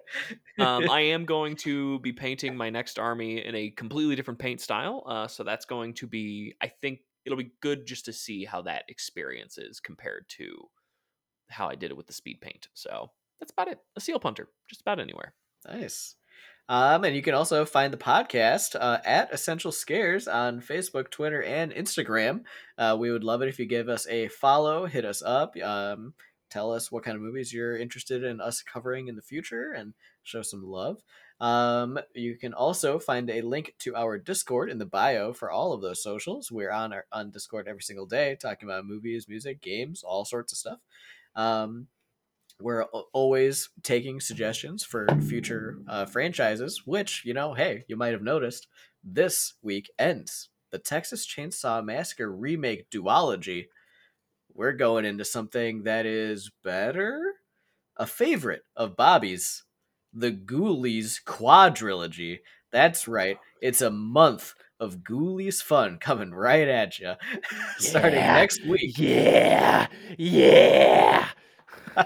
Um, 0.60 0.88
I 0.90 1.02
am 1.02 1.26
going 1.26 1.56
to 1.58 2.00
be 2.00 2.14
painting 2.14 2.56
my 2.56 2.70
next 2.70 3.00
army 3.00 3.44
in 3.44 3.56
a 3.56 3.72
completely 3.72 4.16
different 4.16 4.40
paint 4.40 4.62
style. 4.62 5.04
Uh, 5.08 5.28
so 5.28 5.44
that's 5.44 5.66
going 5.66 5.96
to 5.96 6.08
be, 6.08 6.54
I 6.62 6.68
think 6.68 7.00
it'll 7.26 7.40
be 7.40 7.52
good 7.62 7.88
just 7.88 8.06
to 8.06 8.14
see 8.14 8.46
how 8.46 8.62
that 8.64 8.84
experience 8.88 9.58
is 9.58 9.80
compared 9.80 10.30
to 10.38 10.70
how 11.52 11.68
I 11.68 11.76
did 11.76 11.92
it 11.92 11.98
with 11.98 12.08
the 12.08 12.14
speed 12.14 12.42
paint. 12.42 12.68
So 12.74 13.12
that's 13.40 13.52
about 13.52 13.68
it. 13.68 13.80
A 13.96 14.02
seal 14.02 14.20
punter, 14.20 14.50
just 14.70 14.82
about 14.82 15.00
anywhere. 15.00 15.34
Nice. 15.68 16.16
Um, 16.70 17.04
and 17.04 17.16
you 17.16 17.22
can 17.22 17.34
also 17.34 17.66
find 17.66 17.92
the 17.92 17.98
podcast 17.98 18.76
uh, 18.80 19.00
at 19.04 19.34
Essential 19.34 19.72
Scares 19.72 20.28
on 20.28 20.62
Facebook, 20.62 21.10
Twitter, 21.10 21.44
and 21.44 21.74
Instagram. 21.74 22.44
Uh, 22.78 22.96
we 22.98 23.12
would 23.12 23.24
love 23.24 23.42
it 23.42 23.50
if 23.50 23.60
you 23.60 23.66
give 23.66 23.90
us 23.90 24.08
a 24.08 24.30
follow, 24.30 24.86
hit 24.86 25.04
us 25.04 25.22
up, 25.22 25.58
um, 25.62 26.14
tell 26.50 26.72
us 26.72 26.92
what 26.92 27.04
kind 27.04 27.16
of 27.16 27.22
movies 27.22 27.52
you're 27.52 27.78
interested 27.78 28.24
in 28.24 28.40
us 28.40 28.62
covering 28.62 29.08
in 29.08 29.16
the 29.16 29.22
future, 29.22 29.74
and 29.74 29.94
show 30.24 30.42
some 30.42 30.64
love. 30.64 31.02
Um, 31.42 32.00
you 32.14 32.38
can 32.38 32.54
also 32.54 33.00
find 33.00 33.30
a 33.30 33.42
link 33.42 33.74
to 33.80 33.96
our 33.96 34.20
Discord 34.20 34.70
in 34.70 34.78
the 34.78 34.86
bio 34.86 35.34
for 35.34 35.50
all 35.50 35.74
of 35.74 35.82
those 35.82 36.04
socials. 36.04 36.52
We're 36.52 36.72
on 36.72 36.94
our 36.94 37.06
on 37.12 37.32
Discord 37.32 37.68
every 37.68 37.82
single 37.82 38.06
day, 38.06 38.38
talking 38.40 38.70
about 38.70 38.86
movies, 38.86 39.28
music, 39.28 39.62
games, 39.62 40.04
all 40.04 40.24
sorts 40.24 40.54
of 40.54 40.60
stuff. 40.60 40.80
Um, 41.36 41.88
we're 42.60 42.84
always 43.14 43.70
taking 43.84 44.20
suggestions 44.20 44.84
for 44.84 45.08
future 45.28 45.80
uh, 45.88 46.06
franchises, 46.06 46.84
which, 46.86 47.24
you 47.26 47.34
know, 47.34 47.54
hey, 47.54 47.86
you 47.88 47.96
might 47.96 48.14
have 48.14 48.22
noticed 48.22 48.68
this 49.04 49.56
week 49.64 49.90
ends 49.98 50.50
the 50.72 50.80
Texas 50.80 51.28
Chainsaw 51.28 51.84
Massacre 51.84 52.32
remake 52.32 52.90
duology. 52.90 53.66
We're 54.54 54.74
going 54.74 55.06
into 55.06 55.26
something 55.26 55.84
that 55.84 56.06
is 56.06 56.52
better. 56.64 57.22
A 57.98 58.08
favorite 58.08 58.64
of 58.76 58.96
Bobby's, 58.96 59.64
the 60.14 60.32
Ghoulies 60.32 61.22
quadrilogy. 61.24 62.40
That's 62.72 63.08
right, 63.08 63.38
it's 63.62 63.82
a 63.82 63.92
month 63.92 64.54
of 64.82 64.98
Ghoulies 64.98 65.62
fun 65.64 65.98
coming 66.00 66.32
right 66.34 66.68
at 66.68 67.00
you, 67.00 67.14
starting 67.78 68.16
Yeah. 68.20 68.34
next 68.34 68.66
week. 68.66 68.98
Yeah, 68.98 69.88
yeah. 70.18 71.30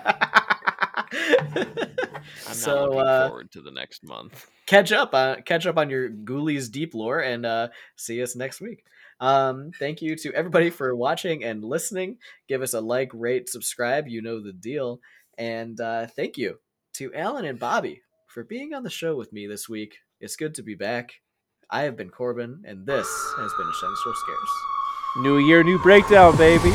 I'm 2.47 2.53
so 2.53 2.75
not 2.75 2.89
looking 2.89 2.99
uh, 3.07 3.27
forward 3.29 3.51
to 3.53 3.61
the 3.61 3.71
next 3.71 4.03
month. 4.03 4.47
catch 4.65 4.91
up 4.91 5.13
on 5.13 5.41
catch 5.43 5.65
up 5.65 5.77
on 5.77 5.89
your 5.89 6.09
Ghoulies 6.09 6.71
deep 6.71 6.93
lore 6.93 7.19
and 7.19 7.45
uh, 7.45 7.69
see 7.95 8.21
us 8.21 8.35
next 8.35 8.61
week. 8.61 8.83
Um, 9.19 9.71
thank 9.79 10.01
you 10.01 10.15
to 10.17 10.33
everybody 10.33 10.69
for 10.69 10.95
watching 10.95 11.43
and 11.43 11.63
listening. 11.63 12.17
Give 12.49 12.61
us 12.61 12.73
a 12.73 12.81
like, 12.81 13.11
rate, 13.13 13.47
subscribe. 13.49 14.07
You 14.07 14.21
know 14.21 14.43
the 14.43 14.51
deal. 14.53 14.99
And 15.37 15.79
uh, 15.79 16.07
thank 16.07 16.37
you 16.37 16.59
to 16.93 17.13
Alan 17.13 17.45
and 17.45 17.59
Bobby 17.59 18.01
for 18.27 18.43
being 18.43 18.73
on 18.73 18.83
the 18.83 18.89
show 18.89 19.15
with 19.15 19.31
me 19.31 19.47
this 19.47 19.69
week. 19.69 19.97
It's 20.19 20.35
good 20.35 20.55
to 20.55 20.63
be 20.63 20.75
back. 20.75 21.13
I 21.69 21.81
have 21.83 21.97
been 21.97 22.09
Corbin, 22.09 22.63
and 22.65 22.85
this 22.85 23.07
has 23.37 23.51
been 23.57 23.67
Essential 23.67 24.13
Scares. 24.13 24.49
New 25.17 25.37
year, 25.37 25.63
new 25.63 25.79
breakdown, 25.79 26.37
baby. 26.37 26.71